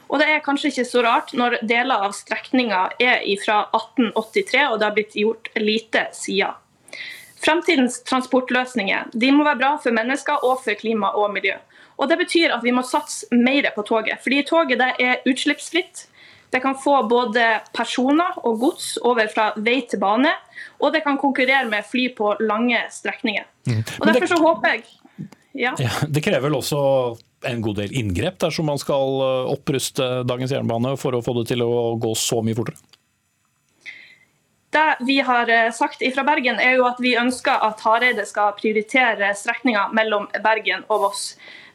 Og 0.07 0.23
det 0.23 0.29
er 0.31 0.45
kanskje 0.45 0.71
ikke 0.71 0.87
så 0.87 1.03
rart 1.03 1.35
når 1.35 1.59
deler 1.67 2.07
av 2.07 2.15
strekninga 2.15 2.85
er 3.03 3.27
fra 3.43 3.65
1883, 3.75 4.63
og 4.71 4.79
det 4.79 4.87
har 4.87 4.95
blitt 4.95 5.19
gjort 5.19 5.51
lite 5.59 6.07
siden. 6.15 6.55
Fremtidens 7.41 8.03
transportløsninger 8.05 9.11
de 9.17 9.31
må 9.33 9.47
være 9.47 9.59
bra 9.63 9.75
for 9.83 9.97
mennesker 9.97 10.47
og 10.47 10.61
for 10.63 10.79
klima 10.79 11.11
og 11.17 11.33
miljø. 11.35 11.57
Og 12.01 12.09
Det 12.09 12.17
betyr 12.23 12.55
at 12.57 12.65
vi 12.65 12.73
må 12.73 12.83
satse 12.87 13.29
mer 13.37 13.69
på 13.75 13.85
toget. 13.87 14.23
Fordi 14.25 14.43
toget 14.49 14.81
er 14.81 15.21
utslippsfritt. 15.29 16.07
Det 16.51 16.63
kan 16.65 16.75
få 16.75 17.03
både 17.07 17.61
personer 17.77 18.39
og 18.43 18.59
gods 18.59 18.97
over 19.07 19.29
fra 19.31 19.51
vei 19.57 19.83
til 19.87 20.01
bane. 20.03 20.33
Og 20.81 20.95
det 20.95 21.05
kan 21.05 21.21
konkurrere 21.21 21.69
med 21.69 21.87
fly 21.87 22.09
på 22.17 22.35
lange 22.41 22.81
strekninger. 22.91 23.45
Mm. 23.69 23.85
Og 24.01 24.07
Derfor 24.09 24.33
så 24.33 24.41
håper 24.41 24.75
jeg 24.75 24.85
ja. 25.53 25.75
ja. 25.79 25.91
Det 26.09 26.23
krever 26.23 26.47
vel 26.47 26.57
også 26.61 26.81
en 27.51 27.63
god 27.65 27.81
del 27.81 27.95
inngrep 27.97 28.39
dersom 28.43 28.69
man 28.71 28.79
skal 28.79 29.21
eh, 29.25 29.51
oppruste 29.55 30.07
dagens 30.29 30.53
jernbane 30.55 30.95
for 31.01 31.17
å 31.17 31.23
få 31.25 31.35
det 31.41 31.49
til 31.51 31.65
å 31.65 31.97
gå 32.01 32.15
så 32.19 32.41
mye 32.45 32.57
fortere? 32.59 32.79
Det 34.71 34.87
vi 35.07 35.19
har 35.27 35.51
eh, 35.51 35.73
sagt 35.75 36.05
fra 36.15 36.25
Bergen, 36.27 36.61
er 36.63 36.77
jo 36.79 36.87
at 36.87 37.01
vi 37.03 37.17
ønsker 37.19 37.65
at 37.67 37.83
Hareide 37.83 38.27
skal 38.29 38.55
prioritere 38.59 39.33
strekninga 39.35 39.89
mellom 39.97 40.29
Bergen 40.45 40.87
og 40.89 41.09
Voss. 41.09 41.25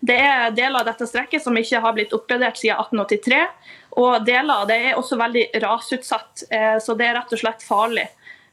Det 0.05 0.15
er 0.21 0.53
deler 0.53 0.81
av 0.81 0.89
dette 0.89 1.07
strekket 1.09 1.41
som 1.41 1.55
ikke 1.57 1.79
har 1.81 1.95
blitt 1.95 2.13
oppgradert 2.13 2.59
siden 2.59 2.77
1883. 2.77 3.41
Og 4.01 4.25
deler 4.27 4.61
av 4.61 4.67
det 4.69 4.77
er 4.89 4.99
også 4.99 5.17
veldig 5.17 5.47
rasutsatt, 5.63 6.45
eh, 6.51 6.77
så 6.83 6.97
det 6.99 7.07
er 7.07 7.17
rett 7.17 7.33
og 7.33 7.41
slett 7.41 7.65
farlig. 7.65 8.05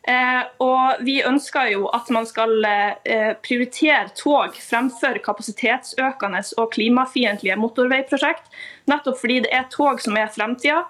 Eh, 0.02 0.40
og 0.64 1.02
vi 1.06 1.20
ønsker 1.22 1.68
jo 1.74 1.84
at 1.94 2.08
man 2.14 2.24
skal 2.26 2.56
eh, 2.66 3.34
prioritere 3.44 4.10
tog 4.18 4.56
fremfor 4.58 5.20
kapasitetsøkende 5.22 6.40
og 6.58 6.72
klimafiendtlige 6.74 7.58
motorveiprosjekt. 7.60 8.48
Nettopp 8.90 9.20
fordi 9.20 9.42
det 9.44 9.52
er 9.54 9.68
tog 9.70 10.02
som 10.02 10.18
er 10.18 10.32
fremtida. 10.32 10.82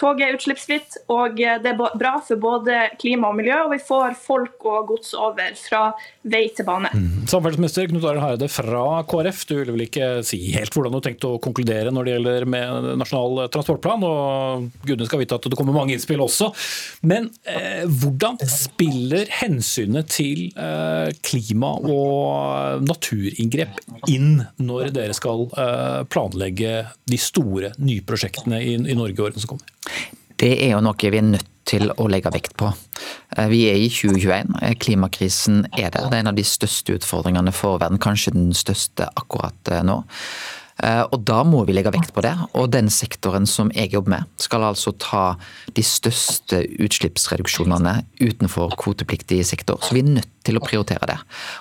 Toget 0.00 0.26
er 0.26 0.38
utslippsfritt, 0.38 0.96
og 1.12 1.36
det 1.36 1.72
er 1.72 1.76
bra 1.76 2.14
for 2.24 2.40
både 2.40 2.86
klima 3.00 3.30
og 3.30 3.36
miljø. 3.40 3.58
Og 3.66 3.74
vi 3.74 3.80
får 3.84 4.16
folk 4.20 4.64
og 4.68 4.88
gods 4.94 5.12
over 5.18 5.52
fra 5.60 5.82
vei 6.30 6.46
til 6.56 6.66
bane. 6.68 6.90
Mm. 6.94 7.26
Samferdselsminister 7.30 7.88
Knut 7.90 8.06
Arild 8.08 8.24
Hareide 8.24 8.48
fra 8.52 8.84
KrF, 9.08 9.44
du 9.48 9.54
vil 9.58 9.72
vel 9.74 9.84
ikke 9.86 10.08
si 10.26 10.40
helt 10.54 10.74
hvordan 10.74 10.94
du 10.94 10.98
har 11.00 11.06
tenkt 11.06 11.26
å 11.28 11.34
konkludere 11.42 11.92
når 11.92 12.06
det 12.06 12.14
gjelder 12.14 12.46
med 12.54 12.88
Nasjonal 13.00 13.44
transportplan, 13.52 14.04
og 14.06 14.70
gudene 14.86 15.08
skal 15.08 15.22
vite 15.22 15.36
at 15.36 15.48
det 15.50 15.58
kommer 15.58 15.76
mange 15.76 15.94
innspill 15.96 16.22
også. 16.24 16.50
Men 17.06 17.30
eh, 17.48 17.84
hvordan 17.84 18.40
spiller 18.50 19.30
hensynet 19.40 20.10
til 20.12 20.48
eh, 20.56 21.10
klima 21.24 21.74
og 21.80 22.86
naturinngrep 22.86 23.80
inn 24.10 24.40
når 24.60 24.94
dere 24.96 25.16
skal 25.16 25.46
eh, 25.50 26.00
planlegge 26.10 26.74
de 27.10 27.20
store 27.20 27.74
nyprosjektene 27.80 28.62
i, 28.64 28.76
i 28.80 28.98
Norge 28.98 29.18
i 29.18 29.28
årene 29.28 29.42
som 29.42 29.54
kommer? 29.54 29.76
Det 30.40 30.54
er 30.64 30.74
jo 30.74 30.84
noe 30.84 31.10
vi 31.12 31.18
er 31.20 31.26
nødt 31.34 31.50
til 31.70 31.90
å 32.00 32.06
legge 32.10 32.32
vekt 32.34 32.56
på. 32.58 32.70
Eh, 33.36 33.48
vi 33.50 33.64
er 33.70 33.78
i 33.78 33.90
2021. 33.92 34.54
Eh, 34.62 34.76
klimakrisen 34.80 35.66
er 35.76 35.90
der. 35.92 36.08
Det 36.08 36.16
er 36.16 36.24
en 36.24 36.32
av 36.32 36.38
de 36.38 36.46
største 36.46 36.96
utfordringene 36.98 37.52
for 37.54 37.80
verden. 37.82 38.00
Kanskje 38.02 38.34
den 38.36 38.50
største 38.56 39.10
akkurat 39.20 39.72
eh, 39.72 39.84
nå. 39.86 40.02
Og 40.80 41.18
Da 41.28 41.42
må 41.44 41.58
vi 41.68 41.74
legge 41.76 41.90
vekt 41.92 42.14
på 42.16 42.22
det. 42.24 42.30
Og 42.56 42.70
den 42.72 42.86
sektoren 42.88 43.44
som 43.44 43.68
jeg 43.76 43.90
jobber 43.92 44.14
med, 44.14 44.28
skal 44.40 44.62
altså 44.64 44.94
ta 44.96 45.34
de 45.76 45.82
største 45.84 46.62
utslippsreduksjonene 46.80 47.98
utenfor 48.16 48.72
kvotepliktig 48.80 49.42
sektor. 49.44 49.76
Så 49.84 49.92
vi 49.92 50.00
er 50.00 50.14
nødt 50.14 50.30
til 50.48 50.56
å 50.56 50.64
prioritere 50.64 51.04
det. 51.10 51.18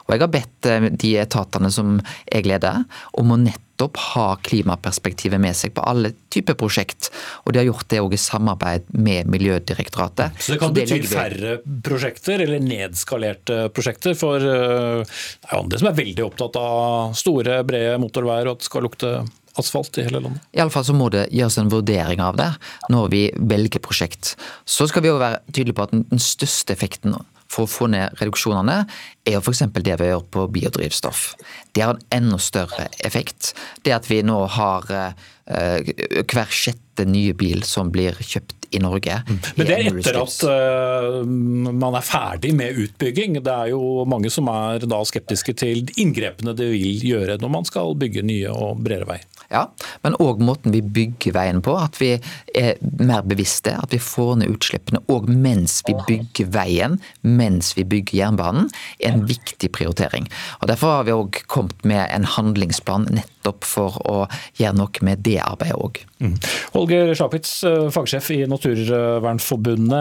Og 0.07 0.15
Jeg 0.15 0.23
har 0.23 0.31
bedt 0.37 0.69
de 1.03 1.11
etatene 1.19 1.67
som 1.67 1.97
jeg 2.31 2.47
leder, 2.47 2.85
om 3.19 3.35
å 3.35 3.41
nett 3.43 3.59
nettopp 3.79 3.97
ha 4.15 4.35
klimaperspektivet 4.43 5.39
med 5.39 5.55
seg 5.55 5.73
på 5.73 5.81
alle 5.87 6.11
typer 6.29 6.55
prosjekt. 6.59 7.09
Og 7.45 7.53
de 7.53 7.59
har 7.61 7.67
gjort 7.69 7.89
det 7.89 8.01
òg 8.01 8.13
i 8.13 8.19
samarbeid 8.19 8.89
med 8.91 9.27
Miljødirektoratet. 9.31 10.35
Så 10.39 10.53
det 10.53 10.59
kan 10.59 10.73
bety 10.73 10.99
færre 11.07 11.59
prosjekter, 11.83 12.43
eller 12.43 12.59
nedskalerte 12.59 13.69
prosjekter? 13.71 14.15
For 14.19 14.35
eh, 14.35 15.03
det 15.03 15.49
er 15.49 15.59
andre 15.59 15.79
som 15.79 15.91
er 15.91 15.99
veldig 15.99 16.25
opptatt 16.27 16.59
av 16.59 17.15
store, 17.15 17.63
brede 17.63 17.99
motorveier 18.01 18.49
og 18.49 18.57
at 18.57 18.63
det 18.63 18.69
skal 18.69 18.87
lukte 18.87 19.15
asfalt 19.59 19.97
i 19.99 20.07
hele 20.07 20.21
landet? 20.23 20.43
I 20.51 20.63
alle 20.63 20.73
fall 20.73 20.87
så 20.87 20.95
må 20.95 21.09
det 21.13 21.29
gjøres 21.31 21.59
en 21.61 21.71
vurdering 21.71 22.23
av 22.23 22.39
det 22.39 22.51
når 22.91 23.11
vi 23.15 23.25
velger 23.39 23.83
prosjekt. 23.83 24.35
Så 24.67 24.89
skal 24.91 25.05
vi 25.05 25.13
òg 25.13 25.21
være 25.23 25.43
tydelige 25.53 25.79
på 25.79 25.87
at 25.87 25.95
den 25.95 26.23
største 26.23 26.75
effekten 26.75 27.15
for 27.49 27.65
å 27.65 27.71
få 27.71 27.89
ned 27.91 28.15
reduksjonene, 28.19 28.83
er 29.25 29.37
jo 29.37 29.41
f.eks. 29.41 29.65
det 29.81 29.97
vi 29.99 30.11
gjør 30.11 30.25
på 30.33 30.45
biodrivstoff. 30.53 31.33
Det 31.73 31.85
har 31.85 31.97
en 31.97 32.21
enda 32.21 32.39
større 32.41 32.87
effekt. 33.05 33.53
Det 33.85 33.95
at 33.95 34.09
vi 34.09 34.21
nå 34.25 34.37
har 34.55 34.85
uh, 34.93 35.11
hver 35.49 36.53
sjette 36.53 37.07
nye 37.09 37.33
bil 37.37 37.65
som 37.65 37.91
blir 37.93 38.17
kjøpt 38.21 38.58
i 38.71 38.81
Norge. 38.81 39.21
Mm. 39.27 39.39
Men 39.55 39.69
det 39.69 39.75
er 39.75 39.89
etter 39.89 40.19
at 40.21 40.37
uh, 40.45 41.23
man 41.25 41.97
er 41.97 42.05
ferdig 42.05 42.53
med 42.57 42.77
utbygging. 42.85 43.39
Det 43.45 43.55
er 43.55 43.71
jo 43.73 44.05
mange 44.09 44.31
som 44.33 44.49
er 44.51 44.85
da 44.89 45.01
skeptiske 45.07 45.55
til 45.59 45.89
inngrepene 45.99 46.55
det 46.57 46.69
vil 46.73 47.05
gjøre 47.11 47.39
når 47.41 47.53
man 47.59 47.67
skal 47.67 47.95
bygge 47.99 48.25
nye 48.25 48.53
og 48.53 48.83
bredere 48.85 49.09
vei. 49.09 49.19
Ja, 49.49 49.63
men 50.05 50.13
òg 50.21 50.43
måten 50.45 50.73
vi 50.75 50.83
bygger 50.85 51.33
veien 51.33 51.63
på. 51.65 51.73
At 51.79 51.97
vi 52.01 52.11
er 52.57 52.77
mer 53.01 53.25
bevisste. 53.25 53.73
At 53.73 53.93
vi 53.95 54.01
får 54.03 54.35
ned 54.41 54.53
utslippene 54.53 55.01
òg 55.09 55.29
mens 55.31 55.79
vi 55.87 55.95
bygger 56.07 56.51
veien, 56.53 56.99
mens 57.25 57.73
vi 57.77 57.87
bygger 57.89 58.19
jernbanen, 58.21 58.69
er 58.99 59.15
en 59.15 59.25
viktig 59.29 59.71
prioritering. 59.73 60.29
Og 60.61 60.69
Derfor 60.69 60.99
har 60.99 61.09
vi 61.09 61.17
òg 61.17 61.41
kommet 61.49 61.81
med 61.87 62.05
en 62.13 62.27
handlingsplan 62.37 63.09
nettopp 63.09 63.38
for 63.65 63.97
å 64.05 64.27
gjøre 64.59 64.77
noe 64.77 64.99
med 65.05 65.17
det 65.25 65.39
arbeidet 65.43 65.79
òg. 65.79 65.93
Mm. 66.23 66.35
Holger 66.75 67.13
Sjapitz, 67.17 67.51
eh, 67.67 67.89
fagsjef 67.93 68.31
i 68.35 68.37
Naturvernforbundet. 68.49 69.97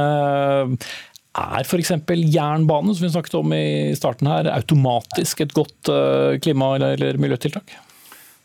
Er 1.39 1.63
f.eks. 1.63 1.93
jernbane, 2.35 2.95
som 2.95 3.05
vi 3.05 3.13
snakket 3.13 3.39
om 3.39 3.49
i 3.55 3.95
starten 3.99 4.27
her, 4.31 4.45
automatisk 4.57 5.41
et 5.45 5.55
godt 5.55 5.83
eh, 5.93 6.33
klima- 6.43 6.75
eller 6.79 6.99
miljøtiltak? 7.21 7.67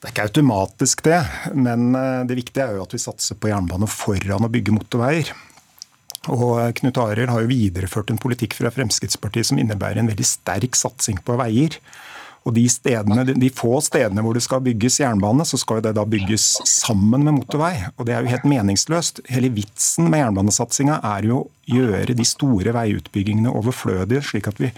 Det 0.03 0.09
er 0.09 0.13
ikke 0.13 0.27
automatisk 0.27 0.97
det, 1.05 1.21
men 1.55 1.95
eh, 1.95 2.25
det 2.27 2.35
viktige 2.37 2.63
er 2.67 2.73
jo 2.77 2.85
at 2.85 2.93
vi 2.93 3.01
satser 3.01 3.35
på 3.39 3.49
jernbane 3.49 3.87
foran 3.89 4.45
å 4.45 4.51
bygge 4.51 4.75
motorveier. 4.75 5.27
Og 6.31 6.55
Knut 6.79 6.99
Arild 7.01 7.31
har 7.33 7.43
jo 7.43 7.51
videreført 7.51 8.11
en 8.11 8.21
politikk 8.21 8.55
fra 8.55 8.71
Fremskrittspartiet 8.71 9.49
som 9.49 9.59
innebærer 9.59 9.99
en 9.99 10.11
veldig 10.11 10.27
sterk 10.27 10.77
satsing 10.79 11.19
på 11.25 11.35
veier. 11.39 11.75
Og 12.43 12.55
de, 12.55 12.63
stedene, 12.71 13.23
de 13.23 13.49
få 13.55 13.77
stedene 13.83 14.23
hvor 14.23 14.35
det 14.35 14.43
skal 14.43 14.63
bygges 14.65 14.99
jernbane, 14.99 15.45
så 15.47 15.59
skal 15.59 15.79
det 15.83 15.93
da 15.95 16.03
bygges 16.07 16.43
sammen 16.67 17.23
med 17.23 17.37
motorvei. 17.37 17.75
Og 17.95 18.07
det 18.07 18.15
er 18.15 18.25
jo 18.25 18.33
helt 18.33 18.47
meningsløst. 18.51 19.23
Hele 19.31 19.51
vitsen 19.55 20.09
med 20.11 20.25
jernbanesatsinga 20.25 20.99
er 21.13 21.29
jo 21.29 21.37
å 21.43 21.45
gjøre 21.71 22.17
de 22.17 22.25
store 22.27 22.73
veiutbyggingene 22.75 23.53
overflødige, 23.53 24.25
slik 24.27 24.51
at 24.51 24.59
vi 24.59 24.73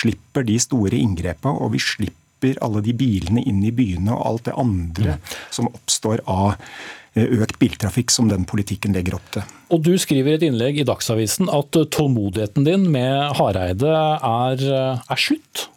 slipper 0.00 0.46
de 0.48 0.56
store 0.62 0.96
inngrepa 0.96 1.52
og 1.52 1.74
vi 1.74 1.82
slipper 1.84 2.56
alle 2.64 2.80
de 2.86 2.96
bilene 2.96 3.44
inn 3.44 3.60
i 3.68 3.74
byene 3.76 4.16
og 4.16 4.24
alt 4.24 4.48
det 4.48 4.56
andre 4.56 5.18
som 5.52 5.68
oppstår 5.68 6.24
av 6.24 6.54
eh, 6.56 7.28
økt 7.36 7.60
biltrafikk 7.60 8.14
som 8.14 8.32
den 8.32 8.48
politikken 8.48 8.96
legger 8.96 9.18
opp 9.20 9.28
til. 9.36 9.44
Og 9.68 9.84
Du 9.84 9.92
skriver 10.00 10.32
i 10.32 10.40
et 10.40 10.48
innlegg 10.48 10.80
i 10.80 10.88
Dagsavisen 10.88 11.52
at 11.52 11.76
tålmodigheten 11.76 12.64
din 12.64 12.88
med 12.96 13.36
Hareide 13.36 13.92
er, 13.92 14.64
er 14.64 15.20
slutt. 15.28 15.68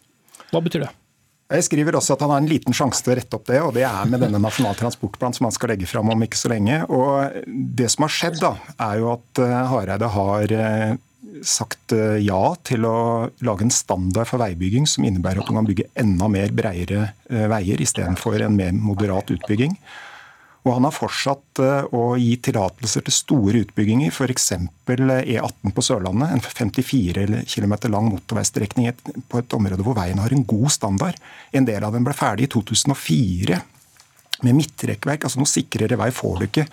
Hva 0.54 0.64
betyr 0.64 0.88
det? 0.88 0.94
Jeg 1.54 1.68
skriver 1.68 1.93
også 1.97 2.16
at 2.16 2.24
han 2.26 2.32
har 2.34 2.41
en 2.41 2.49
liten 2.49 2.74
sjanse 2.74 3.04
til 3.06 3.14
å 3.14 3.18
rette 3.20 3.38
opp 3.38 3.45
det, 3.49 3.60
og 3.62 3.74
det 3.76 3.84
er 3.86 4.10
med 4.10 4.24
denne 4.26 4.41
nasjonale 4.41 4.78
transportplanen 4.80 5.38
som 5.38 5.47
han 5.47 5.54
skal 5.54 5.74
legge 5.74 5.89
fram 5.89 6.10
om 6.10 6.26
ikke 6.26 6.39
så 6.39 6.49
lenge. 6.49 6.80
Og 6.89 7.43
Det 7.78 7.89
som 7.93 8.08
har 8.08 8.14
skjedd, 8.16 8.39
da, 8.41 8.56
er 8.82 9.01
jo 9.01 9.12
at 9.14 9.41
eh, 9.43 9.60
Hareide 9.70 10.10
har 10.16 10.56
eh, 10.58 10.95
sagt 11.45 11.93
eh, 11.93 12.18
ja 12.26 12.41
til 12.66 12.88
å 12.89 12.95
lage 13.45 13.68
en 13.68 13.74
standard 13.74 14.30
for 14.30 14.41
veibygging 14.41 14.89
som 14.89 15.06
innebærer 15.06 15.43
at 15.43 15.51
man 15.51 15.62
kan 15.62 15.70
bygge 15.70 15.91
enda 15.99 16.32
mer 16.32 16.56
bredere 16.58 17.12
veier 17.30 17.86
istedenfor 17.86 18.41
en 18.41 18.58
mer 18.58 18.74
moderat 18.74 19.30
utbygging. 19.36 19.78
Og 20.64 20.78
han 20.78 20.86
har 20.88 20.95
fortsatt 20.95 21.59
eh, 21.59 21.89
å 21.91 22.16
gi 22.20 22.38
tillatelser 22.47 23.03
til 23.03 23.16
store 23.16 23.64
utbygginger, 23.66 24.14
f.eks. 24.14 24.49
E18 24.88 25.76
på 25.76 25.84
Sørlandet. 25.84 26.32
En 26.32 26.43
54 26.43 27.43
km 27.43 27.76
lang 27.91 28.07
motorveistrekning 28.14 28.91
på 29.28 29.41
et 29.41 29.55
område 29.57 29.84
hvor 29.84 29.97
veien 29.99 30.22
har 30.24 30.32
en 30.32 30.45
god 30.47 30.72
standard. 30.72 31.20
En 31.51 31.68
del 31.68 31.84
av 31.84 31.95
den 31.95 32.07
ble 32.07 32.16
ferdig 32.16 32.47
i 32.47 32.53
2004 32.55 33.59
med 34.43 34.59
midtrekkverk. 34.59 35.26
altså 35.26 35.41
Noe 35.41 35.51
sikrere 35.51 35.99
vei 35.99 36.11
får 36.16 36.39
du 36.39 36.47
ikke. 36.47 36.68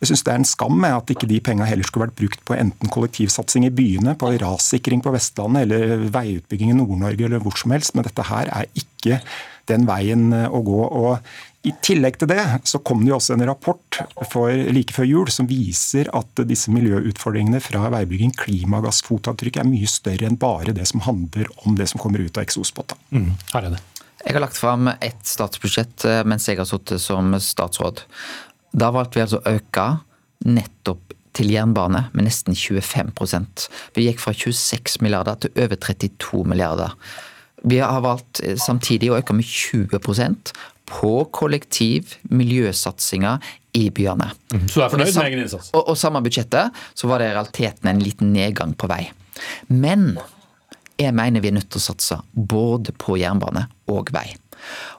Jeg 0.00 0.08
syns 0.08 0.22
det 0.24 0.32
er 0.32 0.38
en 0.40 0.48
skam 0.48 0.84
at 0.88 1.10
ikke 1.12 1.28
de 1.28 1.40
pengene 1.44 1.68
heller 1.68 1.84
skulle 1.84 2.06
vært 2.06 2.16
brukt 2.16 2.44
på 2.48 2.56
enten 2.56 2.88
kollektivsatsing 2.92 3.66
i 3.68 3.72
byene, 3.74 4.14
på 4.16 4.30
rassikring 4.40 5.02
på 5.04 5.12
Vestlandet 5.12 5.66
eller 5.66 6.06
veiutbygging 6.12 6.72
i 6.72 6.76
Nord-Norge 6.78 7.26
eller 7.28 7.42
hvor 7.44 7.56
som 7.60 7.74
helst. 7.74 7.92
Men 7.96 8.08
dette 8.08 8.24
her 8.30 8.48
er 8.48 8.68
ikke 8.72 9.20
den 9.68 9.84
veien 9.88 10.32
å 10.32 10.62
gå. 10.64 10.80
og 10.88 11.18
i 11.60 11.72
tillegg 11.84 12.16
til 12.20 12.30
det 12.30 12.40
så 12.68 12.80
kom 12.80 13.02
det 13.04 13.10
jo 13.10 13.18
også 13.18 13.34
en 13.34 13.44
rapport 13.44 13.98
for 14.30 14.48
like 14.72 14.94
før 14.96 15.08
jul 15.08 15.32
som 15.32 15.48
viser 15.50 16.08
at 16.16 16.40
disse 16.48 16.72
miljøutfordringene 16.72 17.60
fra 17.60 17.90
veibygging, 17.92 18.32
klimagassfotavtrykk, 18.40 19.60
er 19.60 19.68
mye 19.68 19.90
større 19.90 20.30
enn 20.30 20.40
bare 20.40 20.72
det 20.76 20.88
som 20.88 21.04
handler 21.04 21.50
om 21.66 21.76
det 21.76 21.90
som 21.92 22.00
kommer 22.00 22.24
ut 22.24 22.40
av 22.40 22.46
eksospotta. 22.46 22.96
Mm, 23.12 23.34
her 23.52 23.68
er 23.68 23.76
det. 23.76 23.82
Jeg 24.24 24.36
har 24.36 24.44
lagt 24.44 24.60
fram 24.60 24.88
ett 24.92 25.20
statsbudsjett 25.28 26.04
eh, 26.08 26.22
mens 26.28 26.48
jeg 26.48 26.60
har 26.60 26.68
sittet 26.68 27.00
som 27.04 27.32
statsråd. 27.40 28.04
Da 28.72 28.90
valgte 28.94 29.18
vi 29.18 29.24
altså 29.26 29.40
å 29.40 29.56
øke 29.56 29.86
nettopp 30.48 31.16
til 31.36 31.52
jernbane 31.52 32.06
med 32.12 32.26
nesten 32.26 32.56
25% 32.58 33.68
Vi 33.94 34.08
gikk 34.08 34.20
fra 34.22 34.32
26 34.34 34.98
milliarder 35.04 35.38
til 35.44 35.52
over 35.62 35.78
32 35.78 36.42
milliarder. 36.48 36.96
Vi 37.68 37.78
har 37.84 38.00
valgt 38.04 38.40
eh, 38.44 38.56
samtidig 38.56 39.12
å 39.12 39.20
øke 39.20 39.36
med 39.36 39.44
20 39.44 40.00
på 40.90 41.12
kollektiv, 41.34 42.16
miljøsatsinga 42.34 43.36
i 43.78 43.86
byene. 43.94 44.30
Mm. 44.52 44.66
Så 44.66 44.80
du 44.80 44.84
er 44.84 44.92
fornøyd 44.92 45.14
med 45.14 45.24
egen 45.28 45.44
innsats? 45.44 45.70
Og, 45.76 45.92
og 45.92 45.98
samme 45.98 46.22
budsjettet 46.24 46.76
så 46.98 47.10
var 47.10 47.22
det 47.22 47.30
i 47.30 47.34
realiteten 47.36 47.90
en 47.90 48.02
liten 48.02 48.34
nedgang 48.34 48.74
på 48.74 48.90
vei. 48.90 49.04
Men 49.70 50.12
jeg 51.00 51.14
mener 51.16 51.40
vi 51.40 51.50
er 51.52 51.56
nødt 51.56 51.70
til 51.72 51.80
å 51.80 51.86
satse 51.90 52.18
både 52.34 52.92
på 52.98 53.16
jernbane 53.20 53.68
og 53.92 54.10
vei. 54.14 54.28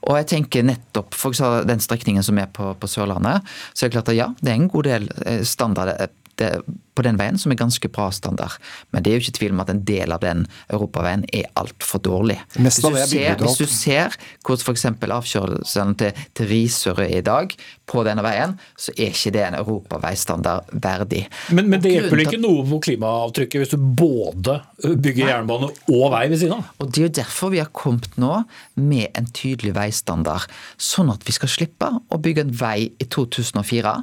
Og 0.09 0.17
jeg 0.17 0.29
tenker 0.31 0.65
nettopp 0.65 1.13
for 1.13 1.35
den 1.67 1.83
strekningen 1.83 2.25
som 2.25 2.39
er 2.41 2.49
på, 2.49 2.71
på 2.79 2.89
Sørlandet, 2.89 3.45
så 3.73 3.85
er 3.85 3.91
det 3.91 3.97
klart 3.99 4.09
at 4.09 4.17
ja, 4.17 4.31
det 4.41 4.49
er 4.49 4.57
en 4.57 4.71
god 4.71 4.89
del 4.89 5.05
eh, 5.27 5.43
standard 5.45 5.93
det, 6.41 6.49
på 6.95 7.05
den 7.05 7.17
veien 7.19 7.37
som 7.39 7.53
er 7.53 7.59
ganske 7.59 7.89
bra 7.93 8.09
standard. 8.13 8.57
Men 8.91 9.03
det 9.03 9.11
er 9.11 9.17
jo 9.17 9.25
ikke 9.25 9.37
tvil 9.39 9.53
om 9.55 9.61
at 9.63 9.71
en 9.71 9.83
del 9.87 10.11
av 10.11 10.21
den 10.23 10.43
europaveien 10.73 11.23
er 11.33 11.47
altfor 11.59 12.01
dårlig. 12.03 12.37
Hvis 12.57 12.81
du, 12.83 12.89
ser, 13.07 13.37
hvis 13.39 13.59
du 13.61 13.67
ser 13.69 14.17
hvordan 14.45 14.65
f.eks. 14.65 14.85
avkjørselen 15.17 15.95
til, 16.01 16.23
til 16.37 16.49
Risør 16.51 17.03
er 17.05 17.15
i 17.19 17.25
dag 17.25 17.55
på 17.89 18.03
denne 18.07 18.23
veien, 18.25 18.57
så 18.79 18.93
er 18.97 19.15
ikke 19.15 19.33
det 19.35 19.43
en 19.47 19.59
europaveistandard 19.61 20.71
verdig. 20.83 21.25
Men, 21.55 21.69
men 21.71 21.83
det 21.83 21.95
hjelper 21.95 22.25
ikke 22.25 22.41
noe 22.41 22.65
på 22.67 22.81
klimaavtrykket 22.87 23.63
hvis 23.63 23.73
du 23.75 23.79
både 23.79 24.59
bygger 24.81 25.33
jernbane 25.33 25.71
og 25.71 26.07
vei 26.13 26.25
ved 26.31 26.41
siden 26.43 26.59
av? 26.59 26.71
Og 26.81 26.91
Det 26.91 27.03
er 27.03 27.09
jo 27.09 27.17
derfor 27.21 27.53
vi 27.55 27.61
har 27.63 27.71
kommet 27.75 28.17
nå 28.21 28.43
med 28.79 29.11
en 29.17 29.29
tydelig 29.31 29.75
veistandard, 29.77 30.49
sånn 30.81 31.11
at 31.13 31.23
vi 31.27 31.35
skal 31.35 31.51
slippe 31.51 31.91
å 32.11 32.19
bygge 32.21 32.47
en 32.47 32.57
vei 32.61 32.91
i 32.91 33.07
2004 33.07 33.95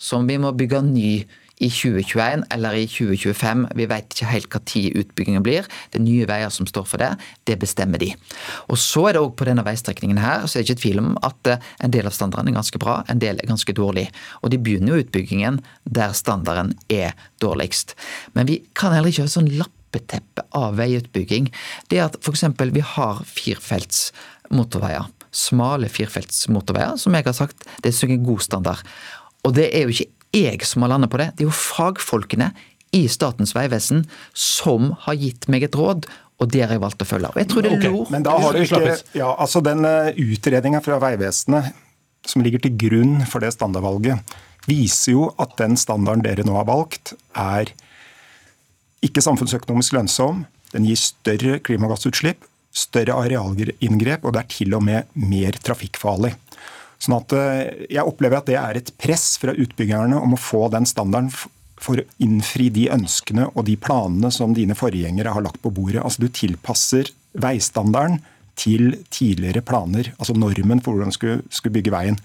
som 0.00 0.26
vi 0.28 0.36
må 0.40 0.52
bygge 0.56 0.82
ny 0.84 1.10
i 1.64 1.70
2021 1.72 2.44
eller 2.54 2.76
i 2.76 2.84
2025. 2.90 3.64
Vi 3.78 3.86
vet 3.90 4.12
ikke 4.12 4.30
helt 4.30 4.56
tid 4.68 4.98
utbyggingen 5.00 5.44
blir. 5.44 5.68
Det 5.90 6.00
er 6.00 6.04
Nye 6.04 6.28
Veier 6.28 6.52
som 6.52 6.68
står 6.68 6.86
for 6.88 7.02
det. 7.02 7.10
Det 7.48 7.56
bestemmer 7.60 8.02
de. 8.02 8.10
Og 8.68 8.78
så 8.80 9.08
er 9.08 9.16
det 9.16 9.22
òg 9.24 9.34
på 9.38 9.48
denne 9.48 9.64
veistrekningen 9.66 10.20
her, 10.20 10.46
så 10.46 10.58
er 10.58 10.62
det 10.64 10.74
ikke 10.74 10.82
tvil 10.84 11.02
om 11.02 11.14
at 11.26 11.50
eh, 11.50 11.70
en 11.84 11.94
del 11.94 12.08
av 12.08 12.16
standarden 12.16 12.52
er 12.52 12.58
ganske 12.58 12.80
bra, 12.82 13.00
en 13.08 13.22
del 13.22 13.40
er 13.40 13.50
ganske 13.50 13.76
dårlig. 13.76 14.08
Og 14.42 14.52
de 14.52 14.60
begynner 14.60 14.94
jo 14.94 15.04
utbyggingen 15.04 15.60
der 15.84 16.14
standarden 16.16 16.74
er 16.92 17.16
dårligst. 17.42 17.96
Men 18.36 18.50
vi 18.50 18.60
kan 18.76 18.94
heller 18.94 19.12
ikke 19.12 19.26
ha 19.26 19.32
sånn 19.32 19.52
lappeteppe 19.58 20.46
av 20.56 20.78
veiutbygging. 20.80 21.50
Det 21.92 22.02
at 22.04 22.18
f.eks. 22.20 22.46
vi 22.74 22.84
har 22.94 23.22
firefelts 23.28 24.08
motorveier. 24.54 25.08
Smale 25.34 25.88
firefelts 25.90 26.46
motorveier, 26.52 26.98
som 27.00 27.16
jeg 27.16 27.26
har 27.26 27.36
sagt, 27.36 27.64
det 27.82 27.90
er 27.90 28.12
en 28.12 28.26
god 28.26 28.44
standard. 28.44 28.84
Og 29.44 29.56
det 29.56 29.70
er 29.76 29.84
jo 29.84 29.94
ikke 29.94 30.12
jeg 30.34 30.66
som 30.66 30.84
har 30.84 30.94
landet 30.94 31.12
på 31.12 31.20
det. 31.20 31.30
Det 31.36 31.44
er 31.44 31.50
jo 31.50 31.56
fagfolkene 31.56 32.50
i 32.94 33.06
Statens 33.10 33.54
vegvesen 33.56 34.04
som 34.38 34.92
har 35.06 35.18
gitt 35.18 35.48
meg 35.50 35.66
et 35.66 35.78
råd. 35.78 36.08
Og 36.42 36.50
det 36.50 36.64
har 36.64 36.74
jeg 36.74 36.82
valgt 36.82 37.02
å 37.02 37.06
følge. 37.06 37.30
Og 37.30 37.38
jeg 37.38 37.48
tror 37.50 37.64
det 37.64 37.72
er 37.76 37.84
lurt. 37.86 38.10
Men 38.10 38.24
da 38.26 38.34
har 38.42 38.56
du 38.56 38.64
ikke, 38.64 38.96
ja, 39.14 39.30
altså 39.38 39.62
Den 39.62 39.86
eh, 39.86 40.16
utredninga 40.18 40.80
fra 40.82 40.98
Vegvesenet 41.02 41.70
som 42.28 42.42
ligger 42.44 42.62
til 42.64 42.74
grunn 42.80 43.18
for 43.28 43.44
det 43.44 43.52
standardvalget, 43.54 44.34
viser 44.68 45.12
jo 45.12 45.28
at 45.40 45.56
den 45.60 45.76
standarden 45.76 46.24
dere 46.24 46.46
nå 46.46 46.56
har 46.56 46.68
valgt, 46.68 47.12
er 47.36 47.70
ikke 49.04 49.24
samfunnsøkonomisk 49.24 49.96
lønnsom. 49.98 50.44
Den 50.72 50.88
gir 50.88 50.98
større 50.98 51.58
klimagassutslipp, 51.64 52.46
større 52.74 53.18
arealinngrep, 53.20 54.24
og 54.24 54.34
det 54.34 54.40
er 54.40 54.50
til 54.56 54.76
og 54.76 54.86
med 54.86 55.10
mer 55.20 55.58
trafikkfarlig. 55.62 56.32
Sånn 57.02 57.16
at 57.18 57.34
eh, 57.36 57.86
Jeg 57.92 58.06
opplever 58.06 58.40
at 58.40 58.48
det 58.48 58.58
er 58.60 58.78
et 58.78 58.92
press 59.00 59.34
fra 59.40 59.54
utbyggerne 59.54 60.18
om 60.20 60.36
å 60.36 60.40
få 60.40 60.68
den 60.72 60.86
standarden 60.88 61.32
for 61.84 62.00
å 62.00 62.06
innfri 62.22 62.70
de 62.72 62.86
ønskene 62.94 63.48
og 63.52 63.66
de 63.68 63.76
planene 63.80 64.30
som 64.32 64.54
dine 64.56 64.76
forgjengere 64.78 65.34
har 65.34 65.44
lagt 65.44 65.60
på 65.62 65.72
bordet. 65.74 66.02
Altså 66.02 66.24
Du 66.24 66.30
tilpasser 66.32 67.10
veistandarden 67.34 68.22
til 68.58 68.94
tidligere 69.10 69.64
planer, 69.66 70.12
altså 70.14 70.36
normen 70.38 70.82
for 70.82 70.94
hvordan 70.94 71.10
du 71.10 71.16
skulle, 71.50 71.74
bygge 71.74 71.94
veien. 71.94 72.18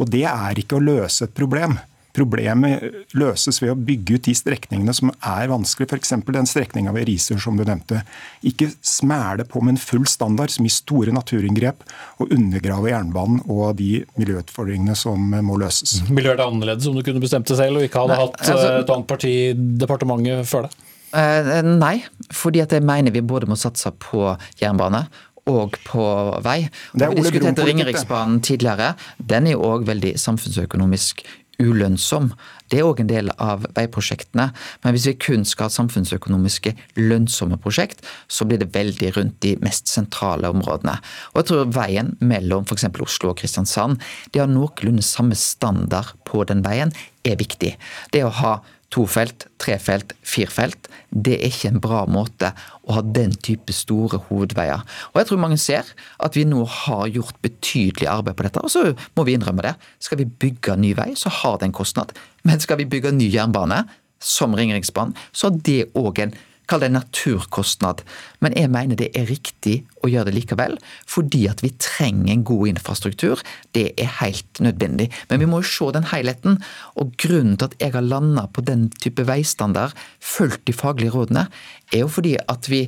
Og 0.00 0.08
Det 0.10 0.24
er 0.26 0.58
ikke 0.58 0.78
å 0.78 0.84
løse 0.84 1.28
et 1.28 1.36
problem. 1.36 1.76
Problemet 2.14 2.84
løses 3.18 3.58
ved 3.62 3.72
å 3.72 3.78
bygge 3.78 4.18
ut 4.18 4.28
de 4.28 4.34
strekningene 4.38 4.94
som 4.94 5.10
er 5.18 5.48
vanskelig, 5.50 5.88
f.eks. 5.90 6.14
den 6.22 6.46
strekninga 6.46 6.94
ved 6.94 7.08
Risør 7.08 7.40
som 7.42 7.58
du 7.58 7.64
nevnte. 7.66 8.04
Ikke 8.46 8.70
smæle 8.86 9.46
på 9.50 9.62
med 9.64 9.74
en 9.74 9.82
full 9.82 10.06
standard 10.10 10.54
som 10.54 10.68
gir 10.68 10.76
store 10.76 11.14
naturinngrep 11.16 11.82
og 12.22 12.30
undergrave 12.34 12.92
jernbanen 12.92 13.42
og 13.50 13.74
de 13.80 14.04
miljøutfordringene 14.20 14.94
som 14.98 15.34
må 15.34 15.58
løses. 15.60 15.98
Mhm. 16.04 16.14
Ville 16.14 16.34
vært 16.34 16.46
annerledes 16.46 16.88
om 16.90 16.96
du 16.98 17.02
kunne 17.02 17.22
bestemt 17.24 17.50
det 17.50 17.58
selv 17.58 17.82
og 17.82 17.88
ikke 17.88 18.04
hadde 18.04 18.16
Nei, 18.16 18.22
hatt 18.22 18.40
altså, 18.40 18.70
eh, 18.70 18.80
et 18.84 18.96
annet 18.96 19.10
parti 19.10 19.34
i 19.34 19.52
departementet 19.84 20.50
før 20.50 20.68
det? 20.68 20.74
Uh, 21.14 21.62
nei, 21.62 21.96
fordi 22.34 22.62
at 22.62 22.72
jeg 22.74 22.82
mener 22.82 23.14
vi 23.14 23.22
både 23.22 23.46
må 23.46 23.58
satse 23.58 23.90
på 24.02 24.32
jernbane 24.58 25.04
og 25.50 25.76
på 25.84 26.04
vei. 26.44 26.64
Og 26.94 27.02
vi 27.02 27.20
diskuterte 27.20 27.66
Ringeriksbanen 27.66 28.40
tidligere. 28.44 28.94
Den 29.18 29.48
er 29.48 29.56
jo 29.56 29.64
òg 29.74 29.84
veldig 29.88 30.14
samfunnsøkonomisk 30.20 31.24
ulønnsom. 31.62 32.30
Det 32.70 32.80
er 32.80 32.88
òg 32.88 33.02
en 33.02 33.10
del 33.10 33.30
av 33.42 33.66
veiprosjektene. 33.76 34.48
Men 34.84 34.94
hvis 34.94 35.08
vi 35.10 35.16
kun 35.26 35.46
skal 35.48 35.68
ha 35.68 35.74
samfunnsøkonomiske 35.74 36.74
lønnsomme 36.98 37.58
prosjekt, 37.62 38.04
så 38.28 38.46
blir 38.48 38.62
det 38.62 38.72
veldig 38.74 39.12
rundt 39.18 39.40
de 39.44 39.54
mest 39.64 39.90
sentrale 39.92 40.50
områdene. 40.50 40.96
Og 41.32 41.42
jeg 41.42 41.50
tror 41.50 41.74
veien 41.74 42.14
mellom 42.24 42.66
f.eks. 42.68 42.88
Oslo 43.04 43.32
og 43.32 43.40
Kristiansand, 43.40 44.00
de 44.32 44.42
har 44.42 44.50
noenlunde 44.50 45.04
samme 45.04 45.36
standard 45.38 46.14
på 46.28 46.44
den 46.48 46.64
veien, 46.64 46.94
er 47.24 47.38
viktig. 47.40 47.74
Det 48.12 48.24
å 48.24 48.32
ha 48.40 48.54
to 48.94 49.04
felt, 49.10 49.48
tre 49.58 49.74
felt, 49.82 50.12
fire 50.22 50.52
felt. 50.52 50.88
Det 51.10 51.34
er 51.38 51.48
ikke 51.48 51.72
en 51.72 51.82
bra 51.82 52.04
måte 52.10 52.52
å 52.86 52.98
ha 52.98 53.02
den 53.16 53.34
type 53.34 53.74
store 53.74 54.20
hovedveier. 54.28 54.84
Og 55.12 55.20
jeg 55.20 55.30
tror 55.30 55.42
mange 55.42 55.58
ser 55.58 55.90
at 56.22 56.38
vi 56.38 56.46
nå 56.46 56.62
har 56.84 57.10
gjort 57.10 57.40
betydelig 57.42 58.08
arbeid 58.10 58.38
på 58.38 58.46
dette. 58.46 58.62
Og 58.62 58.70
så 58.70 58.94
må 59.18 59.26
vi 59.26 59.34
innrømme 59.34 59.66
det. 59.66 59.74
Skal 60.02 60.22
vi 60.22 60.28
bygge 60.28 60.78
ny 60.78 60.94
vei, 60.98 61.10
så 61.18 61.32
har 61.42 61.58
det 61.58 61.70
en 61.70 61.76
kostnad. 61.76 62.14
Men 62.46 62.62
skal 62.62 62.78
vi 62.82 62.88
bygge 62.90 63.14
ny 63.16 63.30
jernbane, 63.32 63.82
som 64.24 64.54
Ringeriksbanen, 64.56 65.12
så 65.36 65.50
har 65.50 65.58
det 65.66 65.80
òg 65.98 66.22
en 66.22 66.30
Kall 66.70 66.80
det 66.80 66.90
naturkostnad. 66.94 68.02
Men 68.40 68.56
jeg 68.56 68.70
mener 68.72 68.96
det 68.96 69.10
er 69.18 69.28
riktig 69.28 69.82
å 70.04 70.08
gjøre 70.08 70.30
det 70.30 70.36
likevel, 70.38 70.76
fordi 71.08 71.44
at 71.50 71.60
vi 71.64 71.74
trenger 71.80 72.32
en 72.32 72.44
god 72.48 72.72
infrastruktur. 72.72 73.42
Det 73.76 73.90
er 74.00 74.12
helt 74.20 74.60
nødvendig. 74.64 75.10
Men 75.30 75.42
vi 75.42 75.48
må 75.50 75.60
jo 75.60 75.70
se 75.70 75.90
den 75.96 76.08
helheten. 76.12 76.60
Og 77.00 77.12
grunnen 77.20 77.58
til 77.60 77.68
at 77.68 77.78
jeg 77.80 77.96
har 77.96 78.06
landa 78.06 78.46
på 78.48 78.64
den 78.64 78.88
type 79.00 79.26
veistandard, 79.28 79.96
fulgt 80.20 80.64
de 80.68 80.76
faglige 80.76 81.12
rådene, 81.14 81.48
er 81.92 82.04
jo 82.04 82.12
fordi 82.12 82.36
at 82.40 82.70
vi 82.70 82.86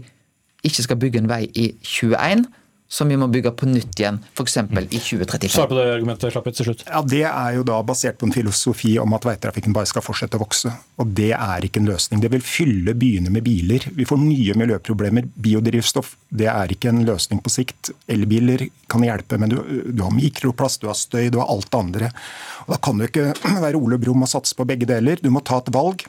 ikke 0.66 0.86
skal 0.86 1.00
bygge 1.00 1.22
en 1.22 1.30
vei 1.30 1.44
i 1.54 1.70
21 1.84 2.46
som 2.88 3.08
vi 3.10 3.16
må 3.18 3.26
bygge 3.30 3.50
på 3.58 3.66
nytt 3.66 3.98
igjen, 3.98 4.20
f.eks. 4.36 4.56
i 4.56 4.98
2035. 5.00 5.48
Svar 5.50 5.66
på 5.70 5.74
det 5.78 5.86
argumentet 5.96 6.32
Slappet, 6.32 6.56
til 6.58 6.68
slutt. 6.68 6.84
Ja, 6.86 7.02
Det 7.02 7.22
er 7.26 7.56
jo 7.56 7.64
da 7.66 7.80
basert 7.86 8.18
på 8.20 8.28
en 8.28 8.34
filosofi 8.34 8.94
om 9.02 9.16
at 9.16 9.26
veitrafikken 9.26 9.74
bare 9.74 9.90
skal 9.90 10.04
fortsette 10.06 10.38
å 10.38 10.42
vokse. 10.44 10.70
Og 11.02 11.10
det 11.18 11.32
er 11.34 11.66
ikke 11.66 11.82
en 11.82 11.90
løsning. 11.90 12.22
Det 12.22 12.30
vil 12.32 12.44
fylle 12.46 12.94
byene 12.94 13.32
med 13.34 13.44
biler. 13.46 13.88
Vi 13.96 14.06
får 14.06 14.22
nye 14.22 14.54
miljøproblemer. 14.62 15.26
Biodrivstoff 15.34 16.14
det 16.30 16.48
er 16.52 16.72
ikke 16.74 16.90
en 16.92 17.04
løsning 17.06 17.42
på 17.42 17.52
sikt. 17.52 17.90
Elbiler 18.10 18.68
kan 18.90 19.04
hjelpe, 19.06 19.38
men 19.40 19.50
du, 19.50 19.58
du 19.90 20.02
har 20.04 20.14
mikroplast, 20.14 20.82
du 20.82 20.90
har 20.90 20.98
støy, 20.98 21.28
du 21.32 21.40
har 21.42 21.50
alt 21.50 21.70
det 21.70 21.80
andre. 21.80 22.12
Og 22.66 22.74
Da 22.76 22.80
kan 22.82 22.98
du 22.98 23.06
ikke 23.08 23.32
være 23.66 23.80
Ole 23.80 23.98
Brumm 24.02 24.26
og 24.26 24.30
satse 24.30 24.54
på 24.58 24.66
begge 24.68 24.88
deler. 24.88 25.18
Du 25.22 25.30
må 25.34 25.42
ta 25.42 25.58
et 25.62 25.72
valg. 25.74 26.06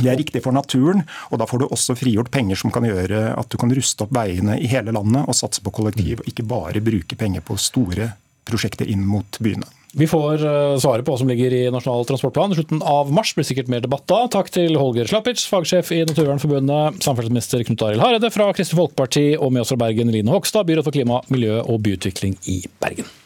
Det 0.00 0.08
er 0.08 0.16
riktig 0.18 0.40
for 0.44 0.56
naturen, 0.56 1.04
og 1.30 1.40
da 1.40 1.46
får 1.48 1.62
du 1.62 1.66
også 1.68 1.96
frigjort 1.98 2.32
penger 2.32 2.58
som 2.58 2.72
kan 2.72 2.86
gjøre 2.88 3.34
at 3.36 3.52
du 3.52 3.58
kan 3.60 3.72
ruste 3.76 4.06
opp 4.06 4.14
veiene 4.16 4.56
i 4.56 4.70
hele 4.72 4.94
landet 4.94 5.28
og 5.28 5.36
satse 5.36 5.62
på 5.64 5.74
kollektiv, 5.74 6.22
og 6.22 6.32
ikke 6.32 6.48
bare 6.48 6.82
bruke 6.84 7.18
penger 7.18 7.44
på 7.44 7.58
store 7.60 8.14
prosjekter 8.48 8.88
inn 8.90 9.04
mot 9.06 9.38
byene. 9.42 9.68
Vi 9.92 10.08
får 10.08 10.40
eh, 10.40 10.78
svaret 10.80 11.04
på 11.04 11.12
hva 11.12 11.20
som 11.20 11.28
ligger 11.28 11.52
i 11.52 11.66
Nasjonal 11.72 12.06
transportplan 12.08 12.54
i 12.54 12.56
slutten 12.56 12.80
av 12.88 13.12
mars. 13.12 13.34
blir 13.36 13.44
sikkert 13.44 13.68
mer 13.68 13.84
debatt 13.84 14.06
da. 14.08 14.22
Takk 14.32 14.48
til 14.54 14.78
Holger 14.80 15.10
Slappic, 15.10 15.44
fagsjef 15.52 15.92
i 15.92 16.00
Naturvernforbundet, 16.08 17.02
samferdselsminister 17.04 17.66
Knut 17.68 17.84
Arild 17.84 18.04
Hareide 18.04 18.32
fra 18.32 18.48
Kristelig 18.56 18.80
Folkeparti, 18.80 19.26
og 19.36 19.52
med 19.52 19.66
oss 19.66 19.74
fra 19.74 19.82
Bergen, 19.84 20.12
Line 20.14 20.32
Hogstad, 20.32 20.64
byråd 20.70 20.88
for 20.88 20.96
klima, 20.96 21.20
miljø 21.28 21.60
og 21.60 21.84
byutvikling 21.84 22.40
i 22.48 22.62
Bergen. 22.80 23.18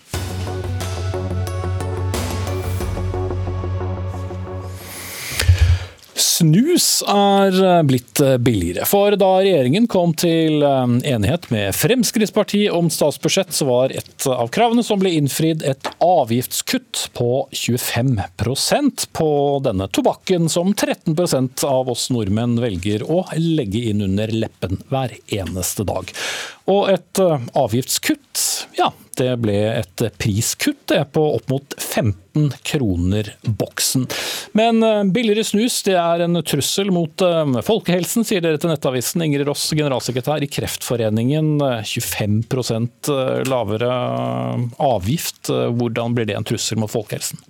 Snus 6.36 7.00
er 7.08 7.54
blitt 7.88 8.20
billigere. 8.44 8.84
For 8.88 9.14
da 9.16 9.30
regjeringen 9.38 9.86
kom 9.88 10.12
til 10.18 10.60
eh, 10.66 10.82
enighet 11.14 11.46
med 11.52 11.72
Fremskrittspartiet 11.76 12.74
om 12.76 12.90
statsbudsjett, 12.92 13.54
så 13.56 13.68
var 13.70 13.94
et 13.96 14.26
av 14.28 14.50
kravene 14.52 14.84
som 14.84 15.00
ble 15.00 15.14
innfridd 15.16 15.64
et 15.64 15.88
avgiftskutt 16.04 17.06
på 17.16 17.30
25% 17.56 19.06
på 19.16 19.30
denne 19.64 19.88
tobakken 19.88 20.50
som 20.52 20.74
13% 20.74 21.64
av 21.70 21.88
oss 21.94 22.10
nordmenn 22.12 22.58
velger 22.60 23.06
å 23.08 23.22
legge 23.40 23.86
inn 23.92 24.04
under 24.04 24.32
leppen 24.34 24.82
hver 24.92 25.16
eneste 25.32 25.88
dag. 25.88 26.12
Og 26.68 26.92
et 26.92 27.22
eh, 27.22 27.50
avgiftskutt, 27.64 28.44
ja, 28.76 28.92
det 29.20 29.32
ble 29.42 29.56
et 29.72 30.04
priskutt 30.20 30.94
på 31.12 31.24
opp 31.36 31.48
mot 31.50 31.74
15 31.78 32.52
kroner 32.66 33.32
boksen. 33.42 34.06
Men 34.58 34.82
eh, 34.84 35.02
billigere 35.14 35.46
snus 35.46 35.80
det 35.86 35.96
er 36.00 36.24
en 36.26 36.42
trussel 36.46 36.92
mot 36.94 37.24
eh, 37.24 37.58
folkehelsen, 37.66 38.26
sier 38.28 38.44
dere 38.44 38.60
til 38.60 38.72
Nettavisen. 38.72 39.24
Ingrid 39.26 39.48
Ross, 39.48 39.68
generalsekretær 39.72 40.44
i 40.44 40.50
Kreftforeningen. 40.50 41.56
25% 41.86 43.10
lavere 43.48 43.92
avgift, 44.82 45.50
hvordan 45.50 46.16
blir 46.16 46.28
det 46.28 46.36
en 46.38 46.46
trussel 46.46 46.80
mot 46.80 46.92
folkehelsen? 46.92 47.40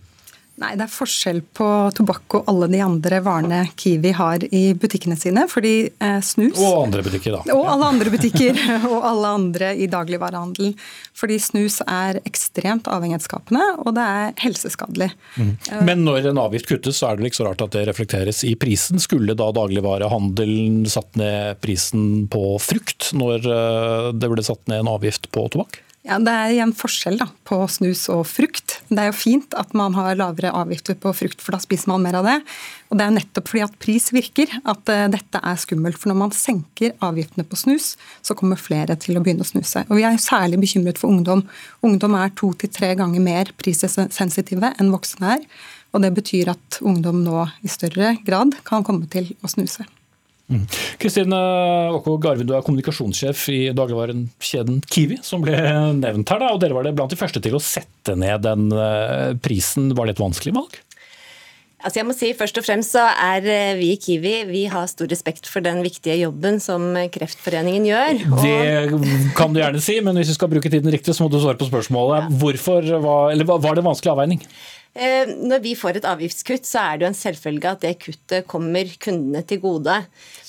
Nei, 0.57 0.73
Det 0.79 0.87
er 0.87 0.93
forskjell 0.93 1.43
på 1.57 1.67
tobakk 1.97 2.39
og 2.39 2.47
alle 2.49 2.69
de 2.73 2.79
andre 2.81 3.19
varene 3.25 3.59
Kiwi 3.77 4.13
har 4.17 4.45
i 4.49 4.63
butikkene 4.79 5.17
sine. 5.21 5.45
Fordi 5.53 5.75
eh, 5.93 6.21
snus 6.25 6.57
Og 6.57 6.87
andre 6.87 7.05
butikker, 7.05 7.37
da. 7.37 7.57
Og 7.57 7.69
alle 7.69 7.91
andre 7.93 8.13
butikker, 8.15 8.57
og 8.93 9.05
alle 9.05 9.35
andre 9.37 9.75
i 9.77 9.89
dagligvarehandelen. 9.93 10.73
Fordi 11.17 11.39
snus 11.41 11.79
er 11.85 12.23
ekstremt 12.29 12.89
avhengighetsskapende, 12.93 13.67
og 13.85 13.95
det 13.97 14.09
er 14.17 14.35
helseskadelig. 14.41 15.11
Mm. 15.37 15.53
Men 15.89 16.05
når 16.09 16.31
en 16.33 16.43
avgift 16.47 16.71
kuttes, 16.73 17.01
så 17.01 17.11
er 17.11 17.21
det 17.21 17.31
ikke 17.31 17.43
så 17.43 17.49
rart 17.51 17.65
at 17.65 17.77
det 17.77 17.87
reflekteres 17.91 18.43
i 18.49 18.55
prisen. 18.61 19.01
Skulle 19.03 19.37
da 19.37 19.51
dagligvarehandelen 19.57 20.85
satt 20.89 21.21
ned 21.21 21.61
prisen 21.65 22.27
på 22.33 22.57
frukt 22.65 23.13
når 23.17 23.45
eh, 23.45 24.13
det 24.17 24.33
ble 24.33 24.45
satt 24.45 24.65
ned 24.73 24.87
en 24.87 24.95
avgift 24.97 25.29
på 25.37 25.51
tobakk? 25.53 25.83
Ja, 26.07 26.21
Det 26.23 26.31
er 26.31 26.53
igjen 26.55 26.73
forskjell 26.77 27.17
da, 27.19 27.27
på 27.49 27.57
snus 27.67 28.05
og 28.15 28.23
frukt. 28.31 28.77
Det 28.87 29.01
er 29.03 29.09
jo 29.09 29.17
fint 29.19 29.55
at 29.59 29.73
man 29.75 29.97
har 29.97 30.15
lavere 30.15 30.53
avgifter 30.55 30.95
på 31.03 31.11
frukt, 31.19 31.43
for 31.43 31.57
da 31.57 31.59
spiser 31.59 31.91
man 31.91 32.05
mer 32.05 32.21
av 32.21 32.29
det. 32.29 32.37
Og 32.93 33.01
Det 33.01 33.07
er 33.07 33.17
nettopp 33.17 33.51
fordi 33.51 33.65
at 33.65 33.75
pris 33.83 34.07
virker 34.15 34.53
at 34.63 34.93
uh, 34.93 35.09
dette 35.11 35.41
er 35.43 35.59
skummelt. 35.59 35.99
For 35.99 36.13
når 36.13 36.21
man 36.21 36.37
senker 36.37 36.95
avgiftene 37.03 37.43
på 37.43 37.59
snus, 37.59 37.97
så 38.23 38.39
kommer 38.39 38.61
flere 38.61 38.95
til 39.03 39.19
å 39.19 39.25
begynne 39.25 39.43
å 39.43 39.51
snuse. 39.51 39.83
Og 39.89 39.99
Vi 39.99 40.07
er 40.07 40.23
særlig 40.23 40.63
bekymret 40.63 41.03
for 41.03 41.11
ungdom. 41.11 41.43
Ungdom 41.83 42.15
er 42.15 42.31
to 42.39 42.53
til 42.55 42.71
tre 42.71 42.95
ganger 42.95 43.27
mer 43.27 43.51
prissensitive 43.59 44.77
enn 44.79 44.95
voksne 44.95 45.35
er. 45.41 45.51
Og 45.91 46.07
Det 46.07 46.15
betyr 46.23 46.55
at 46.55 46.83
ungdom 46.87 47.25
nå 47.27 47.49
i 47.67 47.73
større 47.73 48.15
grad 48.23 48.55
kan 48.63 48.87
komme 48.87 49.11
til 49.11 49.35
å 49.43 49.51
snuse. 49.51 49.89
Mm. 50.47 50.63
Kristine 51.03 51.39
Åkå 51.97 52.17
Garvin, 52.23 52.47
du 52.47 52.55
er 52.55 52.63
kommunikasjonssjef 52.63 53.49
i 53.51 53.61
dagligvarekjeden 53.75 54.79
Kiwi, 54.87 55.19
som 55.27 55.43
ble 55.43 55.59
nevnt 55.99 56.31
her. 56.31 56.43
Da, 56.43 56.53
og 56.55 56.61
Dere 56.63 56.77
var 56.77 56.87
det 56.87 56.95
blant 56.95 57.11
de 57.11 57.19
første 57.19 57.43
til 57.43 57.57
å 57.59 57.63
sette 57.63 58.15
ned 58.19 58.45
den 58.47 58.69
eh, 58.71 59.33
prisen. 59.43 59.91
Var 59.99 60.07
det 60.07 60.17
et 60.17 60.23
vanskelig 60.23 60.55
valg? 60.55 60.79
Altså 61.87 62.01
jeg 62.01 62.07
må 62.09 62.15
si 62.17 62.31
Først 62.35 62.57
og 62.59 62.65
fremst 62.67 62.95
så 62.97 63.03
er 63.05 63.45
eh, 63.51 63.75
vi 63.79 63.91
i 63.95 63.99
Kiwi 64.01 64.37
vi 64.49 64.63
har 64.71 64.87
stor 64.91 65.11
respekt 65.11 65.51
for 65.51 65.65
den 65.67 65.83
viktige 65.85 66.17
jobben 66.23 66.63
som 66.63 66.95
Kreftforeningen 67.15 67.91
gjør. 67.91 68.23
Det 68.41 69.35
kan 69.39 69.55
du 69.55 69.61
gjerne 69.61 69.83
si, 69.83 69.99
men 70.03 70.19
hvis 70.19 70.31
du 70.31 70.39
skal 70.39 70.51
bruke 70.55 70.71
tiden 70.71 70.95
riktig, 70.95 71.15
så 71.15 71.27
må 71.27 71.31
du 71.33 71.41
svare 71.43 71.59
på 71.59 71.69
spørsmålet. 71.69 72.31
Hvorfor 72.39 72.87
var, 73.03 73.35
eller 73.35 73.51
var 73.51 73.75
det 73.75 73.83
en 73.83 73.91
vanskelig 73.91 74.15
avveining? 74.15 74.47
Eh, 74.97 75.29
når 75.29 75.61
vi 75.65 75.75
får 75.77 75.99
et 75.99 76.09
avgiftskutt, 76.09 76.65
så 76.65 76.81
er 76.83 76.97
det 76.97 77.07
jo 77.07 77.11
en 77.11 77.19
selvfølge 77.19 77.73
at 77.77 77.83
det 77.85 77.93
kuttet 78.01 78.47
kommer 78.49 78.89
kundene 79.03 79.43
til 79.47 79.61
gode. 79.61 79.97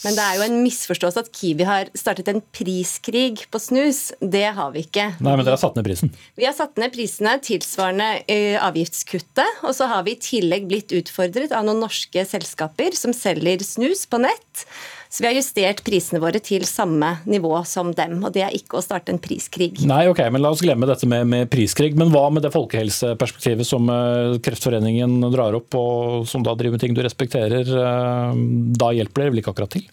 Men 0.05 0.17
det 0.17 0.23
er 0.23 0.37
jo 0.39 0.45
en 0.45 0.59
misforståelse 0.63 1.23
at 1.25 1.31
Kiwi 1.35 1.67
har 1.67 1.91
startet 1.97 2.31
en 2.31 2.41
priskrig 2.55 3.43
på 3.51 3.61
snus. 3.61 4.01
Det 4.21 4.45
har 4.57 4.71
vi 4.75 4.85
ikke. 4.87 5.09
Nei, 5.19 5.33
men 5.33 5.43
dere 5.43 5.57
har 5.57 5.63
satt 5.63 5.75
ned 5.79 5.87
prisen? 5.87 6.13
Vi 6.39 6.47
har 6.47 6.55
satt 6.55 6.79
ned 6.79 6.95
prisene 6.95 7.37
tilsvarende 7.43 8.09
eh, 8.31 8.55
avgiftskuttet. 8.63 9.63
Og 9.67 9.75
så 9.75 9.89
har 9.91 10.07
vi 10.07 10.15
i 10.15 10.21
tillegg 10.21 10.69
blitt 10.69 10.95
utfordret 10.95 11.55
av 11.55 11.67
noen 11.67 11.83
norske 11.83 12.23
selskaper 12.27 12.95
som 12.97 13.15
selger 13.15 13.65
snus 13.67 14.05
på 14.07 14.21
nett. 14.23 14.67
Så 15.09 15.23
vi 15.23 15.29
har 15.29 15.37
justert 15.37 15.83
prisene 15.87 16.21
våre 16.23 16.41
til 16.43 16.65
samme 16.67 17.13
nivå 17.29 17.53
som 17.67 17.93
dem. 17.95 18.19
Og 18.23 18.33
det 18.35 18.43
er 18.45 18.55
ikke 18.57 18.79
å 18.79 18.83
starte 18.83 19.13
en 19.13 19.21
priskrig. 19.23 19.73
Nei, 19.87 20.03
ok, 20.11 20.25
men 20.33 20.43
La 20.43 20.51
oss 20.53 20.63
glemme 20.63 20.89
dette 20.89 21.09
med, 21.09 21.27
med 21.31 21.51
priskrig. 21.51 21.93
Men 21.99 22.11
hva 22.13 22.27
med 22.33 22.45
det 22.45 22.53
folkehelseperspektivet 22.55 23.67
som 23.67 23.87
uh, 23.91 24.37
Kreftforeningen 24.43 25.19
drar 25.33 25.57
opp, 25.57 25.77
og 25.79 26.27
som 26.29 26.43
da 26.45 26.55
driver 26.57 26.77
med 26.77 26.83
ting 26.83 26.97
du 26.97 27.03
respekterer? 27.05 27.67
Uh, 27.67 28.35
da 28.77 28.91
hjelper 28.95 29.23
det 29.23 29.31
vel 29.31 29.43
ikke 29.43 29.55
akkurat 29.55 29.77
til? 29.77 29.87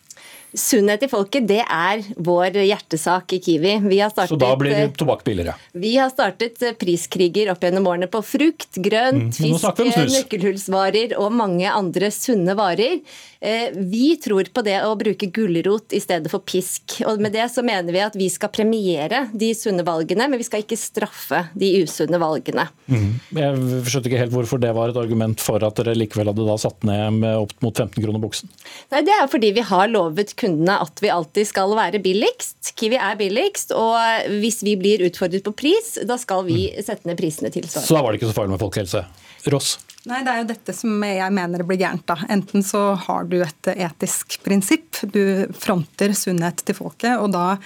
Sunnhet 0.55 1.03
i 1.03 1.09
folket, 1.11 1.49
det 1.51 1.63
er 1.63 2.03
vår 2.23 2.61
hjertesak 2.63 3.33
i 3.35 3.41
Kiwi. 3.43 3.75
Startet, 3.83 4.31
så 4.31 4.39
da 4.39 4.53
blir 4.59 4.75
eh, 4.77 4.91
tobakk 4.95 5.25
billigere? 5.27 5.57
Vi 5.75 5.97
har 5.99 6.13
startet 6.13 6.63
eh, 6.63 6.77
priskriger 6.79 7.51
opp 7.51 7.65
gjennom 7.67 7.89
årene 7.91 8.07
på 8.11 8.21
frukt, 8.23 8.79
grønt, 8.79 9.35
mm. 9.35 9.59
fisk, 9.59 10.13
nøkkelhullsvarer 10.15 11.17
og 11.19 11.35
mange 11.35 11.67
andre 11.71 12.11
sunne 12.15 12.55
varer. 12.59 13.01
Eh, 13.45 13.75
vi 13.75 14.15
tror 14.23 14.49
på 14.55 14.63
det 14.65 14.79
å 14.87 14.95
bruke 14.97 15.27
gulrot 15.35 15.93
i 15.93 16.01
stedet 16.01 16.31
for 16.33 16.41
pisk. 16.47 17.01
Og 17.05 17.19
med 17.21 17.35
det 17.35 17.49
så 17.53 17.65
mener 17.67 17.93
vi 17.93 18.05
at 18.05 18.15
vi 18.17 18.31
skal 18.33 18.53
premiere 18.55 19.27
de 19.35 19.51
sunne 19.59 19.85
valgene, 19.85 20.31
men 20.31 20.41
vi 20.41 20.47
skal 20.47 20.63
ikke 20.63 20.79
straffe 20.81 21.43
de 21.59 21.73
usunne 21.83 22.21
valgene. 22.23 22.69
Mm. 22.87 23.11
Jeg 23.37 23.83
skjønte 23.91 24.09
ikke 24.09 24.23
helt 24.23 24.37
hvorfor 24.39 24.63
det 24.63 24.73
var 24.79 24.95
et 24.95 25.03
argument 25.03 25.43
for 25.43 25.67
at 25.67 25.83
dere 25.83 25.97
likevel 25.99 26.31
hadde 26.31 26.47
da 26.47 26.57
satt 26.63 26.87
ned 26.89 27.21
med 27.21 27.43
opp 27.43 27.53
mot 27.65 27.75
15 27.75 27.99
kroner 27.99 28.23
buksen? 28.23 28.55
Nei, 28.95 29.03
Det 29.05 29.19
er 29.19 29.29
fordi 29.29 29.53
vi 29.59 29.67
har 29.67 29.91
lovet 29.93 30.33
kundene 30.45 30.77
at 30.85 31.01
vi 31.03 31.11
alltid 31.13 31.49
skal 31.49 31.73
være 31.77 32.01
billigst. 32.05 32.75
Kiwi 32.79 33.01
er 33.01 33.17
billigst, 33.21 33.73
og 33.77 34.29
hvis 34.43 34.61
vi 34.67 34.77
blir 34.81 35.05
utfordret 35.09 35.45
på 35.47 35.55
pris, 35.65 35.95
da 36.07 36.19
skal 36.21 36.45
vi 36.47 36.69
sette 36.79 37.09
ned 37.09 37.19
prisene 37.21 37.51
tilsvarende. 37.55 37.89
Så 37.89 37.97
da 37.97 38.05
var 38.05 38.13
det 38.13 38.21
ikke 38.21 38.31
så 38.31 38.39
farlig 38.39 38.55
med 38.55 38.63
folkehelse? 38.63 39.05
Ross? 39.53 39.75
Nei, 40.09 40.21
Det 40.25 40.33
er 40.33 40.43
jo 40.43 40.49
dette 40.53 40.75
som 40.77 41.03
jeg 41.05 41.33
mener 41.33 41.65
blir 41.65 41.81
gærent. 41.81 42.05
da. 42.07 42.17
Enten 42.29 42.65
så 42.65 42.95
har 43.07 43.25
du 43.25 43.39
et 43.43 43.71
etisk 43.73 44.37
prinsipp, 44.45 45.01
du 45.13 45.49
fronter 45.57 46.13
sunnhet 46.17 46.61
til 46.65 46.77
folket, 46.77 47.17
og 47.17 47.33
da 47.33 47.57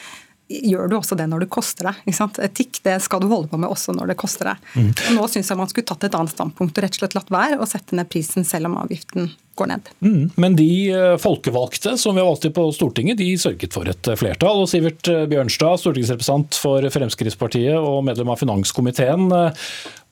gjør 0.48 0.88
du 0.88 0.96
også 0.98 1.16
det 1.18 1.26
når 1.28 1.44
det 1.44 1.50
koster 1.52 1.90
deg. 1.90 1.98
Ikke 2.06 2.18
sant? 2.18 2.38
Etikk 2.42 2.80
det 2.86 2.96
skal 3.04 3.20
du 3.22 3.28
holde 3.30 3.50
på 3.50 3.60
med 3.60 3.70
også 3.72 3.94
når 3.96 4.12
det 4.12 4.18
koster 4.20 4.52
deg. 4.52 4.70
Mm. 4.74 4.92
Nå 5.18 5.26
syns 5.30 5.52
jeg 5.52 5.60
man 5.60 5.68
skulle 5.70 5.88
tatt 5.88 6.08
et 6.08 6.16
annet 6.16 6.32
standpunkt 6.32 6.78
og 6.78 6.84
rett 6.84 6.96
og 6.96 7.02
slett 7.02 7.18
latt 7.18 7.34
være 7.34 7.60
å 7.60 7.68
sette 7.68 7.98
ned 7.98 8.08
prisen 8.10 8.48
selv 8.48 8.70
om 8.70 8.78
avgiften 8.80 9.30
går 9.58 9.70
ned. 9.72 9.92
Mm. 10.04 10.24
Men 10.38 10.56
de 10.58 10.70
eh, 10.94 11.14
folkevalgte 11.20 11.96
som 12.00 12.16
vi 12.16 12.22
har 12.22 12.28
valgt 12.30 12.46
til 12.46 12.54
på 12.56 12.68
Stortinget, 12.74 13.18
de 13.20 13.32
sørget 13.40 13.74
for 13.74 13.90
et 13.90 14.10
eh, 14.10 14.18
flertall. 14.18 14.62
Og 14.64 14.70
Sivert 14.70 15.10
eh, 15.12 15.26
Bjørnstad, 15.30 15.82
stortingsrepresentant 15.82 16.60
for 16.62 16.88
Fremskrittspartiet 16.94 17.76
og 17.76 18.04
medlem 18.06 18.32
av 18.32 18.40
finanskomiteen. 18.40 19.28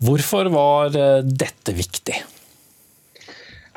Hvorfor 0.03 0.51
var 0.53 0.93
dette 1.25 1.77
viktig? 1.77 2.19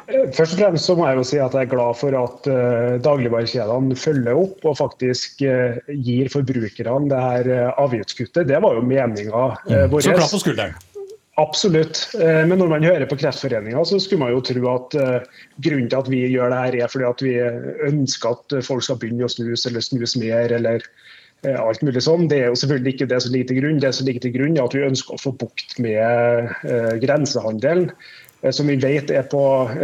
Først 0.10 0.55
og 0.55 0.60
fremst 0.60 0.88
så 0.89 0.95
må 0.97 1.05
jeg 1.05 1.20
jo 1.20 1.24
si 1.28 1.39
at 1.41 1.55
jeg 1.55 1.68
er 1.68 1.72
glad 1.72 1.97
for 1.99 2.16
at 2.18 2.47
uh, 2.49 2.97
dagligvarekjedene 3.05 3.97
følger 3.99 4.38
opp 4.41 4.66
og 4.66 4.78
faktisk 4.80 5.43
uh, 5.45 5.78
gir 5.93 6.30
forbrukerne 6.34 7.10
det 7.12 7.20
her 7.24 7.49
uh, 7.49 7.82
avgiftskuttet. 7.84 8.47
Det 8.49 8.62
var 8.64 8.78
jo 8.78 8.86
meninga 8.86 9.43
uh, 9.53 9.84
vår. 9.91 10.05
Så 10.05 10.16
klapp 10.18 10.34
på 10.34 10.41
skulderen. 10.41 10.78
Absolutt. 11.39 12.01
Men 12.20 12.57
når 12.60 12.68
man 12.68 12.84
hører 12.84 13.05
på 13.07 13.16
Kreftforeninga, 13.16 13.80
så 13.88 13.95
skulle 14.03 14.26
man 14.26 14.34
jo 14.34 14.41
tro 14.43 14.60
at 14.74 14.95
grunnen 15.64 15.86
til 15.88 15.95
at 16.01 16.10
vi 16.12 16.18
gjør 16.34 16.51
det 16.51 16.57
her, 16.60 16.76
er 16.84 16.91
fordi 16.91 17.05
at 17.07 17.24
vi 17.24 17.36
ønsker 17.88 18.34
at 18.36 18.55
folk 18.68 18.84
skal 18.84 18.99
begynne 18.99 19.24
å 19.24 19.32
snuse 19.32 19.70
eller 19.70 19.86
snuse 19.86 20.20
mer, 20.20 20.51
eller 20.57 20.84
alt 21.47 21.86
mulig 21.88 22.03
sånn. 22.03 22.28
Det 22.28 22.41
er 22.41 22.51
jo 22.51 22.60
selvfølgelig 22.60 22.91
ikke 22.91 23.07
det 23.14 23.22
som 23.24 23.32
ligger 23.32 23.53
til 23.53 23.62
grunn. 23.62 23.80
Det 23.80 23.93
som 23.95 24.10
ligger 24.10 24.26
til 24.26 24.36
grunn 24.36 24.60
er 24.60 24.68
at 24.68 24.76
vi 24.76 24.84
ønsker 24.89 25.16
å 25.16 25.22
få 25.30 25.32
bukt 25.39 25.80
med 25.80 26.51
grensehandelen. 27.05 27.88
Eh, 28.42 28.52
som 28.52 28.68
vi 28.68 28.76
vet 28.76 29.12
er 29.12 29.26
på 29.28 29.42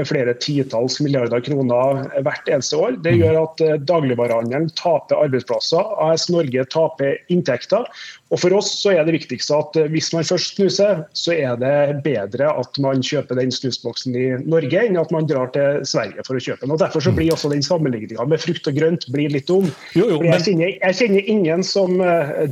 flere 0.08 0.34
titalls 0.40 1.00
milliarder 1.04 1.44
kroner 1.44 2.06
hvert 2.24 2.52
eneste 2.52 2.80
år. 2.80 3.00
Det 3.04 3.16
gjør 3.18 3.42
at 3.44 3.64
eh, 3.64 3.80
dagligvarehandelen 3.84 4.70
taper 4.80 5.26
arbeidsplasser, 5.26 5.84
AS 6.08 6.30
Norge 6.32 6.64
taper 6.72 7.18
inntekter. 7.34 7.88
Og 8.34 8.42
For 8.42 8.56
oss 8.58 8.72
så 8.82 8.96
er 8.96 9.06
det 9.06 9.18
viktigste 9.18 9.58
at 9.60 9.80
eh, 9.80 9.90
hvis 9.92 10.12
man 10.16 10.28
først 10.28 10.56
snuser, 10.56 11.04
så 11.18 11.36
er 11.36 11.60
det 11.60 12.02
bedre 12.06 12.52
at 12.52 12.80
man 12.84 13.04
kjøper 13.06 13.40
den 13.40 13.52
snusboksen 13.54 14.16
i 14.16 14.28
Norge, 14.46 14.86
enn 14.86 15.00
at 15.00 15.12
man 15.14 15.28
drar 15.30 15.52
til 15.56 15.84
Sverige 15.88 16.24
for 16.28 16.40
å 16.40 16.44
kjøpe 16.44 16.64
den. 16.64 16.76
Og 16.76 16.82
Derfor 16.86 17.04
så 17.04 17.14
blir 17.16 17.34
også 17.34 17.52
den 17.52 17.66
sammenligninga 17.66 18.24
med 18.30 18.42
frukt 18.44 18.68
og 18.70 18.78
grønt 18.78 19.08
blir 19.12 19.34
litt 19.34 19.50
dum. 19.52 19.68
Jo, 19.98 20.08
jo, 20.14 20.22
men... 20.22 20.32
jeg, 20.32 20.46
kjenner, 20.48 20.74
jeg, 20.78 21.00
kjenner, 21.02 21.30
ingen 21.36 21.64
som 21.66 21.98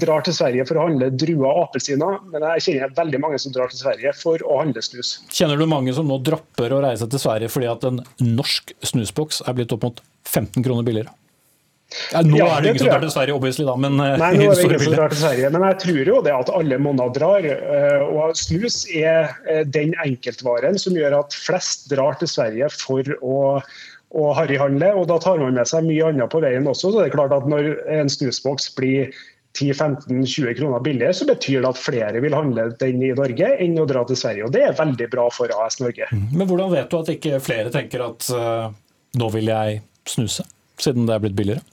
drar 0.01 0.23
til 0.25 0.35
Sverige 0.35 0.65
for 0.67 0.79
å 0.79 0.87
handle 0.87 1.09
druer 1.13 1.45
og 1.47 1.67
appelsiner, 1.67 2.19
men 2.33 2.45
jeg 2.55 2.65
kjenner 2.67 2.95
veldig 2.97 3.19
mange 3.21 3.39
som 3.41 3.53
drar 3.55 3.71
til 3.71 3.79
Sverige 3.83 4.13
for 4.17 4.41
å 4.47 4.59
handle 4.63 4.83
snus. 4.83 5.15
Kjenner 5.33 5.59
du 5.59 5.67
mange 5.69 5.92
som 5.97 6.07
nå 6.09 6.19
dropper 6.25 6.73
å 6.75 6.83
reise 6.83 7.07
til 7.09 7.21
Sverige 7.21 7.51
fordi 7.53 7.69
at 7.71 7.89
en 7.89 8.01
norsk 8.21 8.75
snusboks 8.85 9.43
er 9.47 9.57
blitt 9.57 9.75
opp 9.75 9.85
mot 9.87 10.01
15 10.29 10.63
kroner 10.63 10.87
billigere. 10.87 11.13
Ja, 12.09 12.21
nå 12.25 12.37
ja, 12.39 12.47
er 12.55 12.63
det 12.63 12.71
ingen 12.71 12.81
som 12.81 12.89
drar 12.89 13.03
til 13.03 13.13
Sverige, 13.13 13.35
obviously, 13.37 13.65
da, 13.67 13.73
men 13.77 13.99
eh, 14.01 14.15
Nei, 14.17 14.29
nå 14.39 14.47
er 14.49 14.57
det 14.57 14.65
ingen 14.65 14.81
som 14.81 14.95
drar 14.95 15.13
til 15.13 15.19
Sverige, 15.21 15.49
men 15.53 15.65
jeg 15.67 15.79
tror 15.83 16.09
jo 16.09 16.19
det 16.25 16.33
at 16.33 16.51
alle 16.57 16.79
monner 16.81 17.11
drar. 17.13 17.45
Eh, 17.45 18.05
og 18.07 18.37
snus 18.39 18.79
er 18.89 19.33
eh, 19.45 19.61
den 19.69 19.93
enkeltvaren 20.01 20.79
som 20.81 20.97
gjør 20.97 21.19
at 21.19 21.37
flest 21.37 21.89
drar 21.93 22.17
til 22.21 22.31
Sverige 22.31 22.71
for 22.73 23.17
å 23.21 23.41
og 24.13 24.35
harryhandle, 24.37 24.91
og 24.93 25.07
da 25.09 25.15
tar 25.17 25.39
man 25.41 25.55
med 25.57 25.65
seg 25.65 25.87
mye 25.87 26.11
annet 26.11 26.29
på 26.29 26.37
veien 26.43 26.67
også. 26.69 26.91
så 26.91 26.99
det 26.99 27.07
er 27.07 27.15
klart 27.15 27.31
at 27.33 27.47
Når 27.49 27.71
en 27.89 28.11
snusboks 28.13 28.67
blir 28.77 29.09
10-15-20 29.59 30.55
kroner 30.57 30.81
billigere, 30.83 31.13
så 31.13 31.27
betyr 31.29 31.61
det 31.61 31.69
at 31.69 31.81
flere 31.81 32.21
vil 32.23 32.33
handle 32.33 32.69
den 32.79 33.03
i 33.05 33.11
Norge 33.13 33.51
enn 33.61 33.77
å 33.81 33.89
dra 33.89 34.01
til 34.09 34.17
Sverige. 34.17 34.47
og 34.47 34.55
Det 34.55 34.63
er 34.65 34.79
veldig 34.79 35.09
bra 35.13 35.27
for 35.33 35.53
AS 35.61 35.77
Norge. 35.83 36.09
Mm. 36.09 36.31
Men 36.33 36.49
hvordan 36.49 36.73
vet 36.73 36.89
du 36.89 36.97
at 36.99 37.13
ikke 37.13 37.43
flere 37.43 37.73
tenker 37.73 38.07
at 38.07 38.31
uh, 38.33 38.71
nå 39.19 39.29
vil 39.35 39.53
jeg 39.53 39.83
snuse, 40.09 40.47
siden 40.81 41.05
det 41.09 41.15
er 41.15 41.23
blitt 41.27 41.37
billigere? 41.37 41.65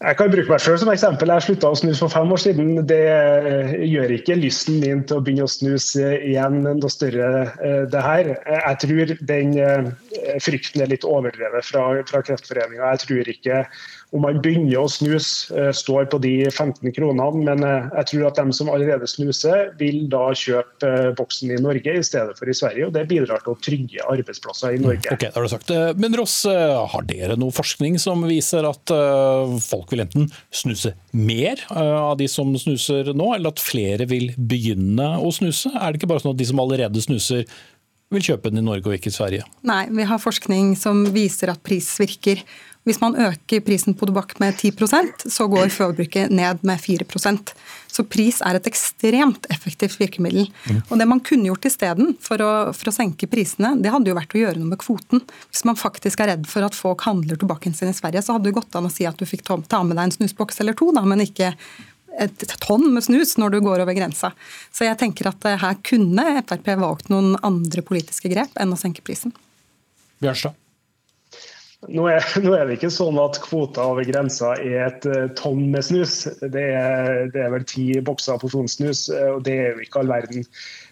Jeg 0.00 0.16
kan 0.16 0.30
bruke 0.32 0.48
meg 0.48 0.62
selv 0.64 0.78
som 0.80 0.88
eksempel. 0.88 1.28
Jeg 1.28 1.44
slutta 1.44 1.70
å 1.74 1.76
snuse 1.76 2.00
for 2.00 2.12
fem 2.14 2.30
år 2.32 2.40
siden. 2.40 2.68
Det 2.88 3.02
eh, 3.04 3.72
gjør 3.84 4.14
ikke 4.14 4.38
lysten 4.38 4.78
min 4.80 5.02
til 5.04 5.18
å 5.18 5.24
begynne 5.26 5.44
å 5.44 5.52
snuse 5.52 6.14
igjen 6.24 6.62
noe 6.64 6.92
større, 6.92 7.26
eh, 7.60 7.82
det 7.92 8.04
her. 8.06 8.30
Jeg 8.48 8.78
tror 8.86 9.12
den 9.28 9.52
frykten 10.40 10.80
er 10.80 10.88
litt 10.94 11.04
overdrevet 11.04 11.68
fra, 11.68 11.84
fra 12.08 12.22
Kreftforeninga. 12.24 12.94
Jeg 12.94 13.02
tror 13.04 13.32
ikke 13.34 13.60
om 14.10 14.24
man 14.24 14.40
begynner 14.42 14.80
å 14.80 14.88
snuse, 14.90 15.54
eh, 15.54 15.70
står 15.74 16.08
på 16.10 16.18
de 16.22 16.32
15 16.50 16.90
kronene. 16.96 17.44
Men 17.46 17.62
eh, 17.66 17.88
jeg 18.00 18.08
tror 18.10 18.26
at 18.30 18.40
de 18.40 18.56
som 18.56 18.70
allerede 18.72 19.06
snuser, 19.10 19.70
vil 19.78 20.08
da 20.10 20.30
kjøpe 20.36 20.88
eh, 20.88 21.10
boksen 21.18 21.54
i 21.54 21.60
Norge 21.62 21.94
i 21.94 22.02
stedet 22.06 22.34
for 22.38 22.50
i 22.50 22.56
Sverige. 22.56 22.88
og 22.88 22.96
Det 22.96 23.06
bidrar 23.10 23.44
til 23.44 23.54
å 23.54 23.60
trygge 23.62 24.06
arbeidsplasser 24.10 24.76
i 24.78 24.82
Norge. 24.82 25.14
Ok, 25.14 25.28
det 25.28 25.34
har 25.36 25.46
du 25.46 25.52
sagt. 25.52 25.70
Men 26.00 26.18
Ross, 26.18 26.42
har 26.50 27.06
dere 27.06 27.38
noe 27.38 27.54
forskning 27.54 27.98
som 28.02 28.24
viser 28.26 28.66
at 28.66 28.90
folk 29.62 29.92
vil 29.92 30.04
enten 30.04 30.28
snuse 30.54 30.94
mer 31.14 31.62
av 31.70 32.16
de 32.18 32.26
som 32.30 32.50
snuser 32.58 33.12
nå, 33.14 33.32
eller 33.36 33.54
at 33.54 33.62
flere 33.62 34.06
vil 34.10 34.32
begynne 34.36 35.12
å 35.20 35.30
snuse? 35.34 35.70
Er 35.76 35.92
det 35.92 36.00
ikke 36.00 36.10
bare 36.10 36.24
sånn 36.24 36.34
at 36.34 36.40
de 36.40 36.48
som 36.48 36.62
allerede 36.62 37.04
snuser, 37.04 37.46
vil 38.10 38.24
kjøpe 38.26 38.50
den 38.50 38.64
i 38.64 38.66
Norge 38.66 38.90
og 38.90 38.96
ikke 38.96 39.10
i 39.12 39.14
Sverige? 39.14 39.46
Nei, 39.66 39.84
vi 39.94 40.06
har 40.08 40.18
forskning 40.22 40.74
som 40.78 41.04
viser 41.14 41.52
at 41.52 41.62
pris 41.66 41.86
virker. 42.00 42.42
Hvis 42.90 42.98
man 42.98 43.14
øker 43.14 43.60
prisen 43.62 43.94
på 43.94 44.08
tobakk 44.08 44.32
med 44.42 44.56
10% 44.58 45.28
så 45.30 45.44
går 45.46 45.68
forbruket 45.70 46.32
ned 46.34 46.64
med 46.66 46.80
4% 46.82 47.52
Så 47.90 48.02
pris 48.10 48.40
er 48.42 48.56
et 48.58 48.66
ekstremt 48.66 49.46
effektivt 49.50 49.94
virkemiddel. 50.00 50.48
Og 50.88 50.98
Det 50.98 51.06
man 51.06 51.20
kunne 51.22 51.46
gjort 51.46 51.68
isteden 51.70 52.16
for, 52.22 52.42
for 52.74 52.90
å 52.90 52.94
senke 52.94 53.28
prisene, 53.30 53.76
det 53.78 53.92
hadde 53.94 54.10
jo 54.10 54.16
vært 54.18 54.34
å 54.34 54.40
gjøre 54.42 54.58
noe 54.58 54.72
med 54.72 54.80
kvoten. 54.82 55.22
Hvis 55.50 55.62
man 55.68 55.78
faktisk 55.78 56.22
er 56.22 56.32
redd 56.32 56.48
for 56.50 56.66
at 56.66 56.74
folk 56.74 57.04
handler 57.06 57.38
tobakken 57.38 57.74
sin 57.74 57.92
i 57.92 57.94
Sverige, 57.94 58.22
så 58.26 58.34
hadde 58.34 58.48
det 58.48 58.56
gått 58.58 58.74
an 58.78 58.88
å 58.88 58.92
si 58.92 59.06
at 59.06 59.18
du 59.18 59.26
fikk 59.28 59.46
ta 59.46 59.82
med 59.84 59.94
deg 59.94 60.04
en 60.08 60.16
snusboks 60.18 60.62
eller 60.62 60.74
to, 60.78 60.90
da, 60.94 61.04
men 61.06 61.22
ikke 61.22 61.52
et 62.18 62.46
tonn 62.62 62.88
med 62.90 63.06
snus 63.06 63.36
når 63.38 63.54
du 63.54 63.60
går 63.64 63.84
over 63.84 63.94
grensa. 63.94 64.32
Så 64.74 64.86
jeg 64.88 64.98
tenker 64.98 65.30
at 65.30 65.46
eh, 65.46 65.60
her 65.62 65.78
kunne 65.86 66.42
Frp 66.42 66.72
valgt 66.80 67.10
noen 67.12 67.36
andre 67.46 67.86
politiske 67.86 68.30
grep 68.32 68.58
enn 68.58 68.74
å 68.74 68.80
senke 68.80 69.04
prisen. 69.06 69.34
Bjørnstad? 70.22 70.58
Nå 71.88 72.04
er, 72.12 72.24
nå 72.44 72.52
er, 72.52 72.66
det 72.68 72.76
ikke 72.76 72.92
sånn 72.92 73.18
at 73.22 73.38
kvoter 73.40 73.94
over 73.94 74.04
grensa 74.04 74.52
er 74.60 74.84
et 74.90 75.08
uh, 75.08 75.24
tonn 75.38 75.70
med 75.72 75.86
snus. 75.86 76.22
Det 76.42 76.66
er, 76.76 77.30
det 77.32 77.44
er 77.46 77.52
vel 77.54 77.64
ti 77.68 77.86
bokser 78.04 78.40
porsjonssnus, 78.42 79.06
uh, 79.14 79.36
og 79.38 79.44
det 79.48 79.56
er 79.56 79.70
jo 79.72 79.86
ikke 79.86 80.02
all 80.02 80.12
verden. 80.12 80.44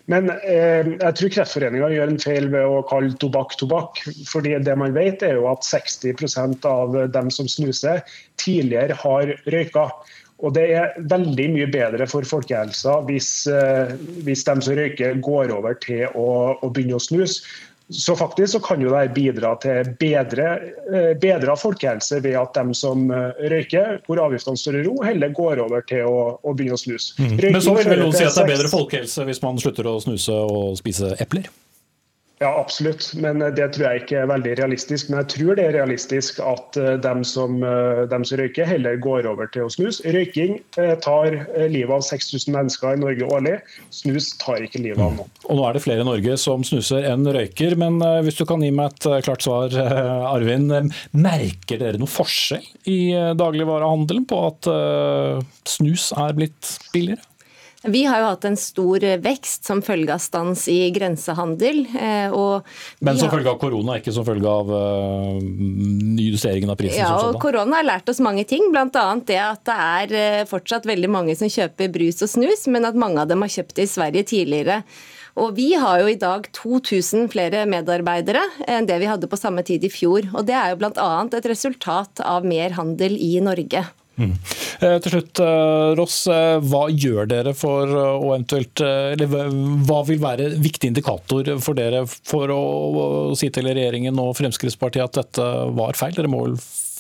Men 0.09 0.31
eh, 0.33 0.87
jeg 0.89 1.17
tror 1.19 1.33
Kreftforeninga 1.35 1.91
gjør 1.93 2.09
en 2.15 2.23
feil 2.23 2.47
ved 2.49 2.65
å 2.65 2.79
kalle 2.89 3.13
tobakk 3.21 3.51
tobakk. 3.61 3.99
fordi 4.25 4.55
det 4.65 4.77
man 4.81 4.95
vet 4.97 5.21
er 5.21 5.35
jo 5.37 5.51
at 5.51 5.67
60% 5.69 6.65
av 6.65 6.97
dem 7.13 7.29
som 7.29 7.45
snuser, 7.45 8.01
tidligere 8.41 8.97
har 9.03 9.35
røyka. 9.53 9.91
Og 10.41 10.55
Det 10.57 10.65
er 10.81 10.97
veldig 11.13 11.51
mye 11.53 11.69
bedre 11.69 12.07
for 12.09 12.25
folkehelsa 12.25 13.03
hvis, 13.05 13.29
hvis 14.25 14.47
de 14.49 14.57
som 14.65 14.79
røyker, 14.81 15.21
går 15.21 15.53
over 15.53 15.77
til 15.85 16.07
å, 16.17 16.57
å 16.57 16.73
begynne 16.73 16.97
å 16.97 17.05
snuse. 17.05 17.45
Så 17.91 18.17
faktisk 18.17 18.53
så 18.53 18.61
kan 18.61 18.83
jo 18.85 18.91
det 18.93 19.15
bidra 19.17 19.55
til 19.63 19.95
bedre, 20.01 20.49
eh, 20.93 21.13
bedre 21.21 21.55
folkehelse 21.57 22.21
ved 22.25 22.37
at 22.37 22.59
de 22.59 22.75
som 22.77 23.07
eh, 23.11 23.47
røyker, 23.49 24.03
hvor 24.07 24.21
avgiftene 24.27 24.61
står 24.61 24.81
i 24.81 24.83
ro, 24.89 24.97
heller 25.07 25.33
går 25.33 25.63
over 25.65 25.87
til 25.89 26.05
å, 26.05 26.19
å 26.43 26.53
begynne 26.57 26.77
å 26.77 26.83
snuse. 26.83 27.17
Mm. 27.17 27.39
Men 27.47 27.63
så 27.65 27.77
vil 27.79 27.89
vel 27.89 28.05
noen 28.05 28.17
si 28.17 28.27
at 28.27 28.37
det 28.37 28.45
er 28.45 28.53
bedre 28.53 28.73
folkehelse 28.73 29.25
hvis 29.29 29.41
man 29.45 29.61
slutter 29.63 29.89
å 29.89 29.97
snuse 30.05 30.37
og 30.37 30.77
spise 30.81 31.15
epler? 31.23 31.49
Ja, 32.39 32.61
absolutt. 32.61 33.13
Men 33.15 33.43
eh, 33.43 33.51
det 33.55 33.73
tror 33.75 33.89
jeg 33.89 34.05
ikke 34.05 34.21
er 34.23 34.31
veldig 34.31 34.55
realistisk. 34.61 35.11
Men 35.11 35.23
jeg 35.23 35.31
tror 35.35 35.59
det 35.59 35.65
er 35.67 35.75
realistisk 35.75 36.39
at 36.45 36.79
eh, 36.79 36.95
dem 37.03 37.25
som, 37.27 37.59
eh, 37.67 38.05
dem 38.11 38.27
som 38.29 38.39
røyker, 38.39 38.69
heller 38.69 38.99
går 39.03 39.27
over 39.31 39.51
til 39.55 39.67
å 39.67 39.73
snuse. 39.73 40.05
Røyking 40.15 40.59
tar 41.03 41.35
livet 41.69 41.95
av 41.95 42.05
6000 42.07 42.55
mennesker 42.55 42.95
i 42.95 43.03
Norge 43.03 43.27
årlig. 43.27 43.57
Snus 43.95 44.31
tar 44.43 44.63
ikke 44.63 44.83
livet 44.85 45.03
av 45.03 45.17
noen. 45.19 45.33
Og 45.49 45.59
nå 45.59 45.67
er 45.67 45.77
det 45.77 45.83
flere 45.83 46.05
i 46.05 46.09
Norge 46.09 46.37
som 46.41 46.63
snuser 46.67 47.09
enn 47.11 47.27
røyker. 47.35 47.75
Men 47.81 47.99
hvis 48.27 48.39
du 48.39 48.45
kan 48.49 48.63
gi 48.63 48.71
meg 48.75 48.95
et 48.95 49.27
klart 49.27 49.45
svar, 49.45 49.75
Arvin. 50.29 50.71
Merker 51.19 51.81
dere 51.81 51.99
noen 52.01 52.11
forskjell 52.11 52.65
i 52.91 53.01
dagligvarehandelen 53.39 54.27
på 54.29 54.41
at 54.47 54.71
snus 55.69 56.11
er 56.17 56.37
blitt 56.39 56.77
billigere? 56.95 57.28
Vi 57.89 58.05
har 58.05 58.21
jo 58.23 58.29
hatt 58.31 58.45
en 58.49 58.57
stor 58.61 59.05
vekst 59.25 59.69
som 59.69 59.81
følge 59.85 60.15
av 60.15 60.23
stans 60.23 60.67
i 60.71 60.91
grensehandel. 60.95 61.85
Eh, 61.97 62.37
Men 63.01 63.19
som 63.19 63.31
følge 63.33 63.51
av 63.51 63.59
korona, 63.61 63.99
ikke 63.99 64.15
som 64.15 64.27
følge 64.27 64.49
av 64.49 64.73
uh, 64.73 65.39
justeringen 66.21 66.73
av 66.73 66.79
prisen? 66.81 67.01
Ja, 67.01 67.15
og 67.29 67.41
korona 67.43 67.81
har 67.81 67.89
lært 67.89 68.11
oss 68.11 68.23
mange 68.25 68.45
ting. 68.49 68.71
Bl.a. 68.73 68.89
det 69.27 69.39
at 69.43 69.63
det 69.69 69.77
er 69.77 70.17
eh, 70.23 70.49
fortsatt 70.49 70.89
veldig 70.89 71.11
mange 71.13 71.37
som 71.39 71.51
kjøper 71.51 71.93
brus 71.95 72.23
og 72.27 72.33
snus, 72.33 72.67
men 72.71 72.89
at 72.89 72.99
mange 72.99 73.23
av 73.23 73.31
dem 73.31 73.45
har 73.45 73.53
kjøpt 73.53 73.77
det 73.79 73.89
i 73.89 73.95
Sverige 73.95 74.29
tidligere. 74.35 74.83
Og 75.39 75.55
Vi 75.55 75.71
har 75.79 76.01
jo 76.03 76.09
i 76.11 76.19
dag 76.19 76.49
2000 76.57 77.29
flere 77.31 77.63
medarbeidere 77.71 78.43
enn 78.67 78.89
det 78.89 78.99
vi 78.99 79.11
hadde 79.11 79.31
på 79.31 79.39
samme 79.39 79.63
tid 79.67 79.85
i 79.87 79.93
fjor. 79.93 80.27
Og 80.35 80.47
Det 80.49 80.57
er 80.57 80.73
jo 80.73 80.81
bl.a. 80.81 81.11
et 81.39 81.51
resultat 81.53 82.25
av 82.25 82.47
mer 82.49 82.75
handel 82.79 83.15
i 83.15 83.39
Norge. 83.45 83.87
Mm. 84.19 84.33
Eh, 84.83 84.97
til 85.05 85.13
slutt, 85.15 85.41
eh, 85.43 85.93
Ross, 85.99 86.17
eh, 86.27 86.59
hva 86.67 86.89
gjør 86.91 87.29
dere 87.31 87.55
for 87.55 87.87
å 87.87 88.33
eventuelt 88.33 88.83
eller 88.83 89.29
Hva 89.87 90.01
vil 90.07 90.19
være 90.23 90.51
viktig 90.59 90.91
indikator 90.91 91.49
for 91.63 91.79
dere 91.79 92.05
for 92.07 92.51
å, 92.51 93.37
si 93.39 93.51
til 93.55 93.71
regjeringen 93.71 94.19
og 94.19 94.35
Fremskrittspartiet 94.39 95.05
at 95.07 95.21
dette 95.23 95.49
var 95.79 95.99
feil? 95.99 96.17
Dere 96.17 96.31
må 96.31 96.45
vel 96.47 96.59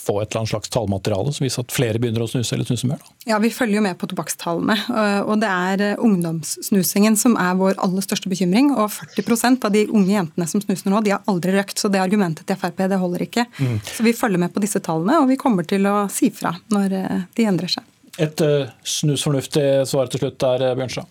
få 0.09 0.17
et 0.23 0.31
eller 0.31 0.43
annet 0.43 0.53
slags 0.55 0.73
tallmateriale 0.73 1.33
som 1.37 1.45
viser 1.45 1.65
at 1.65 1.75
flere 1.75 2.01
begynner 2.01 2.25
å 2.25 2.29
snuse 2.31 2.55
eller 2.57 2.69
snuse 2.69 2.89
mer? 2.89 3.03
Da? 3.03 3.17
Ja, 3.33 3.41
Vi 3.43 3.51
følger 3.53 3.79
jo 3.79 3.85
med 3.85 3.99
på 4.01 4.09
tobakkstallene. 4.11 4.77
og 5.25 5.41
Det 5.43 5.51
er 5.51 5.85
eh, 5.85 6.01
ungdomssnusingen 6.05 7.19
som 7.21 7.37
er 7.41 7.59
vår 7.59 7.77
aller 7.85 8.05
største 8.05 8.31
bekymring. 8.33 8.73
og 8.77 8.89
40% 8.95 9.69
av 9.69 9.75
de 9.75 9.85
unge 9.87 10.15
jentene 10.15 10.49
som 10.49 10.65
snuser 10.65 10.91
nå, 10.93 11.03
de 11.05 11.15
har 11.17 11.23
aldri 11.29 11.53
røkt. 11.57 11.79
Så 11.79 11.93
det 11.93 12.03
argumentet 12.03 12.49
til 12.49 12.59
Frp 12.59 12.81
det 12.89 13.01
holder 13.01 13.27
ikke. 13.27 13.47
Mm. 13.59 13.79
Så 13.85 14.07
Vi 14.07 14.17
følger 14.17 14.39
med 14.39 14.55
på 14.55 14.65
disse 14.65 14.81
tallene, 14.81 15.21
og 15.21 15.29
vi 15.29 15.37
kommer 15.41 15.67
til 15.69 15.87
å 15.87 16.09
si 16.13 16.31
fra 16.35 16.55
når 16.73 16.97
eh, 16.97 17.23
de 17.37 17.49
endrer 17.51 17.77
seg. 17.79 17.85
Et 18.19 18.41
uh, 18.43 18.67
snusfornuftig 18.83 19.87
svar 19.87 20.09
til 20.11 20.25
slutt 20.25 20.41
der, 20.43 20.73
Bjørnstad? 20.75 21.07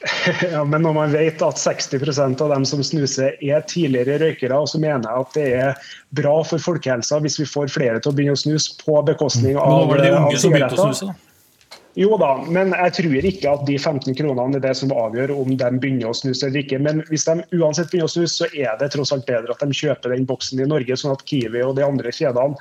Ja, 0.52 0.64
men 0.64 0.82
når 0.82 0.94
man 0.96 1.12
vet 1.12 1.42
at 1.44 1.60
60% 1.60 2.40
av 2.40 2.52
dem 2.54 2.64
som 2.68 2.82
snuser 2.84 3.36
er 3.44 3.64
tidligere 3.68 4.20
røykere, 4.22 4.60
så 4.66 4.80
mener 4.80 5.04
jeg 5.04 5.24
at 5.24 5.34
det 5.36 5.48
er 5.60 5.90
bra 6.16 6.38
for 6.46 6.62
folkehelsa 6.62 7.20
hvis 7.24 7.40
vi 7.42 7.48
får 7.48 7.72
flere 7.74 8.00
til 8.00 8.12
å 8.12 8.16
begynne 8.16 8.36
å 8.38 8.40
snuse 8.40 8.78
på 8.80 9.00
bekostning 9.06 9.58
av, 9.60 9.68
men 9.68 9.82
nå 9.84 9.90
var 9.90 10.00
det 10.00 10.08
de 10.08 10.22
unge 10.22 10.40
som 10.40 10.56
begynte 10.56 10.78
å 10.78 10.88
snuse, 10.88 11.10
da? 11.10 11.18
Jo 11.98 12.14
da, 12.20 12.36
men 12.46 12.70
jeg 12.70 12.92
tror 13.00 13.24
ikke 13.26 13.50
at 13.50 13.62
de 13.66 13.74
15 13.74 14.14
kronene 14.14 14.60
er 14.60 14.62
det 14.62 14.76
som 14.78 14.92
avgjør 14.94 15.32
om 15.34 15.56
de 15.58 15.70
begynner 15.82 16.12
å 16.12 16.14
snuse 16.14 16.46
eller 16.46 16.62
ikke. 16.62 16.78
Men 16.78 17.02
hvis 17.08 17.26
de 17.26 17.42
uansett 17.58 17.90
begynner 17.90 18.06
å 18.06 18.12
snuse, 18.12 18.44
så 18.44 18.48
er 18.54 18.78
det 18.78 18.92
tross 18.94 19.10
alt 19.12 19.26
bedre 19.26 19.50
at 19.50 19.64
de 19.64 19.74
kjøper 19.74 20.14
den 20.14 20.28
boksen 20.28 20.62
i 20.62 20.68
Norge, 20.70 20.96
sånn 20.96 21.16
at 21.16 21.24
Kiwi 21.26 21.64
og 21.66 21.74
de 21.80 21.84
andre 21.84 22.14
kjedene 22.14 22.54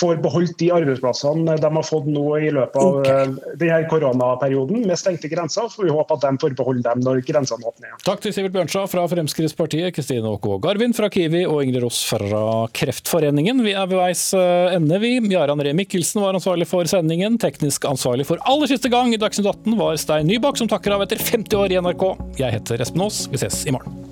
får 0.00 0.20
beholdt 0.22 0.58
de 0.60 0.70
arbeidsplassene 0.74 1.56
de 1.58 1.70
har 1.74 1.86
fått 1.86 2.06
nå 2.10 2.24
i 2.38 2.50
løpet 2.54 2.78
av 2.78 3.00
okay. 3.00 3.24
Eh, 3.24 3.56
denne 3.60 3.78
koronaperioden 3.90 4.86
med 4.86 5.00
stengte 5.00 5.30
grenser. 5.30 5.68
får 5.72 5.88
vi 5.88 5.94
håpe 5.94 6.14
at 6.14 6.24
de 6.26 6.32
får 6.42 6.56
beholde 6.58 6.84
dem 6.86 7.02
når 7.04 7.22
grensene 7.26 7.66
åpner 7.66 7.90
igjen. 7.90 8.02
Takk 8.06 8.22
til 8.24 8.34
Sivert 8.36 8.54
Bjørnstad 8.54 8.90
fra 8.92 9.06
Fremskrittspartiet, 9.10 9.94
Kristine 9.96 10.30
Aako 10.30 10.58
Garvin 10.62 10.94
fra 10.96 11.10
Kiwi 11.12 11.44
og 11.48 11.62
Ingrid 11.66 11.82
Ross 11.86 12.02
fra 12.08 12.44
Kreftforeningen. 12.78 13.64
Vi 13.66 13.74
er 13.74 13.90
ved 13.90 14.00
veis 14.00 14.28
eh, 14.38 14.76
ende, 14.76 15.00
vi. 15.02 15.16
Jaran 15.32 15.62
Ree 15.64 15.76
Mikkelsen 15.76 16.22
var 16.24 16.38
ansvarlig 16.38 16.68
for 16.70 16.88
sendingen. 16.90 17.40
Teknisk 17.42 17.88
ansvarlig 17.88 18.28
for 18.28 18.42
aller 18.48 18.70
siste 18.70 18.92
gang 18.92 19.14
i 19.14 19.20
Dagsnytt 19.20 19.50
18 19.50 19.78
var 19.80 19.98
Stein 20.00 20.30
Nybakk, 20.30 20.60
som 20.60 20.70
takker 20.70 20.94
av 20.94 21.06
etter 21.06 21.20
50 21.22 21.58
år 21.58 21.74
i 21.74 21.82
NRK. 21.82 22.10
Jeg 22.38 22.60
heter 22.60 22.84
Espen 22.84 23.06
Aas. 23.06 23.26
Vi 23.32 23.40
ses 23.40 23.64
i 23.66 23.74
morgen. 23.74 24.08